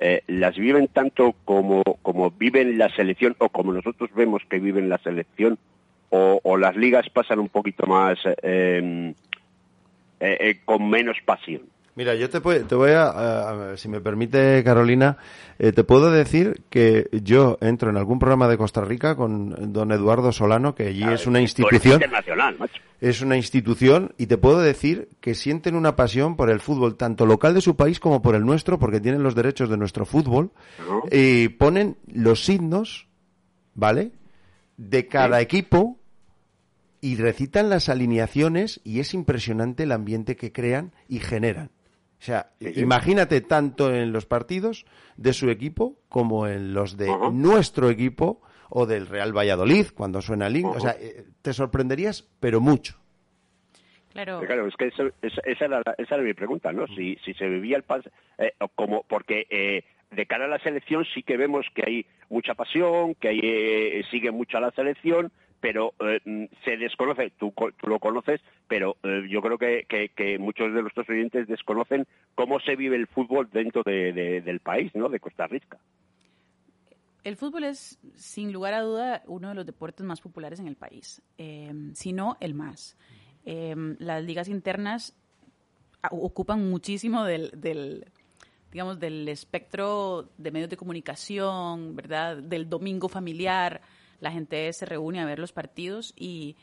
eh, 0.00 0.22
las 0.26 0.56
viven 0.56 0.88
tanto 0.88 1.34
como 1.44 1.82
como 2.02 2.30
viven 2.30 2.76
la 2.76 2.88
selección 2.94 3.36
o 3.38 3.48
como 3.50 3.72
nosotros 3.72 4.10
vemos 4.14 4.42
que 4.50 4.58
viven 4.58 4.88
la 4.88 4.98
selección 4.98 5.58
o, 6.10 6.58
las 6.58 6.76
ligas 6.76 7.08
pasan 7.08 7.38
un 7.38 7.48
poquito 7.48 7.86
más 7.86 8.18
eh, 8.42 9.14
con 10.66 10.90
menos 10.90 11.16
pasión. 11.24 11.71
Mira, 11.94 12.14
yo 12.14 12.30
te, 12.30 12.40
te 12.40 12.74
voy 12.74 12.92
a, 12.92 13.74
si 13.76 13.86
me 13.88 14.00
permite 14.00 14.64
Carolina, 14.64 15.18
eh, 15.58 15.72
te 15.72 15.84
puedo 15.84 16.10
decir 16.10 16.62
que 16.70 17.08
yo 17.12 17.58
entro 17.60 17.90
en 17.90 17.98
algún 17.98 18.18
programa 18.18 18.48
de 18.48 18.56
Costa 18.56 18.80
Rica 18.80 19.14
con 19.14 19.74
don 19.74 19.92
Eduardo 19.92 20.32
Solano, 20.32 20.74
que 20.74 20.86
allí 20.86 21.04
es 21.04 21.26
una 21.26 21.42
institución. 21.42 21.94
Internacional, 21.94 22.56
macho. 22.58 22.80
Es 22.98 23.20
una 23.20 23.36
institución 23.36 24.14
y 24.16 24.26
te 24.26 24.38
puedo 24.38 24.60
decir 24.60 25.10
que 25.20 25.34
sienten 25.34 25.74
una 25.74 25.94
pasión 25.94 26.36
por 26.36 26.48
el 26.48 26.60
fútbol, 26.60 26.96
tanto 26.96 27.26
local 27.26 27.52
de 27.52 27.60
su 27.60 27.76
país 27.76 28.00
como 28.00 28.22
por 28.22 28.36
el 28.36 28.46
nuestro, 28.46 28.78
porque 28.78 29.00
tienen 29.00 29.22
los 29.22 29.34
derechos 29.34 29.68
de 29.68 29.76
nuestro 29.76 30.06
fútbol, 30.06 30.50
y 31.10 31.48
ponen 31.48 31.98
los 32.06 32.44
signos, 32.44 33.08
¿vale? 33.74 34.12
De 34.78 35.08
cada 35.08 35.42
equipo 35.42 35.98
y 37.02 37.16
recitan 37.16 37.68
las 37.68 37.88
alineaciones 37.88 38.80
y 38.84 39.00
es 39.00 39.12
impresionante 39.12 39.82
el 39.82 39.92
ambiente 39.92 40.36
que 40.36 40.52
crean 40.52 40.92
y 41.08 41.18
generan. 41.18 41.71
O 42.22 42.24
sea, 42.24 42.52
imagínate 42.60 43.40
tanto 43.40 43.92
en 43.92 44.12
los 44.12 44.26
partidos 44.26 44.86
de 45.16 45.32
su 45.32 45.50
equipo 45.50 45.98
como 46.08 46.46
en 46.46 46.72
los 46.72 46.96
de 46.96 47.08
nuestro 47.32 47.90
equipo 47.90 48.40
o 48.68 48.86
del 48.86 49.08
Real 49.08 49.36
Valladolid 49.36 49.86
cuando 49.92 50.22
suena 50.22 50.46
el 50.46 50.64
O 50.64 50.78
sea, 50.78 50.92
eh, 51.00 51.24
te 51.42 51.52
sorprenderías, 51.52 52.22
pero 52.38 52.60
mucho. 52.60 52.96
Claro. 54.12 54.40
Claro, 54.46 54.68
es 54.68 54.76
que 54.76 54.86
esa, 54.86 55.64
era, 55.64 56.22
mi 56.22 56.32
pregunta, 56.32 56.72
¿no? 56.72 56.86
Si, 56.86 57.16
si 57.24 57.34
se 57.34 57.48
vivía 57.48 57.76
el 57.76 57.82
pase, 57.82 58.10
eh, 58.38 58.52
como, 58.76 59.02
porque 59.02 59.48
eh, 59.50 59.82
de 60.12 60.26
cara 60.26 60.44
a 60.44 60.48
la 60.48 60.60
selección 60.60 61.04
sí 61.12 61.24
que 61.24 61.36
vemos 61.36 61.66
que 61.74 61.82
hay 61.84 62.06
mucha 62.28 62.54
pasión, 62.54 63.16
que 63.16 63.30
hay, 63.30 64.04
sigue 64.12 64.30
mucho 64.30 64.58
a 64.58 64.60
la 64.60 64.70
selección, 64.70 65.32
pero 65.62 65.94
eh, 66.00 66.20
mm, 66.24 66.44
se 66.64 66.76
desconoce, 66.76 67.30
tú, 67.38 67.54
lo 67.82 68.00
conoces, 68.00 68.40
pero 68.66 68.96
eh, 69.04 69.22
yo 69.30 69.40
creo 69.40 69.56
que, 69.56 70.36
muchos 70.40 70.74
de 70.74 70.82
nuestros 70.82 71.08
oyentes 71.08 71.46
desconocen 71.46 72.04
cómo 72.34 72.58
se 72.58 72.74
vive 72.74 72.96
el 72.96 73.06
fútbol 73.06 73.48
dentro 73.50 73.82
del 73.84 74.60
país, 74.60 74.92
¿no? 74.94 75.08
De 75.08 75.20
Costa 75.20 75.46
Rica. 75.46 75.78
El 77.22 77.36
fútbol 77.36 77.62
es, 77.62 78.00
sin 78.16 78.52
lugar 78.52 78.74
a 78.74 78.80
duda, 78.80 79.22
uno 79.26 79.50
de 79.50 79.54
los 79.54 79.64
deportes 79.64 80.04
más 80.04 80.20
populares 80.20 80.58
en 80.58 80.66
el 80.66 80.74
país, 80.74 81.22
eh, 81.38 81.72
si 81.94 82.12
no 82.12 82.36
el 82.40 82.54
más. 82.54 82.98
las 83.44 84.24
ligas 84.24 84.48
internas 84.48 85.16
ocupan 86.10 86.68
muchísimo 86.68 87.22
del, 87.22 87.52
del, 87.54 88.06
digamos, 88.72 88.98
del 88.98 89.28
espectro 89.28 90.28
de 90.36 90.50
medios 90.50 90.70
de 90.70 90.76
comunicación, 90.76 91.94
¿verdad? 91.94 92.38
Del 92.38 92.68
domingo 92.68 93.08
familiar 93.08 93.80
la 94.22 94.30
gente 94.30 94.72
se 94.72 94.86
reúne 94.86 95.20
a 95.20 95.26
ver 95.26 95.38
los 95.38 95.52
partidos 95.52 96.14
y, 96.16 96.56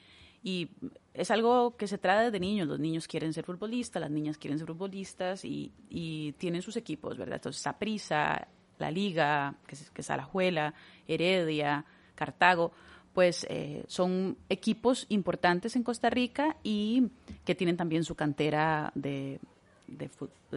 es 1.14 1.32
algo 1.32 1.76
que 1.76 1.86
se 1.86 1.98
trae 1.98 2.32
de 2.32 2.40
niños. 2.40 2.66
Los 2.66 2.80
niños 2.80 3.10
quieren 3.10 3.34
ser 3.34 3.44
futbolistas, 3.44 4.00
las 4.00 4.10
niñas 4.10 4.38
quieren 4.38 4.58
ser 4.58 4.68
futbolistas 4.68 5.44
y, 5.44 6.34
tienen 6.38 6.62
sus 6.62 6.78
equipos, 6.78 7.18
¿verdad? 7.18 7.36
Entonces, 7.36 7.62
Saprisa, 7.62 8.48
la 8.78 8.90
Liga, 8.90 9.56
que 9.68 9.76
es, 9.76 9.92
que 9.92 10.02
es 10.02 10.10
Alajuela, 10.10 10.74
Heredia, 11.06 11.84
Cartago, 12.16 12.72
pues 13.14 13.46
eh, 13.50 13.84
son 13.88 14.38
equipos 14.48 15.06
importantes 15.10 15.76
en 15.76 15.84
Costa 15.84 16.10
Rica 16.10 16.56
y 16.64 17.10
que 17.44 17.56
tienen 17.56 17.76
también 17.76 18.06
su 18.06 18.16
cantera 18.16 18.94
de, 18.96 19.42
de, 19.88 20.10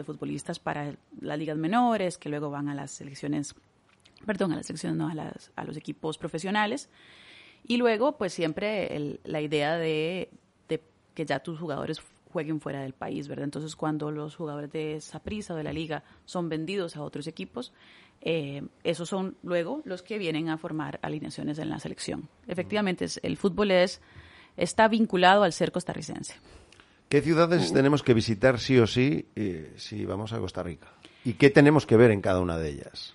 futbolistas 0.05 0.61
para 0.61 0.95
las 1.21 1.39
ligas 1.39 1.57
menores, 1.57 2.19
que 2.19 2.29
luego 2.29 2.51
van 2.51 2.69
a 2.69 2.75
las 2.75 2.93
selecciones, 2.93 3.57
perdón, 4.27 4.53
a 4.53 4.57
las 4.57 4.67
selecciones, 4.67 4.99
no, 4.99 5.09
a, 5.09 5.15
las, 5.15 5.53
a 5.57 5.65
los 5.65 5.77
equipos 5.77 6.19
profesionales. 6.19 6.89
Y 7.67 7.77
luego, 7.77 8.17
pues 8.17 8.33
siempre 8.33 9.21
la 9.25 9.41
idea 9.41 9.77
de, 9.77 10.31
de, 10.69 10.83
que 11.15 11.25
ya 11.25 11.41
tus 11.41 11.59
jugadores 11.59 12.01
jueguen 12.33 12.61
fuera 12.61 12.83
del 12.83 12.95
país, 12.95 13.29
¿verdad? 13.29 13.45
Entonces, 13.45 13.77
cuando 13.77 14.11
los 14.11 14.35
jugadores 14.35 14.73
de 14.73 14.97
esa 14.97 15.21
prisa 15.21 15.55
o 15.55 15.57
de 15.57 15.63
la 15.63 15.73
liga 15.73 16.03
son 16.25 16.49
vendidos 16.49 16.97
a 16.97 17.03
otros 17.03 17.27
equipos, 17.27 17.73
eh, 18.23 18.63
esos 18.85 19.09
son 19.09 19.37
luego 19.43 19.83
los 19.85 20.03
que 20.03 20.19
vienen 20.19 20.49
a 20.49 20.57
formar 20.57 20.99
alineaciones 21.03 21.59
en 21.59 21.69
la 21.69 21.79
selección. 21.79 22.29
Efectivamente, 22.47 23.07
el 23.23 23.37
fútbol 23.37 23.71
es, 23.71 24.01
está 24.57 24.89
vinculado 24.89 25.43
al 25.43 25.53
ser 25.53 25.73
costarricense. 25.73 26.35
¿Qué 27.09 27.21
ciudades 27.21 27.71
uh. 27.71 27.75
tenemos 27.75 28.03
que 28.03 28.15
visitar 28.15 28.59
sí 28.59 28.79
o 28.79 28.87
sí 28.87 29.27
eh, 29.37 29.75
si 29.77 30.05
vamos 30.07 30.33
a 30.33 30.39
Costa 30.39 30.63
Rica? 30.63 30.89
¿Y 31.25 31.35
qué 31.35 31.51
tenemos 31.51 31.85
que 31.85 31.97
ver 31.97 32.11
en 32.11 32.21
cada 32.21 32.41
una 32.41 32.57
de 32.57 32.71
ellas? 32.71 33.15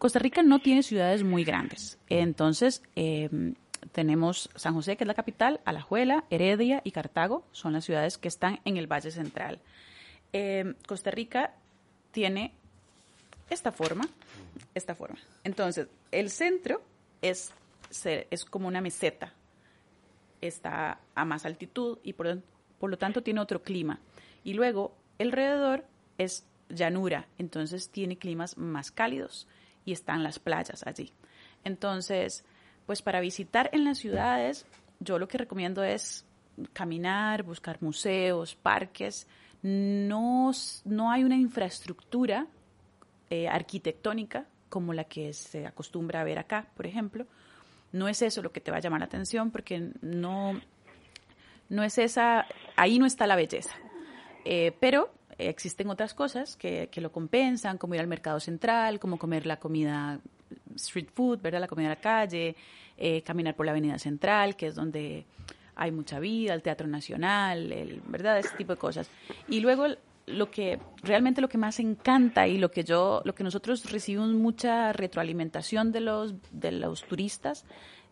Costa 0.00 0.18
Rica 0.18 0.42
no 0.42 0.60
tiene 0.60 0.82
ciudades 0.82 1.22
muy 1.24 1.44
grandes. 1.44 1.98
Entonces, 2.08 2.82
eh, 2.96 3.28
tenemos 3.92 4.48
San 4.54 4.72
José, 4.72 4.96
que 4.96 5.04
es 5.04 5.08
la 5.08 5.12
capital, 5.12 5.60
Alajuela, 5.66 6.24
Heredia 6.30 6.80
y 6.84 6.92
Cartago, 6.92 7.44
son 7.52 7.74
las 7.74 7.84
ciudades 7.84 8.16
que 8.16 8.28
están 8.28 8.60
en 8.64 8.78
el 8.78 8.90
Valle 8.90 9.10
Central. 9.10 9.60
Eh, 10.32 10.72
Costa 10.88 11.10
Rica 11.10 11.52
tiene 12.12 12.54
esta 13.50 13.72
forma, 13.72 14.08
esta 14.74 14.94
forma. 14.94 15.18
Entonces, 15.44 15.88
el 16.12 16.30
centro 16.30 16.80
es, 17.20 17.52
es 18.30 18.44
como 18.46 18.68
una 18.68 18.80
meseta, 18.80 19.34
está 20.40 20.98
a 21.14 21.26
más 21.26 21.44
altitud 21.44 21.98
y 22.02 22.14
por, 22.14 22.40
por 22.78 22.88
lo 22.88 22.96
tanto 22.96 23.22
tiene 23.22 23.40
otro 23.40 23.62
clima. 23.62 24.00
Y 24.44 24.54
luego, 24.54 24.96
alrededor 25.18 25.84
es 26.16 26.46
llanura, 26.70 27.28
entonces 27.36 27.90
tiene 27.90 28.16
climas 28.16 28.56
más 28.56 28.90
cálidos 28.90 29.46
y 29.84 29.92
están 29.92 30.22
las 30.22 30.38
playas 30.38 30.86
allí. 30.86 31.12
Entonces, 31.64 32.44
pues 32.86 33.02
para 33.02 33.20
visitar 33.20 33.70
en 33.72 33.84
las 33.84 33.98
ciudades, 33.98 34.66
yo 34.98 35.18
lo 35.18 35.28
que 35.28 35.38
recomiendo 35.38 35.82
es 35.82 36.24
caminar, 36.72 37.42
buscar 37.42 37.82
museos, 37.82 38.54
parques. 38.54 39.26
No, 39.62 40.50
no 40.84 41.10
hay 41.10 41.24
una 41.24 41.36
infraestructura 41.36 42.46
eh, 43.28 43.48
arquitectónica 43.48 44.46
como 44.68 44.92
la 44.94 45.04
que 45.04 45.32
se 45.32 45.66
acostumbra 45.66 46.20
a 46.20 46.24
ver 46.24 46.38
acá, 46.38 46.68
por 46.76 46.86
ejemplo. 46.86 47.26
No 47.92 48.08
es 48.08 48.22
eso 48.22 48.42
lo 48.42 48.52
que 48.52 48.60
te 48.60 48.70
va 48.70 48.78
a 48.78 48.80
llamar 48.80 49.00
la 49.00 49.06
atención 49.06 49.50
porque 49.50 49.90
no, 50.00 50.60
no 51.68 51.82
es 51.82 51.98
esa, 51.98 52.46
ahí 52.76 52.98
no 52.98 53.06
está 53.06 53.26
la 53.26 53.36
belleza. 53.36 53.74
Eh, 54.44 54.76
pero 54.80 55.12
existen 55.48 55.88
otras 55.88 56.14
cosas 56.14 56.56
que, 56.56 56.88
que, 56.90 57.00
lo 57.00 57.10
compensan, 57.10 57.78
como 57.78 57.94
ir 57.94 58.00
al 58.00 58.06
mercado 58.06 58.40
central, 58.40 58.98
como 58.98 59.18
comer 59.18 59.46
la 59.46 59.58
comida 59.58 60.20
street 60.76 61.08
food, 61.14 61.40
¿verdad? 61.40 61.60
La 61.60 61.68
comida 61.68 61.88
de 61.88 61.94
la 61.94 62.00
calle, 62.00 62.56
eh, 62.96 63.22
caminar 63.22 63.54
por 63.54 63.66
la 63.66 63.72
Avenida 63.72 63.98
Central, 63.98 64.56
que 64.56 64.66
es 64.66 64.74
donde 64.74 65.24
hay 65.76 65.92
mucha 65.92 66.20
vida, 66.20 66.54
el 66.54 66.62
Teatro 66.62 66.86
Nacional, 66.86 67.72
el, 67.72 68.02
¿verdad? 68.06 68.38
Ese 68.38 68.56
tipo 68.56 68.74
de 68.74 68.78
cosas. 68.78 69.08
Y 69.48 69.60
luego 69.60 69.86
lo 70.26 70.50
que 70.50 70.78
realmente 71.02 71.40
lo 71.40 71.48
que 71.48 71.58
más 71.58 71.80
encanta 71.80 72.46
y 72.46 72.58
lo 72.58 72.70
que 72.70 72.84
yo, 72.84 73.22
lo 73.24 73.34
que 73.34 73.42
nosotros 73.42 73.90
recibimos 73.90 74.28
mucha 74.30 74.92
retroalimentación 74.92 75.92
de 75.92 76.00
los, 76.00 76.34
de 76.52 76.72
los 76.72 77.04
turistas 77.04 77.64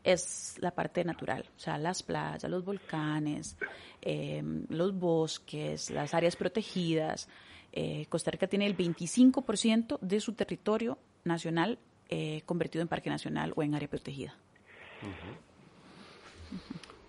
es 0.04 0.56
la 0.60 0.70
parte 0.70 1.04
natural, 1.04 1.44
o 1.56 1.60
sea, 1.60 1.78
las 1.78 2.02
playas, 2.02 2.44
los 2.44 2.64
volcanes, 2.64 3.56
eh, 4.02 4.42
los 4.68 4.98
bosques, 4.98 5.90
las 5.90 6.14
áreas 6.14 6.36
protegidas. 6.36 7.28
Eh, 7.72 8.06
Costa 8.08 8.30
Rica 8.30 8.46
tiene 8.46 8.66
el 8.66 8.76
25% 8.76 9.98
de 10.00 10.20
su 10.20 10.32
territorio 10.32 10.98
nacional 11.24 11.78
eh, 12.08 12.42
convertido 12.46 12.80
en 12.82 12.88
parque 12.88 13.10
nacional 13.10 13.52
o 13.54 13.62
en 13.62 13.74
área 13.74 13.88
protegida. 13.88 14.34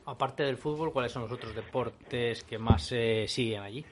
Aparte 0.05 0.43
del 0.43 0.57
fútbol, 0.57 0.91
¿cuáles 0.91 1.11
son 1.11 1.21
los 1.21 1.31
otros 1.31 1.55
deportes 1.55 2.43
que 2.43 2.57
más 2.57 2.83
se 2.83 3.25
siguen 3.27 3.61
allí? 3.61 3.85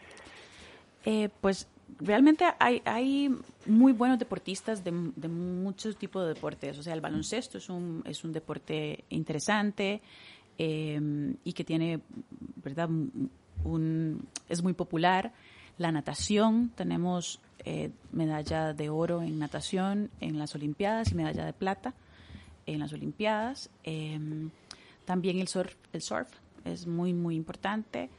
Eh, 1.06 1.30
pues 1.40 1.70
realmente 2.00 2.46
hay, 2.60 2.82
hay 2.86 3.30
muy 3.66 3.94
buenos 3.94 4.20
deportistas 4.20 4.84
de, 4.84 4.92
muchos 4.92 5.98
tipos 5.98 6.24
de 6.24 6.34
deportes. 6.34 6.78
O 6.78 6.84
sea, 6.84 6.94
el 6.94 7.02
baloncesto 7.02 7.58
es 7.58 7.70
un, 7.70 8.04
es 8.06 8.24
un 8.24 8.34
deporte 8.34 9.04
interesante 9.10 10.02
eh, 10.58 11.00
y 11.44 11.54
que 11.54 11.64
tiene, 11.64 12.02
¿verdad? 12.64 12.90
Un, 13.64 14.28
es 14.50 14.64
muy 14.64 14.74
popular. 14.74 15.34
La 15.78 15.92
natación, 15.92 16.72
tenemos 16.76 17.40
eh, 17.64 17.92
medalla 18.12 18.74
de 18.74 18.90
oro 18.90 19.22
en 19.22 19.38
natación 19.40 20.10
en 20.22 20.40
las 20.40 20.56
Olimpiadas 20.56 21.12
y 21.12 21.16
medalla 21.16 21.46
de 21.46 21.54
plata 21.54 21.94
en 22.66 22.80
las 22.80 22.94
Olimpiadas. 22.94 23.70
Em, 23.84 24.50
también 25.06 25.40
el 25.40 25.48
surf, 25.48 25.76
el 25.94 26.02
surf 26.02 26.30
es 26.66 26.88
muy, 26.88 27.14
muy 27.14 27.36
importante. 27.36 28.10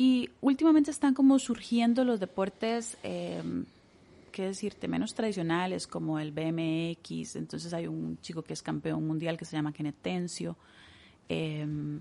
Y 0.00 0.30
últimamente 0.40 0.90
están 0.90 1.12
como 1.12 1.38
surgiendo 1.38 2.04
los 2.04 2.18
deportes, 2.20 2.96
eh, 3.02 3.42
qué 4.32 4.46
decirte, 4.46 4.88
menos 4.88 5.12
tradicionales 5.12 5.86
como 5.86 6.18
el 6.18 6.32
BMX. 6.32 7.36
Entonces 7.36 7.74
hay 7.74 7.86
un 7.86 8.18
chico 8.22 8.40
que 8.40 8.54
es 8.54 8.62
campeón 8.62 9.06
mundial 9.06 9.36
que 9.36 9.44
se 9.44 9.56
llama 9.56 9.74
Kenneth 9.74 10.00
Tencio. 10.00 10.56
Em, 11.28 12.00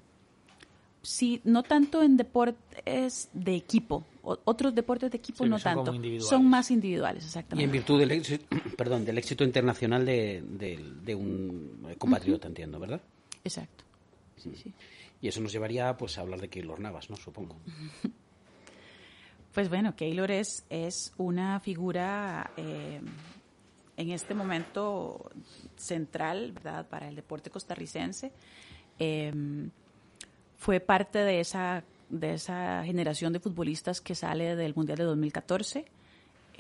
sí, 1.02 1.42
no 1.44 1.62
tanto 1.64 2.02
en 2.02 2.16
deportes 2.16 3.28
de 3.34 3.56
equipo. 3.58 4.06
otros 4.24 4.74
deportes 4.74 5.12
de 5.12 5.18
equipo 5.18 5.46
no 5.46 5.60
tanto. 5.60 5.94
Son 6.22 6.48
más 6.48 6.72
individuales, 6.72 7.26
exactamente. 7.26 7.64
Y 7.64 7.66
en 7.66 7.72
virtud 7.74 8.00
del 8.00 8.12
éxito, 8.12 8.46
perdón, 8.78 9.04
del 9.04 9.18
éxito 9.18 9.44
internacional 9.44 10.06
de, 10.06 10.42
de, 11.04 11.16
un 11.16 11.86
compatriota, 11.98 12.48
entiendo, 12.48 12.80
¿verdad? 12.80 13.02
Exacto. 13.44 13.84
Sí, 14.38 14.54
sí. 14.56 14.74
Y 15.22 15.28
eso 15.28 15.42
nos 15.42 15.52
llevaría 15.52 15.96
pues 15.98 16.18
a 16.18 16.22
hablar 16.22 16.40
de 16.40 16.50
Keylor 16.50 16.80
Navas, 16.80 17.10
¿no? 17.10 17.16
Supongo. 17.16 17.58
Pues 19.52 19.68
bueno, 19.68 19.96
Keylor 19.96 20.30
es, 20.30 20.64
es 20.70 21.12
una 21.18 21.60
figura 21.60 22.52
eh, 22.56 23.02
en 23.98 24.12
este 24.12 24.36
momento 24.36 25.32
central, 25.76 26.52
¿verdad?, 26.52 26.88
para 26.88 27.10
el 27.10 27.16
deporte 27.16 27.50
costarricense. 27.50 28.32
Eh, 29.00 29.34
fue 30.56 30.80
parte 30.80 31.20
de 31.20 31.40
esa, 31.40 31.84
de 32.10 32.36
esa 32.36 32.84
generación 32.86 33.34
de 33.34 33.40
futbolistas 33.40 34.02
que 34.02 34.14
sale 34.14 34.56
del 34.56 34.76
Mundial 34.76 35.00
de 35.00 35.06
2014. 35.06 35.86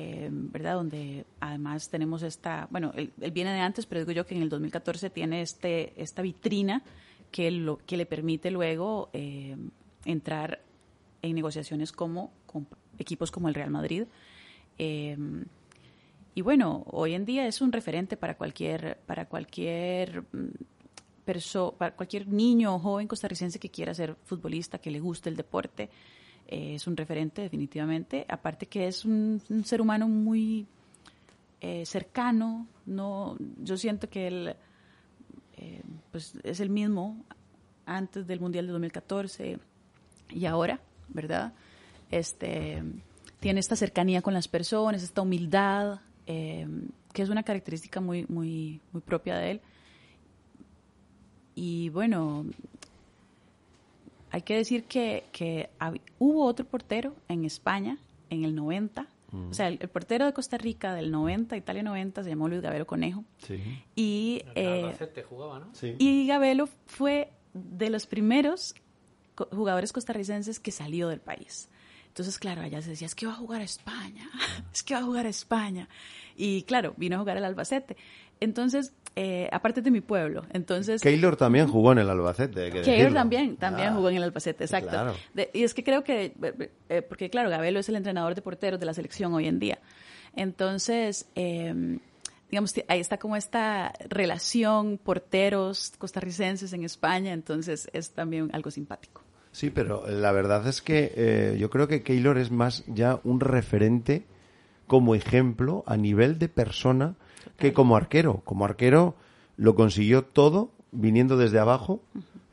Eh, 0.01 0.29
¿verdad? 0.31 0.75
Donde 0.75 1.25
además 1.41 1.89
tenemos 1.89 2.23
esta, 2.23 2.67
bueno, 2.71 2.93
él, 2.95 3.11
viene 3.33 3.51
de 3.51 3.59
antes, 3.59 3.85
pero 3.85 3.99
digo 3.99 4.13
yo 4.13 4.25
que 4.25 4.33
en 4.33 4.41
el 4.41 4.49
2014 4.49 5.09
tiene 5.09 5.41
este, 5.41 6.01
esta 6.01 6.21
vitrina 6.21 6.81
que, 7.31 7.51
lo, 7.51 7.77
que 7.77 7.97
le 7.97 8.05
permite 8.05 8.51
luego 8.51 9.09
eh, 9.13 9.55
entrar 10.05 10.61
en 11.21 11.35
negociaciones 11.35 11.91
como 11.91 12.31
con 12.45 12.67
equipos 12.97 13.31
como 13.31 13.47
el 13.47 13.55
Real 13.55 13.71
Madrid. 13.71 14.05
Eh, 14.77 15.17
y 16.35 16.41
bueno, 16.41 16.85
hoy 16.91 17.15
en 17.15 17.25
día 17.25 17.47
es 17.47 17.61
un 17.61 17.71
referente 17.71 18.15
para 18.15 18.37
cualquier, 18.37 18.99
para 19.05 19.25
cualquier 19.25 20.23
mm, 20.31 20.47
para 21.77 21.95
cualquier 21.95 22.27
niño 22.27 22.75
o 22.75 22.79
joven 22.79 23.07
costarricense 23.07 23.59
que 23.59 23.69
quiera 23.69 23.93
ser 23.93 24.15
futbolista, 24.25 24.79
que 24.79 24.91
le 24.91 24.99
guste 24.99 25.29
el 25.29 25.35
deporte, 25.35 25.89
eh, 26.47 26.75
es 26.75 26.87
un 26.87 26.97
referente 26.97 27.41
definitivamente. 27.41 28.25
Aparte 28.27 28.65
que 28.65 28.87
es 28.87 29.05
un, 29.05 29.41
ser 29.63 29.81
humano 29.81 30.07
muy 30.07 30.65
eh, 31.61 31.85
cercano, 31.85 32.67
no, 32.85 33.37
yo 33.61 33.77
siento 33.77 34.09
que 34.09 34.27
él 34.27 34.55
eh, 35.59 35.81
pues 36.11 36.33
es 36.43 36.59
el 36.59 36.69
mismo 36.69 37.23
antes 37.85 38.27
del 38.27 38.39
Mundial 38.39 38.67
de 38.67 38.71
2014 38.71 39.59
y 40.29 40.45
ahora, 40.45 40.79
¿verdad? 41.09 41.53
Este, 42.11 42.83
tiene 43.39 43.59
esta 43.59 43.75
cercanía 43.75 44.21
con 44.21 44.33
las 44.33 44.47
personas, 44.47 45.03
esta 45.03 45.21
humildad, 45.21 45.99
que 46.25 47.21
es 47.23 47.29
una 47.29 47.41
característica 47.41 47.99
muy, 47.99 48.25
muy, 48.29 48.81
muy 48.91 49.01
propia 49.01 49.35
de 49.37 49.51
él. 49.51 49.61
Y 51.55 51.89
bueno, 51.89 52.45
hay 54.31 54.41
que 54.43 54.55
decir 54.55 54.83
que, 54.85 55.25
que 55.31 55.69
hubo 56.19 56.45
otro 56.45 56.65
portero 56.65 57.15
en 57.27 57.45
España 57.45 57.97
en 58.29 58.43
el 58.43 58.55
90. 58.55 59.07
O 59.31 59.53
sea, 59.53 59.67
el, 59.67 59.77
portero 59.77 60.25
de 60.25 60.33
Costa 60.33 60.57
Rica 60.57 60.93
del 60.93 61.11
90, 61.11 61.55
Italia 61.55 61.83
90, 61.83 62.23
se 62.23 62.29
llamó 62.29 62.47
Luis 62.47 62.61
Gabelo 62.61 62.87
Conejo. 62.87 63.23
Sí. 63.37 63.61
Y, 63.95 64.41
eh, 64.55 64.95
jugaba, 65.27 65.59
¿no? 65.59 65.69
Sí. 65.73 65.95
y 65.99 66.25
Gabelo 66.27 66.67
fue 66.87 67.31
de 67.53 67.89
los 67.89 68.07
primeros 68.07 68.75
jugadores 69.51 69.93
costarricenses 69.93 70.59
que 70.59 70.71
salió 70.71 71.07
del 71.09 71.21
país. 71.21 71.69
Entonces, 72.07 72.39
claro, 72.39 72.61
allá 72.61 72.81
se 72.81 72.89
decía, 72.91 73.05
es 73.05 73.15
que 73.15 73.27
va 73.27 73.33
a 73.33 73.35
jugar 73.35 73.61
a 73.61 73.63
España, 73.63 74.29
es 74.73 74.83
que 74.83 74.93
va 74.93 75.01
a 75.01 75.03
jugar 75.03 75.25
a 75.25 75.29
España. 75.29 75.87
Y 76.35 76.63
claro, 76.63 76.93
vino 76.97 77.15
a 77.15 77.19
jugar 77.19 77.37
al 77.37 77.45
Albacete. 77.45 77.97
Entonces, 78.39 78.93
eh, 79.15 79.49
aparte 79.51 79.81
de 79.81 79.91
mi 79.91 80.01
pueblo. 80.01 80.45
Entonces, 80.53 81.01
Keylor 81.01 81.35
también 81.35 81.67
jugó 81.67 81.91
en 81.91 81.97
el 81.97 82.09
Albacete. 82.09 82.69
Keylor 82.71 82.85
decirlo. 82.85 83.13
también, 83.13 83.57
también 83.57 83.89
Ah, 83.89 83.93
jugó 83.95 84.09
en 84.09 84.15
el 84.17 84.23
Albacete, 84.23 84.63
exacto. 84.63 84.89
claro. 84.89 85.13
De- 85.33 85.49
y 85.53 85.63
es 85.63 85.73
que 85.73 85.83
creo 85.83 86.03
que, 86.03 86.33
eh, 86.41 86.71
eh, 86.89 87.01
porque 87.01 87.29
claro, 87.29 87.49
Gabelo 87.49 87.79
es 87.79 87.89
el 87.89 87.95
entrenador 87.97 88.35
de 88.35 88.41
porteros 88.41 88.79
de 88.79 88.85
la 88.85 88.93
selección 88.93 89.33
hoy 89.33 89.47
en 89.47 89.59
día. 89.59 89.79
Entonces, 90.35 91.27
eh, 91.35 91.99
digamos, 92.49 92.73
ahí 92.87 92.99
está 92.99 93.17
como 93.17 93.35
esta 93.35 93.91
relación 94.09 94.97
porteros 94.97 95.91
costarricenses 95.97 96.71
en 96.73 96.83
España, 96.83 97.33
entonces 97.33 97.89
es 97.93 98.11
también 98.11 98.49
algo 98.53 98.71
simpático. 98.71 99.21
Sí, 99.51 99.69
pero 99.69 100.07
la 100.07 100.31
verdad 100.31 100.65
es 100.67 100.81
que 100.81 101.11
eh, 101.15 101.57
yo 101.59 101.69
creo 101.69 101.87
que 101.87 102.03
Keylor 102.03 102.37
es 102.37 102.51
más 102.51 102.83
ya 102.87 103.19
un 103.23 103.39
referente 103.39 104.25
como 104.87 105.13
ejemplo 105.15 105.83
a 105.87 105.97
nivel 105.97 106.39
de 106.39 106.47
persona 106.49 107.15
que 107.59 107.73
como 107.73 107.95
arquero. 107.95 108.41
Como 108.45 108.65
arquero 108.65 109.15
lo 109.57 109.75
consiguió 109.75 110.23
todo 110.23 110.71
viniendo 110.91 111.37
desde 111.37 111.59
abajo, 111.59 112.01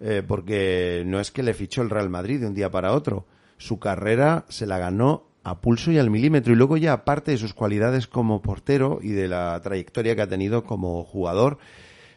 eh, 0.00 0.22
porque 0.26 1.02
no 1.06 1.20
es 1.20 1.30
que 1.30 1.42
le 1.42 1.54
fichó 1.54 1.82
el 1.82 1.90
Real 1.90 2.10
Madrid 2.10 2.40
de 2.40 2.48
un 2.48 2.54
día 2.54 2.70
para 2.70 2.92
otro. 2.92 3.24
Su 3.56 3.78
carrera 3.78 4.44
se 4.48 4.66
la 4.66 4.78
ganó 4.78 5.24
a 5.42 5.60
pulso 5.60 5.92
y 5.92 5.98
al 5.98 6.10
milímetro. 6.10 6.52
Y 6.52 6.56
luego 6.56 6.76
ya, 6.76 6.92
aparte 6.92 7.30
de 7.30 7.38
sus 7.38 7.54
cualidades 7.54 8.06
como 8.06 8.42
portero 8.42 8.98
y 9.00 9.10
de 9.10 9.28
la 9.28 9.58
trayectoria 9.62 10.16
que 10.16 10.22
ha 10.22 10.28
tenido 10.28 10.64
como 10.64 11.04
jugador, 11.04 11.58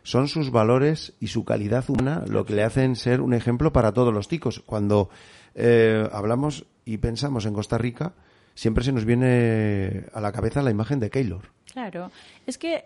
son 0.03 0.27
sus 0.27 0.51
valores 0.51 1.13
y 1.19 1.27
su 1.27 1.45
calidad 1.45 1.87
humana 1.87 2.23
lo 2.27 2.45
que 2.45 2.55
le 2.55 2.63
hacen 2.63 2.95
ser 2.95 3.21
un 3.21 3.33
ejemplo 3.33 3.71
para 3.71 3.91
todos 3.91 4.13
los 4.13 4.27
ticos. 4.27 4.63
Cuando 4.65 5.09
eh, 5.53 6.09
hablamos 6.11 6.65
y 6.85 6.97
pensamos 6.97 7.45
en 7.45 7.53
Costa 7.53 7.77
Rica, 7.77 8.13
siempre 8.55 8.83
se 8.83 8.91
nos 8.91 9.05
viene 9.05 10.05
a 10.13 10.19
la 10.19 10.31
cabeza 10.31 10.63
la 10.63 10.71
imagen 10.71 10.99
de 10.99 11.11
Keylor. 11.11 11.51
Claro, 11.71 12.11
es 12.47 12.57
que, 12.57 12.85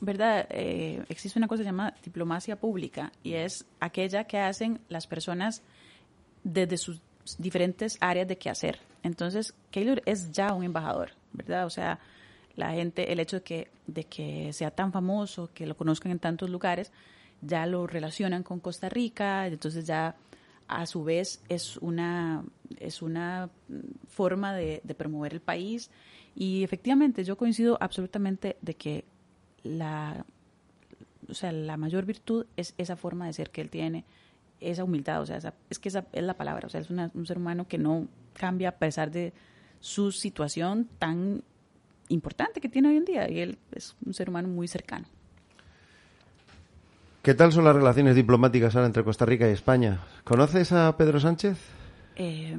¿verdad? 0.00 0.46
Eh, 0.50 1.04
existe 1.08 1.38
una 1.38 1.48
cosa 1.48 1.62
llamada 1.62 1.94
diplomacia 2.02 2.56
pública 2.56 3.12
y 3.22 3.34
es 3.34 3.64
aquella 3.80 4.24
que 4.24 4.38
hacen 4.38 4.80
las 4.88 5.06
personas 5.06 5.62
desde 6.44 6.78
sus 6.78 7.00
diferentes 7.38 7.98
áreas 8.00 8.28
de 8.28 8.38
qué 8.38 8.50
hacer. 8.50 8.78
Entonces, 9.02 9.54
Keylor 9.70 10.02
es 10.06 10.30
ya 10.32 10.52
un 10.52 10.64
embajador, 10.64 11.10
¿verdad? 11.32 11.66
O 11.66 11.70
sea, 11.70 11.98
la 12.56 12.72
gente, 12.72 13.12
el 13.12 13.20
hecho 13.20 13.36
de 13.36 13.42
que, 13.42 13.70
de 13.86 14.04
que 14.04 14.52
sea 14.52 14.70
tan 14.70 14.92
famoso, 14.92 15.50
que 15.52 15.66
lo 15.66 15.76
conozcan 15.76 16.12
en 16.12 16.18
tantos 16.18 16.50
lugares, 16.50 16.92
ya 17.42 17.66
lo 17.66 17.86
relacionan 17.86 18.42
con 18.42 18.60
Costa 18.60 18.88
Rica, 18.88 19.46
entonces 19.46 19.86
ya 19.86 20.14
a 20.68 20.86
su 20.86 21.02
vez 21.02 21.42
es 21.48 21.78
una, 21.78 22.44
es 22.78 23.02
una 23.02 23.48
forma 24.08 24.54
de 24.54 24.80
promover 24.96 25.32
el 25.32 25.40
país 25.40 25.90
y 26.34 26.62
efectivamente 26.64 27.24
yo 27.24 27.36
coincido 27.36 27.76
absolutamente 27.80 28.56
de 28.62 28.74
que 28.74 29.04
la, 29.62 30.24
o 31.28 31.34
sea, 31.34 31.52
la 31.52 31.76
mayor 31.76 32.04
virtud 32.06 32.46
es 32.56 32.74
esa 32.78 32.96
forma 32.96 33.26
de 33.26 33.32
ser 33.32 33.50
que 33.50 33.60
él 33.60 33.70
tiene, 33.70 34.04
esa 34.60 34.84
humildad, 34.84 35.22
o 35.22 35.26
sea, 35.26 35.36
esa- 35.38 35.54
es 35.70 35.78
que 35.78 35.88
esa 35.88 36.04
es 36.12 36.22
la 36.22 36.34
palabra, 36.34 36.66
o 36.66 36.70
sea, 36.70 36.80
es 36.80 36.90
una- 36.90 37.10
un 37.14 37.26
ser 37.26 37.38
humano 37.38 37.66
que 37.68 37.78
no 37.78 38.06
cambia 38.34 38.70
a 38.70 38.72
pesar 38.72 39.10
de 39.10 39.32
su 39.80 40.12
situación 40.12 40.88
tan 40.98 41.42
importante 42.08 42.60
que 42.60 42.68
tiene 42.68 42.88
hoy 42.88 42.96
en 42.96 43.04
día 43.04 43.30
y 43.30 43.40
él 43.40 43.58
es 43.72 43.96
un 44.04 44.12
ser 44.14 44.28
humano 44.28 44.48
muy 44.48 44.68
cercano. 44.68 45.06
¿Qué 47.22 47.34
tal 47.34 47.52
son 47.52 47.64
las 47.64 47.76
relaciones 47.76 48.16
diplomáticas 48.16 48.74
ahora 48.74 48.86
entre 48.86 49.04
Costa 49.04 49.26
Rica 49.26 49.48
y 49.48 49.52
España? 49.52 50.00
¿Conoces 50.24 50.72
a 50.72 50.96
Pedro 50.96 51.20
Sánchez? 51.20 51.58
Eh, 52.16 52.56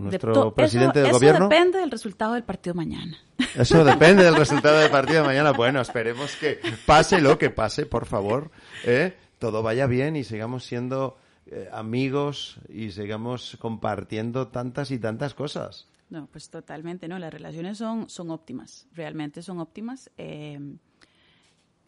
Nuestro 0.00 0.54
presidente 0.54 1.00
eso, 1.00 1.06
del 1.06 1.10
eso 1.10 1.18
gobierno. 1.18 1.48
depende 1.48 1.78
del 1.78 1.90
resultado 1.90 2.34
del 2.34 2.44
partido 2.44 2.74
mañana. 2.74 3.18
Eso 3.56 3.84
depende 3.84 4.22
del 4.24 4.36
resultado 4.36 4.78
del 4.78 4.90
partido 4.92 5.22
de 5.22 5.28
mañana. 5.28 5.52
Bueno, 5.52 5.80
esperemos 5.80 6.36
que 6.36 6.60
pase 6.86 7.20
lo 7.20 7.38
que 7.38 7.50
pase, 7.50 7.86
por 7.86 8.06
favor. 8.06 8.50
¿eh? 8.84 9.16
Todo 9.38 9.62
vaya 9.62 9.86
bien 9.86 10.16
y 10.16 10.24
sigamos 10.24 10.64
siendo 10.64 11.16
eh, 11.46 11.68
amigos 11.72 12.60
y 12.68 12.90
sigamos 12.90 13.56
compartiendo 13.60 14.48
tantas 14.48 14.90
y 14.90 14.98
tantas 14.98 15.34
cosas. 15.34 15.88
No, 16.10 16.26
pues 16.26 16.50
totalmente, 16.50 17.08
¿no? 17.08 17.18
Las 17.18 17.32
relaciones 17.32 17.78
son, 17.78 18.08
son 18.10 18.30
óptimas, 18.30 18.86
realmente 18.92 19.42
son 19.42 19.60
óptimas. 19.60 20.10
Eh, 20.18 20.58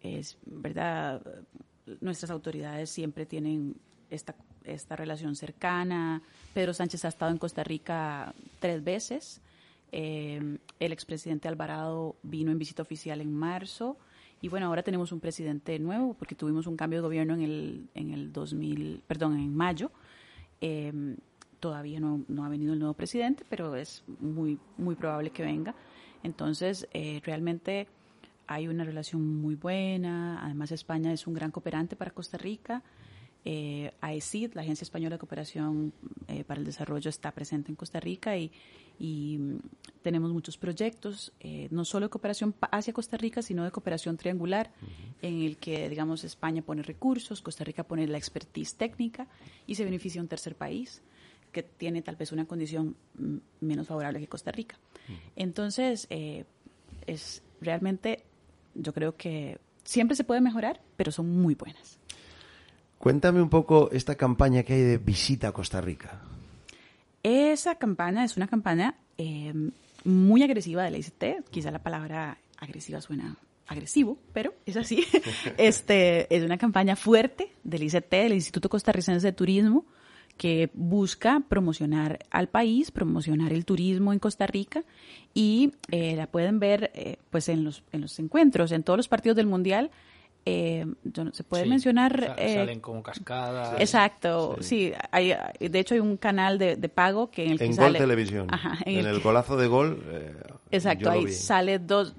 es 0.01 0.39
verdad, 0.47 1.23
nuestras 2.01 2.31
autoridades 2.31 2.91
siempre 2.91 3.27
tienen 3.27 3.77
esta, 4.11 4.35
esta 4.65 4.97
relación 4.97 5.37
cercana. 5.37 6.23
Pedro 6.55 6.75
Sánchez 6.75 7.05
ha 7.05 7.09
estado 7.09 7.31
en 7.31 7.39
Costa 7.39 7.65
Rica 7.65 8.35
tres 8.61 8.83
veces. 8.83 9.41
Eh, 9.91 10.59
el 10.81 10.93
expresidente 10.93 11.49
Alvarado 11.49 12.17
vino 12.23 12.51
en 12.51 12.59
visita 12.59 12.83
oficial 12.83 13.21
en 13.21 13.35
marzo. 13.35 13.97
Y 14.41 14.49
bueno, 14.49 14.67
ahora 14.67 14.83
tenemos 14.83 15.13
un 15.13 15.21
presidente 15.21 15.79
nuevo 15.79 16.15
porque 16.15 16.35
tuvimos 16.35 16.67
un 16.67 16.77
cambio 16.77 16.99
de 16.99 17.03
gobierno 17.03 17.35
en 17.35 17.43
el, 17.43 17.89
en 17.95 18.13
el 18.13 18.33
2000, 18.33 19.03
perdón, 19.07 19.39
en 19.39 19.55
mayo. 19.55 19.91
Eh, 20.61 21.17
todavía 21.63 22.01
no, 22.01 22.25
no 22.27 22.45
ha 22.45 22.49
venido 22.49 22.73
el 22.73 22.81
nuevo 22.81 22.95
presidente, 22.95 23.45
pero 23.49 23.77
es 23.77 24.03
muy, 24.19 24.59
muy 24.77 24.97
probable 24.97 25.31
que 25.31 25.45
venga. 25.45 25.77
Entonces, 26.25 26.89
eh, 26.93 27.21
realmente 27.25 27.87
hay 28.49 28.67
una 28.67 28.83
relación 28.83 29.41
muy 29.41 29.55
buena. 29.55 30.45
Además, 30.45 30.73
España 30.73 31.13
es 31.13 31.27
un 31.29 31.35
gran 31.35 31.53
cooperante 31.53 31.95
para 31.95 32.11
Costa 32.11 32.37
Rica. 32.37 32.83
Eh, 33.45 33.93
AECID, 34.01 34.55
la 34.55 34.63
Agencia 34.63 34.85
Española 34.85 35.17
de 35.17 35.19
Cooperación 35.19 35.93
eh, 36.29 36.45
para 36.45 36.61
el 36.61 36.67
Desarrollo, 36.67 37.09
está 37.09 37.33
presente 37.33 37.73
en 37.73 37.77
Costa 37.77 37.99
Rica 37.99 38.37
y, 38.37 38.53
y, 39.01 39.37
mm, 39.39 39.59
tenemos 40.03 40.33
muchos 40.33 40.57
proyectos, 40.57 41.33
eh, 41.41 41.67
no 41.73 41.85
solo 41.85 42.07
de 42.07 42.11
cooperación 42.11 42.55
hacia 42.71 42.93
Costa 42.93 43.17
Rica, 43.17 43.43
sino 43.43 43.65
de 43.65 43.73
cooperación 43.73 44.17
triangular, 44.17 44.71
en 45.23 45.43
el 45.43 45.57
que, 45.57 45.89
digamos, 45.89 46.23
España 46.23 46.63
pone 46.63 46.83
recursos, 46.83 47.43
Costa 47.43 47.65
Rica 47.65 47.83
pone 47.83 48.07
la 48.07 48.19
expertise 48.19 48.75
técnica 48.77 49.27
y 49.67 49.75
se 49.75 49.85
beneficia 49.85 50.21
un 50.21 50.29
tercer 50.29 50.55
país 50.55 51.03
que 51.53 51.63
tiene 51.63 52.03
tal 52.03 52.17
vez 52.17 52.33
una 52.33 52.47
condición 52.47 52.97
mm, 53.19 53.37
menos 53.61 53.87
favorable 53.87 54.21
que 54.21 54.29
Costa 54.29 54.53
Rica. 54.53 54.79
Entonces, 55.37 56.07
eh, 56.11 56.45
es 57.07 57.43
realmente, 57.61 58.25
yo 58.75 58.93
creo 58.93 59.17
que 59.17 59.59
siempre 59.85 60.17
se 60.17 60.25
puede 60.25 60.41
mejorar, 60.41 60.81
pero 60.97 61.13
son 61.13 61.29
muy 61.29 61.55
buenas. 61.55 61.99
Cuéntame 63.03 63.43
un 63.43 63.49
poco 63.49 63.91
esta 63.91 64.15
campaña 64.15 64.63
que 64.63 64.75
hay 64.75 64.83
de 64.83 64.99
visita 64.99 65.49
a 65.49 65.53
Costa 65.53 65.81
Rica. 65.81 66.21
Esa 67.25 67.75
campaña 67.75 68.23
es 68.23 68.37
una 68.37 68.47
campaña 68.47 68.95
eh, 69.19 69.53
muy 70.05 70.45
agresiva 70.45 70.85
de 70.85 70.93
la 70.93 70.99
ICT. 70.99 71.51
Quizá 71.51 71.73
la 71.73 71.83
palabra 71.83 72.39
agresiva 72.59 73.01
suena 73.01 73.37
agresivo, 73.67 74.19
pero 74.33 74.55
es 74.67 74.77
así. 74.77 75.05
este 75.59 76.33
es 76.33 76.45
una 76.45 76.59
campaña 76.59 76.95
fuerte 76.95 77.51
del 77.65 77.83
ICT, 77.83 78.09
del 78.09 78.35
Instituto 78.35 78.69
Costarricense 78.69 79.27
de 79.27 79.33
Turismo, 79.33 79.85
que 80.37 80.71
busca 80.73 81.43
promocionar 81.49 82.21
al 82.31 82.51
país, 82.51 82.93
promocionar 82.93 83.53
el 83.53 83.65
turismo 83.65 84.13
en 84.13 84.21
Costa 84.21 84.47
Rica 84.47 84.85
y 85.35 85.73
eh, 85.91 86.15
la 86.15 86.29
pueden 86.29 86.61
ver 86.61 86.93
eh, 86.95 87.17
pues 87.31 87.49
en 87.49 87.65
los, 87.65 87.83
en 87.91 88.03
los 88.03 88.17
encuentros, 88.21 88.71
en 88.71 88.85
todos 88.85 88.97
los 88.97 89.09
partidos 89.09 89.35
del 89.35 89.49
Mundial. 89.49 89.91
Eh, 90.45 90.85
se 91.33 91.45
puede 91.45 91.63
Sí, 91.65 91.69
mencionar 91.71 92.35
eh, 92.37 92.55
salen 92.55 92.81
como 92.81 93.03
cascadas. 93.03 93.81
Exacto, 93.81 94.57
sí. 94.61 94.93
hay, 95.13 95.31
hay- 95.33 95.69
de 95.69 95.79
hecho 95.79 95.95
hay 95.95 96.01
un 96.01 96.17
canal 96.17 96.59
de, 96.59 96.75
de 96.77 96.89
pago 96.89 97.31
que 97.31 97.45
en 97.45 97.53
el 97.53 97.59
que 97.59 97.67
En 97.67 97.75
sale 97.75 97.91
Gol 97.91 97.99
Televisión. 97.99 98.47
Ajá, 98.51 98.77
en 98.85 99.07
el 99.07 99.21
golazo 99.21 99.57
de 99.57 99.69
gol. 99.69 100.03
eh, 100.09 100.35
Exacto, 100.73 101.11
ahí 101.11 101.29
sale 101.29 101.79
dos, 101.79 102.15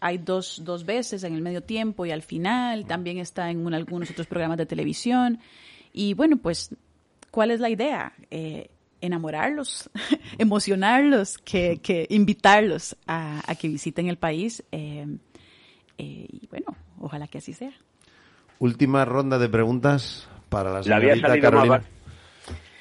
hay 0.00 0.16
dos, 0.18 0.62
dos 0.64 0.86
veces 0.86 1.22
en 1.24 1.34
el 1.34 1.42
medio 1.42 1.62
tiempo 1.62 2.06
y 2.06 2.12
al 2.12 2.22
final, 2.22 2.86
también 2.86 3.18
está 3.18 3.50
en 3.50 3.66
un- 3.66 3.74
algunos 3.74 4.10
otros 4.10 4.26
programas 4.26 4.56
de 4.56 4.64
televisión. 4.66 5.38
Y 5.92 6.14
bueno, 6.14 6.38
pues, 6.38 6.70
¿cuál 7.30 7.50
es 7.50 7.60
la 7.60 7.68
idea? 7.68 8.14
Eh, 8.30 8.70
enamorarlos, 9.02 9.90
emocionarlos, 10.38 11.36
que, 11.38 11.78
que 11.82 12.06
invitarlos 12.08 12.96
a, 13.06 13.42
a 13.46 13.54
que 13.54 13.68
visiten 13.68 14.08
el 14.08 14.16
país. 14.16 14.62
eh, 14.72 15.06
eh, 15.98 16.26
y 16.30 16.46
bueno, 16.48 16.66
ojalá 17.00 17.26
que 17.26 17.38
así 17.38 17.52
sea. 17.52 17.72
Última 18.58 19.04
ronda 19.04 19.38
de 19.38 19.48
preguntas 19.48 20.28
para 20.48 20.70
la 20.72 20.82
señorita 20.82 21.28
más 21.28 21.38
Carolina. 21.38 21.82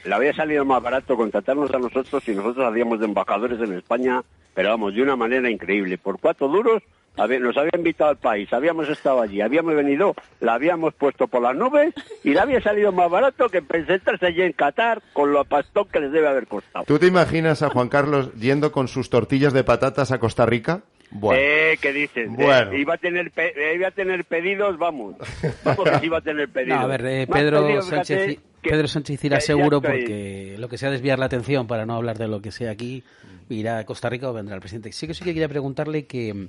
le 0.05 0.15
había 0.15 0.33
salido 0.33 0.63
más 0.65 0.81
barato 0.81 1.17
contratarnos 1.17 1.73
a 1.73 1.79
nosotros 1.79 2.27
y 2.27 2.35
nosotros 2.35 2.71
hacíamos 2.71 2.99
de 2.99 3.05
embajadores 3.05 3.59
en 3.59 3.73
España, 3.73 4.23
pero 4.53 4.69
vamos, 4.69 4.93
de 4.95 5.03
una 5.03 5.15
manera 5.15 5.49
increíble. 5.49 5.97
Por 5.97 6.19
cuatro 6.19 6.47
duros 6.47 6.81
nos 7.17 7.57
había 7.57 7.71
invitado 7.75 8.09
al 8.11 8.17
país, 8.17 8.51
habíamos 8.51 8.89
estado 8.89 9.21
allí, 9.21 9.41
habíamos 9.41 9.75
venido, 9.75 10.13
la 10.41 10.55
habíamos 10.55 10.93
puesto 10.93 11.27
por 11.27 11.41
las 11.41 11.55
nubes 11.55 11.93
y 12.23 12.33
le 12.33 12.39
había 12.39 12.61
salido 12.61 12.91
más 12.91 13.09
barato 13.09 13.47
que 13.49 13.61
presentarse 13.61 14.25
allí 14.25 14.41
en 14.41 14.51
Qatar 14.53 15.01
con 15.13 15.31
lo 15.31 15.45
pastón 15.45 15.87
que 15.91 16.01
les 16.01 16.11
debe 16.11 16.27
haber 16.27 16.47
costado. 16.47 16.85
¿Tú 16.85 16.99
te 16.99 17.07
imaginas 17.07 17.63
a 17.63 17.69
Juan 17.69 17.89
Carlos 17.89 18.33
yendo 18.35 18.71
con 18.71 18.87
sus 18.87 19.09
tortillas 19.09 19.53
de 19.53 19.63
patatas 19.63 20.11
a 20.11 20.19
Costa 20.19 20.45
Rica? 20.45 20.81
Bueno, 21.11 21.39
Eh, 21.41 21.77
¿qué 21.81 21.93
dices? 21.93 22.29
Bueno. 22.29 22.71
Eh, 22.71 22.79
iba, 22.79 22.95
a 22.95 22.97
tener 22.97 23.31
pe- 23.31 23.53
eh, 23.55 23.75
iba 23.75 23.87
a 23.87 23.91
tener 23.91 24.25
pedidos, 24.25 24.77
vamos. 24.77 25.15
Vamos 25.63 25.89
que 25.99 26.05
iba 26.05 26.17
a 26.17 26.21
tener 26.21 26.49
pedidos. 26.49 26.77
No, 26.79 26.83
a 26.85 26.87
ver, 26.87 27.05
eh, 27.05 27.27
Pedro, 27.27 27.65
pedidos, 27.65 27.85
Sánchez, 27.87 28.39
que- 28.61 28.69
Pedro 28.69 28.87
Sánchez 28.87 29.23
irá 29.23 29.39
seguro 29.39 29.81
porque 29.81 30.55
lo 30.57 30.67
que 30.67 30.77
sea 30.77 30.89
desviar 30.89 31.19
la 31.19 31.25
atención 31.27 31.67
para 31.67 31.85
no 31.85 31.95
hablar 31.95 32.17
de 32.17 32.27
lo 32.27 32.41
que 32.41 32.51
sea 32.51 32.71
aquí, 32.71 33.03
irá 33.49 33.77
a 33.77 33.85
Costa 33.85 34.09
Rica 34.09 34.29
o 34.29 34.33
vendrá 34.33 34.55
el 34.55 34.61
presidente. 34.61 34.91
Sí 34.91 35.05
que 35.07 35.13
sí 35.13 35.23
que 35.23 35.33
quería 35.33 35.47
preguntarle 35.49 36.05
que, 36.05 36.47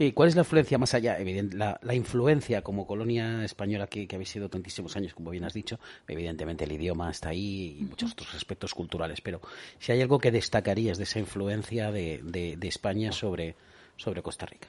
¿Y 0.00 0.12
cuál 0.12 0.28
es 0.28 0.36
la 0.36 0.42
influencia 0.42 0.78
más 0.78 0.94
allá? 0.94 1.18
Evidente, 1.18 1.56
la, 1.56 1.80
la 1.82 1.92
influencia 1.94 2.62
como 2.62 2.86
colonia 2.86 3.44
española 3.44 3.88
que, 3.88 4.06
que 4.06 4.14
habéis 4.14 4.28
sido 4.28 4.48
tantísimos 4.48 4.94
años, 4.96 5.12
como 5.12 5.30
bien 5.30 5.42
has 5.44 5.54
dicho, 5.54 5.80
evidentemente 6.06 6.62
el 6.64 6.70
idioma 6.72 7.10
está 7.10 7.30
ahí 7.30 7.78
y 7.80 7.82
muchos 7.82 8.12
otros 8.12 8.32
aspectos 8.34 8.74
culturales, 8.74 9.20
pero 9.22 9.40
si 9.80 9.90
hay 9.90 10.00
algo 10.00 10.20
que 10.20 10.30
destacarías 10.30 10.98
de 10.98 11.04
esa 11.04 11.18
influencia 11.18 11.90
de, 11.90 12.20
de, 12.22 12.56
de 12.56 12.68
España 12.68 13.10
sobre, 13.10 13.56
sobre 13.98 14.22
Costa 14.22 14.46
Rica. 14.46 14.68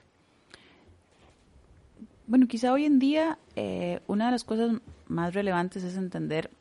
Bueno, 2.28 2.48
quizá 2.48 2.74
hoy 2.74 2.86
en 2.86 3.00
día 3.00 3.40
eh, 3.56 4.02
una 4.08 4.26
de 4.26 4.32
las 4.32 4.44
cosas 4.44 4.82
más 5.08 5.34
relevantes 5.34 5.84
es 5.84 5.96
entender 5.96 6.52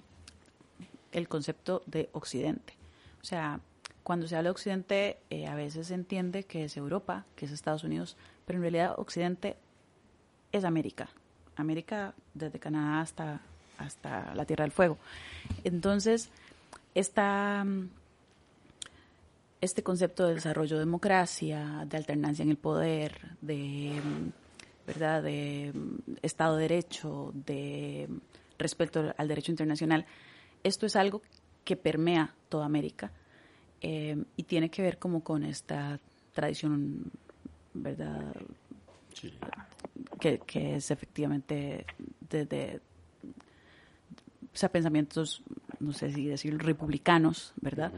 el 1.12 1.28
concepto 1.28 1.82
de 1.86 2.08
Occidente. 2.12 2.74
O 3.20 3.24
sea, 3.24 3.60
cuando 4.02 4.26
se 4.26 4.36
habla 4.36 4.48
de 4.48 4.52
Occidente, 4.52 5.18
eh, 5.28 5.46
a 5.46 5.54
veces 5.54 5.88
se 5.88 5.94
entiende 5.94 6.44
que 6.44 6.64
es 6.64 6.76
Europa, 6.76 7.26
que 7.36 7.44
es 7.44 7.52
Estados 7.52 7.84
Unidos, 7.84 8.16
pero 8.46 8.58
en 8.58 8.62
realidad 8.62 8.94
Occidente 8.96 9.56
es 10.52 10.64
América. 10.64 11.10
América 11.56 12.14
desde 12.32 12.58
Canadá 12.58 13.00
hasta, 13.00 13.40
hasta 13.76 14.34
la 14.34 14.46
Tierra 14.46 14.64
del 14.64 14.72
Fuego. 14.72 14.96
Entonces, 15.64 16.30
esta, 16.94 17.66
este 19.60 19.82
concepto 19.82 20.26
de 20.26 20.34
desarrollo 20.34 20.76
de 20.76 20.84
democracia, 20.84 21.84
de 21.86 21.96
alternancia 21.96 22.42
en 22.42 22.50
el 22.50 22.56
poder, 22.56 23.36
de 23.40 24.00
¿verdad? 24.86 25.22
de 25.22 25.72
Estado 26.22 26.56
de 26.56 26.62
Derecho, 26.62 27.32
de 27.34 28.08
respeto 28.58 29.14
al 29.16 29.28
derecho 29.28 29.52
internacional, 29.52 30.06
esto 30.64 30.86
es 30.86 30.96
algo 30.96 31.22
que 31.64 31.76
permea 31.76 32.34
toda 32.48 32.64
América 32.64 33.12
eh, 33.80 34.16
y 34.36 34.42
tiene 34.44 34.70
que 34.70 34.82
ver 34.82 34.98
como 34.98 35.22
con 35.22 35.44
esta 35.44 36.00
tradición, 36.32 37.12
¿verdad? 37.74 38.34
Que, 40.20 40.38
que, 40.38 40.76
es 40.76 40.90
efectivamente 40.90 41.84
desde 42.28 42.80
o 44.54 44.56
sea, 44.56 44.70
pensamientos, 44.70 45.42
no 45.80 45.92
sé 45.92 46.10
si 46.12 46.26
decir 46.26 46.56
republicanos, 46.58 47.52
¿verdad? 47.60 47.92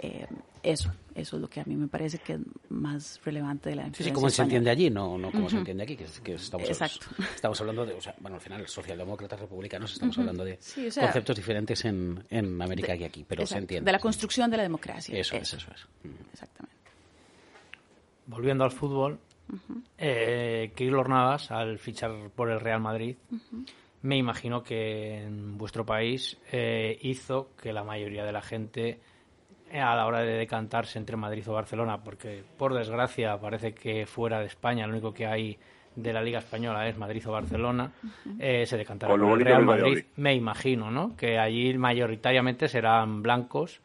Eh, 0.00 0.26
eso, 0.62 0.92
eso 1.14 1.36
es 1.36 1.42
lo 1.42 1.48
que 1.48 1.60
a 1.60 1.64
mí 1.64 1.74
me 1.74 1.88
parece 1.88 2.18
que 2.18 2.34
es 2.34 2.40
más 2.68 3.20
relevante 3.24 3.70
de 3.70 3.76
la 3.76 3.82
influencia 3.82 4.04
Sí, 4.04 4.10
sí 4.10 4.14
como 4.14 4.30
se 4.30 4.42
entiende 4.42 4.70
allí, 4.70 4.90
no, 4.90 5.18
no 5.18 5.32
como 5.32 5.48
se 5.50 5.56
entiende 5.56 5.82
aquí, 5.82 5.96
que, 5.96 6.04
que 6.22 6.34
estamos, 6.34 6.68
Exacto. 6.68 7.06
estamos 7.34 7.60
hablando 7.60 7.84
de, 7.86 7.94
o 7.94 8.00
sea, 8.00 8.14
bueno, 8.20 8.36
al 8.36 8.40
final, 8.40 8.66
socialdemócratas 8.68 9.40
republicanos, 9.40 9.92
estamos 9.92 10.16
hablando 10.18 10.44
de 10.44 10.56
Sí, 10.60 10.86
o 10.86 10.90
sea, 10.90 11.04
conceptos 11.04 11.36
diferentes 11.36 11.84
en, 11.84 12.22
en 12.30 12.60
América 12.62 12.92
de- 12.92 12.98
que 12.98 13.04
aquí, 13.06 13.24
pero 13.26 13.44
se 13.46 13.58
entiende. 13.58 13.86
De 13.88 13.92
la 13.92 13.98
construcción 13.98 14.50
de 14.50 14.56
la 14.58 14.62
democracia. 14.64 15.18
Eso 15.18 15.36
es, 15.36 15.54
eso 15.54 15.70
es. 15.74 15.86
Exactamente. 16.32 16.76
Volviendo 18.26 18.64
al 18.64 18.70
fútbol, 18.70 19.18
eh, 19.96 20.72
Keylor 20.76 21.08
Navas, 21.08 21.50
al 21.50 21.78
fichar 21.78 22.30
por 22.34 22.50
el 22.50 22.60
Real 22.60 22.80
Madrid, 22.80 23.16
me 24.02 24.16
imagino 24.16 24.62
que 24.62 25.22
en 25.24 25.56
vuestro 25.56 25.86
país 25.86 26.36
eh, 26.52 26.98
hizo 27.02 27.50
que 27.60 27.72
la 27.72 27.82
mayoría 27.84 28.24
de 28.24 28.32
la 28.32 28.42
gente 28.42 29.00
a 29.72 29.94
la 29.94 30.06
hora 30.06 30.20
de 30.20 30.32
decantarse 30.32 30.98
entre 30.98 31.16
Madrid 31.16 31.48
o 31.48 31.52
Barcelona, 31.52 32.02
porque 32.02 32.42
por 32.56 32.74
desgracia 32.74 33.38
parece 33.38 33.74
que 33.74 34.06
fuera 34.06 34.40
de 34.40 34.46
España 34.46 34.86
lo 34.86 34.92
único 34.92 35.12
que 35.12 35.26
hay 35.26 35.58
de 35.94 36.12
la 36.12 36.22
Liga 36.22 36.38
Española 36.38 36.88
es 36.88 36.96
Madrid 36.96 37.26
o 37.26 37.32
Barcelona, 37.32 37.90
eh, 38.38 38.64
se 38.66 38.76
decantará 38.76 39.14
por 39.14 39.40
el 39.40 39.44
Real 39.44 39.64
Madrid, 39.64 40.04
me 40.16 40.34
imagino, 40.34 40.90
¿no? 40.90 41.16
Que 41.16 41.38
allí 41.38 41.76
mayoritariamente 41.76 42.68
serán 42.68 43.22
blancos 43.22 43.80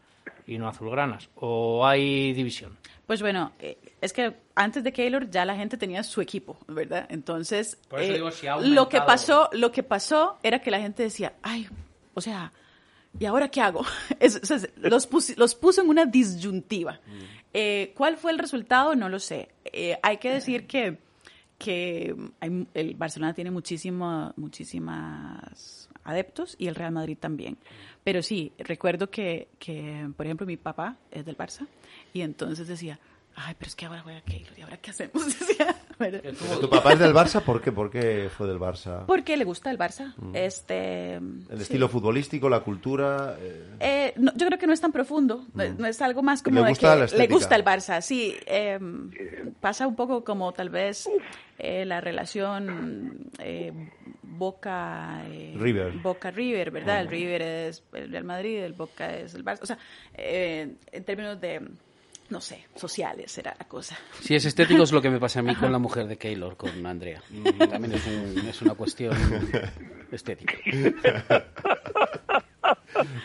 y 0.45 0.57
no 0.57 0.67
azulgranas. 0.67 1.29
¿O 1.35 1.85
hay 1.85 2.33
división? 2.33 2.77
Pues 3.07 3.21
bueno, 3.21 3.53
eh, 3.59 3.77
es 3.99 4.13
que 4.13 4.33
antes 4.55 4.83
de 4.83 4.93
Keylor 4.93 5.29
ya 5.29 5.43
la 5.45 5.55
gente 5.55 5.77
tenía 5.77 6.03
su 6.03 6.21
equipo, 6.21 6.57
¿verdad? 6.67 7.07
Entonces, 7.09 7.79
Por 7.89 7.99
eso 7.99 8.11
eh, 8.11 8.15
digo, 8.15 8.31
si 8.31 8.47
ha 8.47 8.57
lo 8.57 8.87
que 8.87 9.01
pasó, 9.01 9.49
lo 9.51 9.71
que 9.71 9.83
pasó 9.83 10.37
era 10.43 10.59
que 10.59 10.71
la 10.71 10.79
gente 10.79 11.03
decía, 11.03 11.33
ay, 11.41 11.67
o 12.13 12.21
sea, 12.21 12.51
¿y 13.19 13.25
ahora 13.25 13.49
qué 13.49 13.61
hago? 13.61 13.85
Es- 14.19 14.41
los, 14.77 15.07
pus- 15.07 15.37
los 15.37 15.55
puso 15.55 15.81
en 15.81 15.89
una 15.89 16.05
disyuntiva. 16.05 16.99
Eh, 17.53 17.93
¿Cuál 17.95 18.17
fue 18.17 18.31
el 18.31 18.39
resultado? 18.39 18.95
No 18.95 19.09
lo 19.09 19.19
sé. 19.19 19.49
Eh, 19.65 19.97
hay 20.01 20.17
que 20.17 20.31
decir 20.31 20.65
que, 20.67 20.97
que 21.57 22.15
hay- 22.39 22.67
el 22.73 22.95
Barcelona 22.95 23.33
tiene 23.33 23.51
muchísimo, 23.51 24.33
muchísimas 24.37 25.89
adeptos 26.03 26.55
y 26.57 26.67
el 26.67 26.75
Real 26.75 26.91
Madrid 26.91 27.17
también. 27.19 27.57
Pero 28.03 28.21
sí, 28.21 28.51
recuerdo 28.57 29.09
que, 29.09 29.47
que, 29.59 30.09
por 30.17 30.25
ejemplo, 30.25 30.45
mi 30.45 30.57
papá 30.57 30.97
es 31.11 31.25
del 31.25 31.37
Barça 31.37 31.67
y 32.13 32.21
entonces 32.21 32.67
decía, 32.67 32.99
ay, 33.35 33.55
pero 33.57 33.67
es 33.69 33.75
que 33.75 33.85
ahora 33.85 34.01
juega 34.01 34.21
Keylor 34.21 34.57
y 34.57 34.61
ahora 34.61 34.77
qué 34.77 34.91
hacemos. 34.91 35.23
¿Tu 36.61 36.69
papá 36.69 36.93
es 36.93 36.99
del 36.99 37.13
Barça? 37.13 37.41
¿Por 37.41 37.61
qué? 37.61 37.71
¿Por 37.71 37.89
qué 37.89 38.29
fue 38.35 38.47
del 38.47 38.59
Barça? 38.59 39.05
Porque 39.05 39.37
le 39.37 39.43
gusta 39.45 39.71
el 39.71 39.77
Barça. 39.77 40.13
Mm. 40.17 40.35
Este, 40.35 41.15
El 41.15 41.43
sí. 41.55 41.61
estilo 41.61 41.87
futbolístico, 41.87 42.49
la 42.49 42.59
cultura... 42.61 43.37
eh, 43.39 43.63
Eh, 43.79 44.13
no, 44.17 44.33
yo 44.35 44.47
creo 44.47 44.59
que 44.59 44.67
no 44.67 44.73
es 44.73 44.81
tan 44.81 44.91
profundo, 44.91 45.45
no, 45.53 45.63
no 45.77 45.85
es 45.87 46.01
algo 46.01 46.21
más 46.23 46.41
como 46.43 46.55
Le 46.59 46.63
de 46.63 46.69
gusta 46.69 46.93
que 46.93 46.99
la 47.13 47.17
le 47.17 47.27
gusta 47.27 47.55
el 47.55 47.63
Barça, 47.65 48.01
sí. 48.01 48.35
eh, 48.45 48.79
pasa 49.61 49.87
un 49.87 49.95
poco 49.95 50.23
como 50.23 50.51
tal 50.53 50.69
vez 50.69 51.09
eh, 51.59 51.85
la 51.85 52.01
relación 52.01 53.29
eh, 53.39 53.71
Boca 54.23 55.21
eh, 55.27 55.53
River. 55.57 55.93
Boca 55.99 56.31
River, 56.31 56.71
¿verdad? 56.71 57.01
El 57.01 57.07
River 57.07 57.41
es 57.41 57.83
el 57.93 58.11
Real 58.11 58.23
Madrid, 58.23 58.57
el 58.59 58.73
Boca 58.73 59.15
es 59.15 59.35
el 59.35 59.45
Barça, 59.45 59.59
o 59.61 59.65
sea, 59.65 59.77
eh, 60.15 60.75
en 60.91 61.03
términos 61.03 61.39
de 61.39 61.61
no 62.29 62.41
sé, 62.41 62.65
sociales 62.75 63.31
será 63.31 63.55
la 63.59 63.67
cosa. 63.67 63.97
Si 64.21 64.33
es 64.35 64.45
estético 64.45 64.83
es 64.83 64.91
lo 64.91 65.01
que 65.01 65.09
me 65.09 65.19
pasa 65.19 65.39
a 65.39 65.43
mí 65.43 65.55
con 65.55 65.71
la 65.71 65.77
mujer 65.79 66.07
de 66.07 66.17
Keylor, 66.17 66.57
con 66.57 66.85
Andrea. 66.85 67.21
También 67.69 67.93
es, 67.93 68.05
un- 68.07 68.47
es 68.47 68.61
una 68.61 68.73
cuestión 68.75 69.15
estética. 70.11 70.53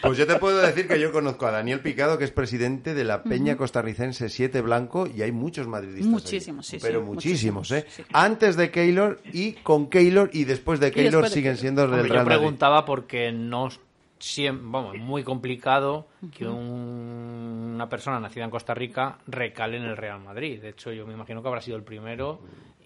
Pues 0.03 0.16
yo 0.18 0.26
te 0.26 0.36
puedo 0.36 0.59
decir 0.59 0.88
que 0.88 0.99
yo 0.99 1.12
conozco 1.12 1.46
a 1.46 1.51
Daniel 1.53 1.80
Picado, 1.80 2.18
que 2.18 2.24
es 2.24 2.30
presidente 2.32 2.94
de 2.94 3.05
la 3.05 3.22
Peña. 3.22 3.57
Costarricense 3.57 4.28
7 4.28 4.61
Blanco, 4.62 5.07
y 5.07 5.22
hay 5.22 5.30
muchos 5.30 5.68
madridistas. 5.68 6.01
allí. 6.07 6.11
Muchísimos, 6.12 6.66
sí, 6.66 6.80
sí, 6.80 6.86
Pero 6.86 7.03
muchísimos, 7.03 7.70
muchísimos, 7.70 8.03
¿eh? 8.03 8.05
Antes 8.12 8.57
de 8.57 8.70
Keylor 8.70 9.20
y 9.32 9.53
con 9.53 9.88
Keylor 9.88 10.30
y 10.32 10.44
después 10.44 10.80
de 10.80 10.90
Keylor 10.90 11.22
después 11.22 11.30
de 11.30 11.34
siguen 11.34 11.53
Keylor. 11.53 11.61
siendo 11.61 11.82
del 11.88 12.09
Real 12.09 12.24
Yo 12.24 12.28
preguntaba 12.28 12.84
porque 12.84 13.30
no 13.32 13.68
es 14.93 15.01
muy 15.01 15.23
complicado 15.25 16.09
que 16.33 16.47
un- 16.47 17.73
una 17.75 17.89
persona 17.89 18.19
nacida 18.21 18.45
en 18.45 18.51
Costa 18.51 18.75
Rica 18.75 19.19
recale 19.27 19.77
en 19.77 19.85
el 19.85 19.97
Real 19.97 20.21
Madrid. 20.21 20.61
De 20.61 20.71
hecho, 20.71 20.93
yo 20.93 21.07
me 21.07 21.14
imagino 21.14 21.41
que 21.43 21.49
habrá 21.49 21.61
sido 21.61 21.77
el 21.77 21.85
primero 21.85 22.41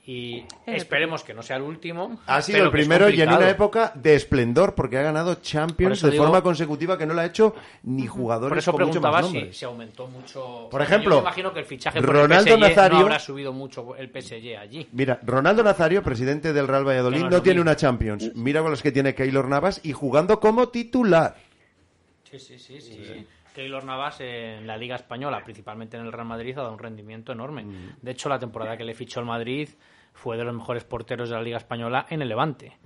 y 0.04 0.44
esperemos 0.66 1.22
que 1.22 1.32
no 1.32 1.42
sea 1.42 1.56
el 1.58 1.62
último. 1.62 2.18
Ha 2.26 2.42
sido 2.42 2.64
el 2.64 2.70
primero 2.72 3.08
y 3.08 3.20
en 3.20 3.28
una 3.32 3.48
época 3.48 3.92
de 3.94 4.16
esplendor 4.16 4.74
porque 4.74 4.98
ha 4.98 5.02
ganado 5.02 5.36
Champions 5.36 6.02
de 6.02 6.10
digo- 6.10 6.24
forma 6.24 6.42
consecutiva 6.42 6.98
que 6.98 7.06
no 7.06 7.14
lo 7.14 7.20
ha 7.20 7.26
hecho 7.26 7.54
ni 7.84 8.08
jugadores 8.08 8.48
Por 8.50 8.58
eso 8.58 8.72
con 8.72 8.80
mucho 8.80 9.00
preguntaba 9.00 9.22
más 9.22 9.30
si 9.30 9.52
se 9.52 9.64
aumentó 9.64 10.08
mucho. 10.08 10.66
Por 10.70 10.80
Yo 10.80 10.84
ejemplo, 10.86 11.14
me 11.16 11.20
imagino 11.22 11.52
que 11.54 11.60
el 11.60 11.66
fichaje 11.66 12.00
por 12.02 12.14
Ronaldo 12.16 12.54
el 12.54 12.60
PSG 12.60 12.68
Nazario- 12.68 12.98
no 12.98 13.04
habrá 13.04 13.18
subido 13.20 13.52
mucho 13.52 13.94
el 13.94 14.08
PSG 14.10 14.56
allí. 14.58 14.88
Mira, 14.90 15.20
Ronaldo 15.22 15.62
Nazario, 15.62 16.02
presidente 16.02 16.52
del 16.52 16.66
Real 16.66 16.84
Valladolid, 16.86 17.20
no 17.22 17.30
no, 17.30 17.42
tiene 17.42 17.60
una 17.60 17.76
Champions. 17.76 18.32
Mira 18.34 18.60
con 18.60 18.72
los 18.72 18.82
que 18.82 18.90
tiene 18.90 19.14
Keylor 19.14 19.46
Navas 19.46 19.80
y 19.84 19.92
jugando 19.92 20.40
como 20.40 20.68
titular. 20.70 21.36
Sí, 22.28 22.40
sí, 22.40 22.58
sí, 22.58 22.80
sí. 22.80 23.26
Keylor 23.54 23.84
Navas 23.84 24.16
en 24.20 24.66
la 24.66 24.78
Liga 24.78 24.96
Española, 24.96 25.42
principalmente 25.44 25.98
en 25.98 26.06
el 26.06 26.10
Real 26.12 26.26
Madrid, 26.26 26.56
ha 26.58 26.62
dado 26.62 26.72
un 26.72 26.78
rendimiento 26.78 27.32
enorme. 27.32 27.66
De 28.00 28.10
hecho, 28.10 28.30
la 28.30 28.38
temporada 28.38 28.78
que 28.78 28.84
le 28.84 28.94
fichó 28.94 29.20
el 29.20 29.26
Madrid 29.26 29.68
fue 30.12 30.36
de 30.36 30.44
los 30.44 30.54
mejores 30.54 30.84
porteros 30.84 31.28
de 31.28 31.36
la 31.36 31.42
Liga 31.42 31.58
Española 31.58 32.06
en 32.10 32.22
el 32.22 32.28
Levante. 32.28 32.78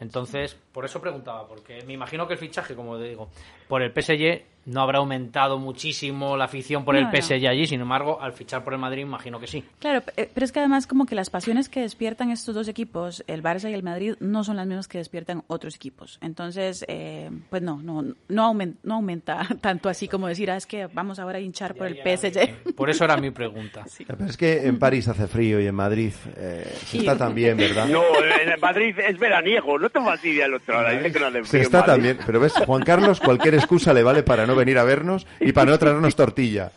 Entonces, 0.00 0.54
por 0.72 0.84
eso 0.84 1.00
preguntaba, 1.00 1.46
porque 1.46 1.84
me 1.86 1.92
imagino 1.92 2.26
que 2.26 2.34
el 2.34 2.38
fichaje, 2.38 2.74
como 2.74 2.98
digo, 2.98 3.30
por 3.68 3.82
el 3.82 3.90
PSG 3.92 4.53
no 4.66 4.80
habrá 4.80 4.98
aumentado 4.98 5.58
muchísimo 5.58 6.36
la 6.36 6.44
afición 6.44 6.84
por 6.84 6.94
No, 6.94 7.00
el 7.00 7.06
no. 7.06 7.12
PSG 7.12 7.46
allí, 7.46 7.66
sin 7.66 7.80
embargo, 7.80 8.18
al 8.20 8.32
fichar 8.32 8.64
por 8.64 8.72
el 8.72 8.78
Madrid, 8.78 9.02
imagino 9.02 9.38
que 9.40 9.46
sí. 9.46 9.64
Claro, 9.78 10.02
eh, 10.16 10.30
pero 10.32 10.44
es 10.44 10.52
que 10.52 10.60
además 10.60 10.86
como 10.86 11.06
que 11.06 11.14
las 11.14 11.30
pasiones 11.30 11.68
que 11.68 11.80
despiertan 11.80 12.30
estos 12.30 12.54
dos 12.54 12.68
equipos, 12.68 13.22
el 13.26 13.42
Barça 13.42 13.70
y 13.70 13.74
el 13.74 13.82
Madrid, 13.82 14.14
no 14.20 14.44
son 14.44 14.56
las 14.56 14.66
mismas 14.66 14.88
que 14.88 14.98
despiertan 14.98 15.42
otros 15.48 15.74
equipos. 15.76 16.18
Entonces, 16.22 16.84
eh, 16.88 17.30
pues 17.50 17.62
no, 17.62 17.80
no, 17.82 18.02
no, 18.28 18.52
aumen- 18.52 18.76
no 18.82 18.94
aumenta 18.94 19.46
tanto 19.60 19.88
así 19.88 20.08
como 20.08 20.28
decir, 20.28 20.50
ah, 20.50 20.56
es 20.56 20.66
que 20.66 20.86
vamos 20.86 21.18
ahora 21.18 21.38
a 21.38 21.40
hinchar 21.40 21.74
por 21.74 21.86
el 21.86 21.96
PSG. 21.96 22.74
Por 22.74 22.90
eso 22.90 23.04
era 23.04 23.16
mi 23.16 23.30
pregunta. 23.32 23.84
Pero 24.06 24.24
es 24.26 24.36
que 24.36 24.66
en 24.66 24.78
París 24.78 25.08
hace 25.08 25.26
frío 25.26 25.60
y 25.60 25.66
en 25.66 25.74
Madrid 25.74 26.12
eh, 26.36 26.64
se 26.80 26.86
Sí. 26.86 26.98
está 26.98 27.16
también, 27.18 27.56
¿verdad? 27.56 27.86
No, 27.88 28.02
en 28.22 28.60
Madrid 28.60 28.94
es 28.98 29.18
veraniego, 29.18 29.78
no 29.78 29.90
te 29.90 30.00
fastidia 30.00 30.46
el 30.46 30.54
otro. 30.54 30.80
Dice 30.90 31.12
que 31.12 31.18
no 31.20 31.26
hace 31.26 31.38
Se 31.44 31.50
frío 31.50 31.62
está 31.62 31.84
también. 31.84 32.18
Pero 32.24 32.40
ves, 32.40 32.52
Juan 32.66 32.82
Carlos, 32.82 33.20
cualquier 33.20 33.54
excusa 33.54 33.92
le 33.92 34.02
vale 34.02 34.22
para 34.22 34.46
no 34.46 34.53
venir 34.54 34.78
a 34.78 34.84
vernos 34.84 35.26
y 35.40 35.52
para 35.52 35.70
no 35.70 35.78
traernos 35.78 36.16
tortilla. 36.16 36.70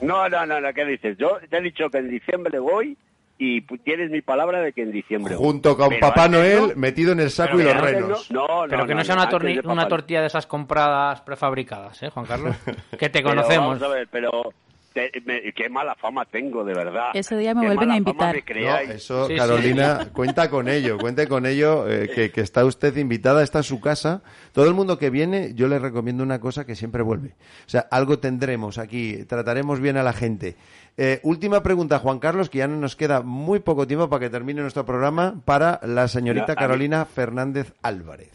No, 0.00 0.28
no, 0.28 0.44
no, 0.46 0.60
no, 0.60 0.72
¿qué 0.72 0.84
dices? 0.84 1.16
Yo 1.18 1.38
te 1.48 1.58
he 1.58 1.60
dicho 1.60 1.88
que 1.90 1.98
en 1.98 2.10
diciembre 2.10 2.58
voy 2.58 2.96
y 3.38 3.62
tienes 3.78 4.10
mi 4.10 4.20
palabra 4.22 4.60
de 4.60 4.72
que 4.72 4.82
en 4.82 4.92
diciembre 4.92 5.34
voy. 5.36 5.44
Junto 5.44 5.76
con 5.76 5.88
Pero 5.88 6.00
Papá 6.00 6.28
Noel 6.28 6.68
no. 6.68 6.76
metido 6.76 7.12
en 7.12 7.20
el 7.20 7.30
saco 7.30 7.60
y 7.60 7.64
los 7.64 7.76
renos. 7.80 8.30
No, 8.30 8.46
no, 8.46 8.68
Pero 8.68 8.86
que 8.86 8.94
no, 8.94 9.00
no, 9.00 9.04
sea 9.04 9.16
una, 9.64 9.88
tortilla 9.88 10.20
de 10.20 10.26
esas 10.26 10.46
compradas 10.46 11.20
prefabricadas, 11.22 12.02
¿eh, 12.02 12.10
Juan 12.10 12.26
Carlos? 12.26 12.56
Que 12.98 13.08
te 13.08 13.20
Pero 13.22 13.30
conocemos. 13.30 13.80
vamos 13.80 13.82
a 13.82 13.88
ver, 13.88 14.08
pero 14.10 14.52
te- 14.94 15.10
me- 15.26 15.52
qué 15.52 15.68
mala 15.68 15.94
fama 15.96 16.24
tengo, 16.24 16.64
de 16.64 16.72
verdad. 16.72 17.08
Ese 17.12 17.36
día 17.36 17.52
me 17.54 17.62
Qué 17.62 17.66
vuelven 17.66 17.90
a 17.90 17.96
invitar. 17.98 18.32
me 18.34 18.40
No, 18.40 18.46
creáis. 18.46 18.90
eso, 18.90 19.26
Sí, 19.26 19.32
sí. 19.34 19.38
Carolina, 19.38 20.08
cuenta 20.14 20.48
con 20.48 20.68
ello, 20.68 20.96
cuente 20.98 21.28
con 21.28 21.44
ello, 21.44 21.86
eh, 21.90 22.08
que, 22.14 22.30
que 22.30 22.40
está 22.40 22.64
usted 22.64 22.96
invitada, 22.96 23.42
está 23.42 23.58
en 23.58 23.64
su 23.64 23.80
casa. 23.80 24.22
Todo 24.52 24.66
el 24.66 24.74
mundo 24.74 24.96
que 24.98 25.10
viene, 25.10 25.52
yo 25.54 25.68
le 25.68 25.78
recomiendo 25.78 26.22
una 26.22 26.40
cosa 26.40 26.64
que 26.64 26.74
siempre 26.76 27.02
vuelve. 27.02 27.30
O 27.66 27.68
sea, 27.68 27.80
algo 27.90 28.18
tendremos 28.20 28.78
aquí, 28.78 29.24
trataremos 29.24 29.80
bien 29.80 29.96
a 29.98 30.02
la 30.02 30.12
gente. 30.14 30.56
Eh, 30.96 31.18
última 31.24 31.62
pregunta, 31.62 31.98
Juan 31.98 32.20
Carlos, 32.20 32.48
que 32.48 32.58
ya 32.58 32.68
no 32.68 32.76
nos 32.76 32.94
queda 32.94 33.20
muy 33.22 33.58
poco 33.58 33.86
tiempo 33.86 34.08
para 34.08 34.20
que 34.20 34.30
termine 34.30 34.60
nuestro 34.62 34.86
programa, 34.86 35.34
para 35.44 35.80
la 35.82 36.06
señorita 36.06 36.46
No, 36.46 36.52
a 36.52 36.54
mí- 36.54 36.60
Carolina 36.60 37.04
Fernández 37.04 37.72
Álvarez. 37.82 38.30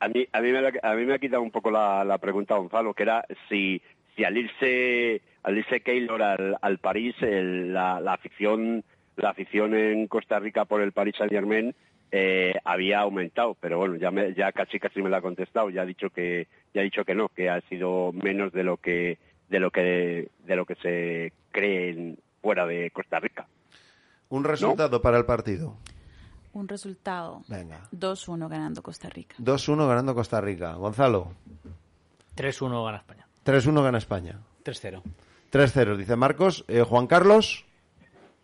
A 0.00 0.08
mí, 0.08 0.26
a 0.32 0.40
mí, 0.40 0.50
me, 0.52 0.62
la- 0.62 0.72
a 0.82 0.94
mí 0.94 1.04
me 1.04 1.14
ha 1.14 1.18
quitado 1.18 1.42
un 1.42 1.50
poco 1.50 1.70
la, 1.70 2.02
la 2.02 2.16
pregunta 2.18 2.56
Gonzalo, 2.56 2.94
que 2.94 3.02
era 3.04 3.24
si, 3.48 3.80
si 4.16 4.24
al 4.24 4.36
irse 4.38 5.20
al 5.42 5.58
irse 5.58 5.80
Keylor 5.82 6.22
al, 6.22 6.56
al 6.60 6.78
París, 6.78 7.14
el- 7.20 7.72
la, 7.72 8.00
la 8.00 8.14
afición 8.14 8.84
la 9.16 9.30
afición 9.30 9.74
en 9.74 10.06
Costa 10.08 10.38
Rica 10.38 10.64
por 10.64 10.80
el 10.80 10.92
Paris 10.92 11.14
Saint 11.18 11.30
Germain 11.32 11.74
eh, 12.10 12.54
había 12.64 13.00
aumentado, 13.00 13.54
pero 13.60 13.76
bueno, 13.78 13.96
ya 13.96 14.10
me, 14.10 14.32
ya 14.34 14.52
casi 14.52 14.78
casi 14.78 15.02
me 15.02 15.10
lo 15.10 15.16
ha 15.16 15.20
contestado, 15.22 15.68
ya 15.70 15.82
ha 15.82 15.86
dicho 15.86 16.08
que 16.10 16.48
ya 16.74 16.80
ha 16.80 16.84
dicho 16.84 17.04
que 17.04 17.14
no, 17.14 17.28
que 17.28 17.50
ha 17.50 17.60
sido 17.68 18.12
menos 18.12 18.52
de 18.52 18.64
lo 18.64 18.76
que 18.78 19.18
de 19.48 19.60
lo 19.60 19.70
que 19.70 20.28
de 20.46 20.56
lo 20.56 20.64
que 20.64 20.74
se 20.76 21.32
cree 21.50 21.90
en- 21.90 22.18
fuera 22.40 22.66
de 22.66 22.90
Costa 22.90 23.20
Rica. 23.20 23.46
Un 24.30 24.44
resultado 24.44 25.00
para 25.02 25.18
el 25.18 25.24
partido. 25.26 25.76
Un 26.54 26.66
resultado. 26.68 27.42
Venga. 27.48 27.80
2-1 27.92 28.48
ganando 28.48 28.82
Costa 28.82 29.08
Rica. 29.10 29.36
2-1 29.38 29.86
ganando 29.88 30.14
Costa 30.14 30.40
Rica. 30.40 30.72
Gonzalo, 30.74 31.32
3-1 32.36 32.84
gana 32.84 32.98
España. 32.98 33.26
3-1 33.44 33.82
gana 33.82 33.98
España. 33.98 34.38
3-0. 34.64 35.02
3-0, 35.52 35.96
dice 35.96 36.16
Marcos. 36.16 36.64
Eh, 36.66 36.82
Juan 36.82 37.06
Carlos. 37.06 37.66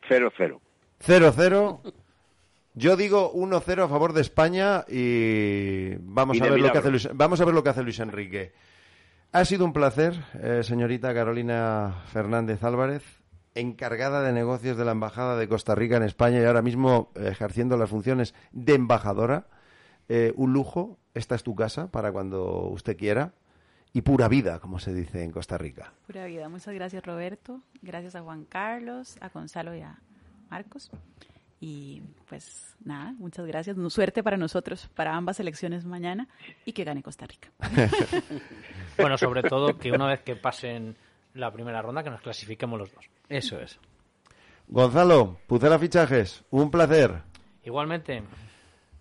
0-0. 0.08 0.60
0-0. 1.04 1.94
Yo 2.74 2.96
digo 2.96 3.32
1-0 3.32 3.84
a 3.84 3.88
favor 3.88 4.12
de 4.12 4.20
España 4.20 4.84
y 4.86 5.96
vamos 6.00 6.36
Y 6.36 6.40
a 6.40 6.50
ver 6.50 6.60
lo 6.60 6.70
que 6.70 6.78
hace 6.78 6.90
Luis, 6.90 7.08
vamos 7.12 7.40
a 7.40 7.44
ver 7.44 7.54
lo 7.54 7.64
que 7.64 7.70
hace 7.70 7.82
Luis 7.82 7.98
Enrique. 7.98 8.52
Ha 9.32 9.44
sido 9.44 9.64
un 9.64 9.72
placer, 9.72 10.14
eh, 10.40 10.60
señorita 10.62 11.12
Carolina 11.12 12.02
Fernández 12.12 12.62
Álvarez, 12.62 13.02
encargada 13.54 14.22
de 14.22 14.32
negocios 14.32 14.76
de 14.76 14.84
la 14.84 14.92
embajada 14.92 15.36
de 15.36 15.48
Costa 15.48 15.74
Rica 15.74 15.96
en 15.96 16.04
España 16.04 16.40
y 16.40 16.44
ahora 16.44 16.62
mismo 16.62 17.10
ejerciendo 17.16 17.76
las 17.76 17.90
funciones 17.90 18.34
de 18.52 18.74
embajadora. 18.74 19.48
Eh, 20.08 20.32
un 20.36 20.52
lujo, 20.52 20.98
esta 21.14 21.34
es 21.34 21.42
tu 21.42 21.54
casa 21.54 21.90
para 21.90 22.12
cuando 22.12 22.68
usted 22.68 22.96
quiera 22.96 23.32
y 23.92 24.02
pura 24.02 24.28
vida, 24.28 24.60
como 24.60 24.78
se 24.78 24.94
dice 24.94 25.22
en 25.22 25.30
Costa 25.30 25.58
Rica. 25.58 25.92
Pura 26.06 26.26
vida. 26.26 26.48
Muchas 26.48 26.74
gracias, 26.74 27.04
Roberto. 27.04 27.60
Gracias 27.82 28.14
a 28.14 28.22
Juan 28.22 28.44
Carlos, 28.44 29.16
a 29.20 29.28
Gonzalo 29.28 29.74
y 29.74 29.80
a 29.80 29.98
Marcos. 30.50 30.90
Y 31.60 32.02
pues 32.28 32.76
nada, 32.84 33.14
muchas 33.18 33.46
gracias. 33.46 33.76
Suerte 33.92 34.22
para 34.22 34.36
nosotros, 34.36 34.88
para 34.94 35.16
ambas 35.16 35.40
elecciones 35.40 35.84
mañana 35.84 36.28
y 36.64 36.72
que 36.72 36.84
gane 36.84 37.02
Costa 37.02 37.26
Rica. 37.26 37.48
Bueno, 38.96 39.16
sobre 39.16 39.44
todo 39.44 39.78
que 39.78 39.92
una 39.92 40.08
vez 40.08 40.22
que 40.22 40.34
pasen 40.34 40.96
la 41.34 41.52
primera 41.52 41.80
ronda, 41.80 42.02
que 42.02 42.10
nos 42.10 42.20
clasifiquemos 42.20 42.80
los 42.80 42.92
dos. 42.92 43.04
Eso 43.28 43.60
es. 43.60 43.78
Gonzalo, 44.66 45.38
Pucela 45.46 45.78
Fichajes, 45.78 46.42
un 46.50 46.68
placer. 46.72 47.22
Igualmente, 47.62 48.24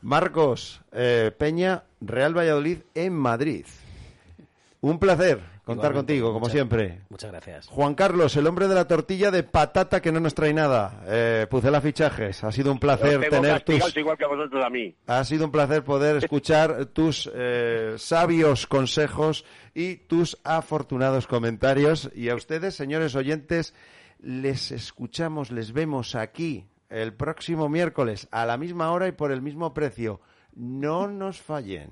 Marcos 0.02 0.82
eh, 0.92 1.32
Peña, 1.36 1.84
Real 2.00 2.38
Valladolid 2.38 2.80
en 2.94 3.14
Madrid. 3.14 3.66
Un 4.88 5.00
placer 5.00 5.40
contar 5.66 5.92
Igualmente, 5.92 5.94
contigo, 5.96 6.28
como 6.28 6.40
muchas- 6.40 6.54
siempre. 6.54 7.02
Muchas 7.10 7.32
gracias. 7.32 7.68
Juan 7.68 7.94
Carlos, 7.94 8.36
el 8.38 8.48
hombre 8.48 8.70
de 8.70 8.76
la 8.76 8.88
tortilla 8.88 9.32
de 9.32 9.44
patata 9.44 10.02
que 10.02 10.14
no 10.14 10.22
nos 10.22 10.34
trae 10.34 10.54
nada. 10.54 11.04
Eh, 11.08 11.46
Pucela 11.50 11.82
Fichajes, 11.82 12.42
ha 12.46 12.52
sido 12.54 12.72
un 12.72 12.80
placer 12.80 13.20
tener 13.30 13.62
tus... 13.64 13.98
igual 13.98 14.18
que 14.18 14.24
a 14.24 14.28
vosotros 14.28 14.64
a 14.64 14.70
mí. 14.70 14.96
Ha 15.08 15.24
sido 15.26 15.44
un 15.44 15.52
placer 15.52 15.84
poder 15.84 16.16
escuchar 16.24 16.86
tus 16.86 17.30
eh, 17.34 17.96
sabios 17.98 18.66
consejos 18.66 19.44
y 19.74 19.96
tus 19.98 20.38
afortunados 20.46 21.28
comentarios. 21.28 22.10
Y 22.16 22.30
a 22.30 22.36
ustedes, 22.36 22.76
señores 22.76 23.16
oyentes, 23.16 23.74
les 24.20 24.72
escuchamos, 24.72 25.52
les 25.52 25.74
vemos 25.74 26.16
aquí 26.16 26.66
el 26.90 27.14
próximo 27.14 27.68
miércoles 27.68 28.30
a 28.32 28.46
la 28.46 28.56
misma 28.58 28.92
hora 28.92 29.10
y 29.10 29.12
por 29.12 29.34
el 29.34 29.42
mismo 29.42 29.74
precio. 29.74 30.22
No 30.54 31.10
nos 31.10 31.42
fallen. 31.42 31.92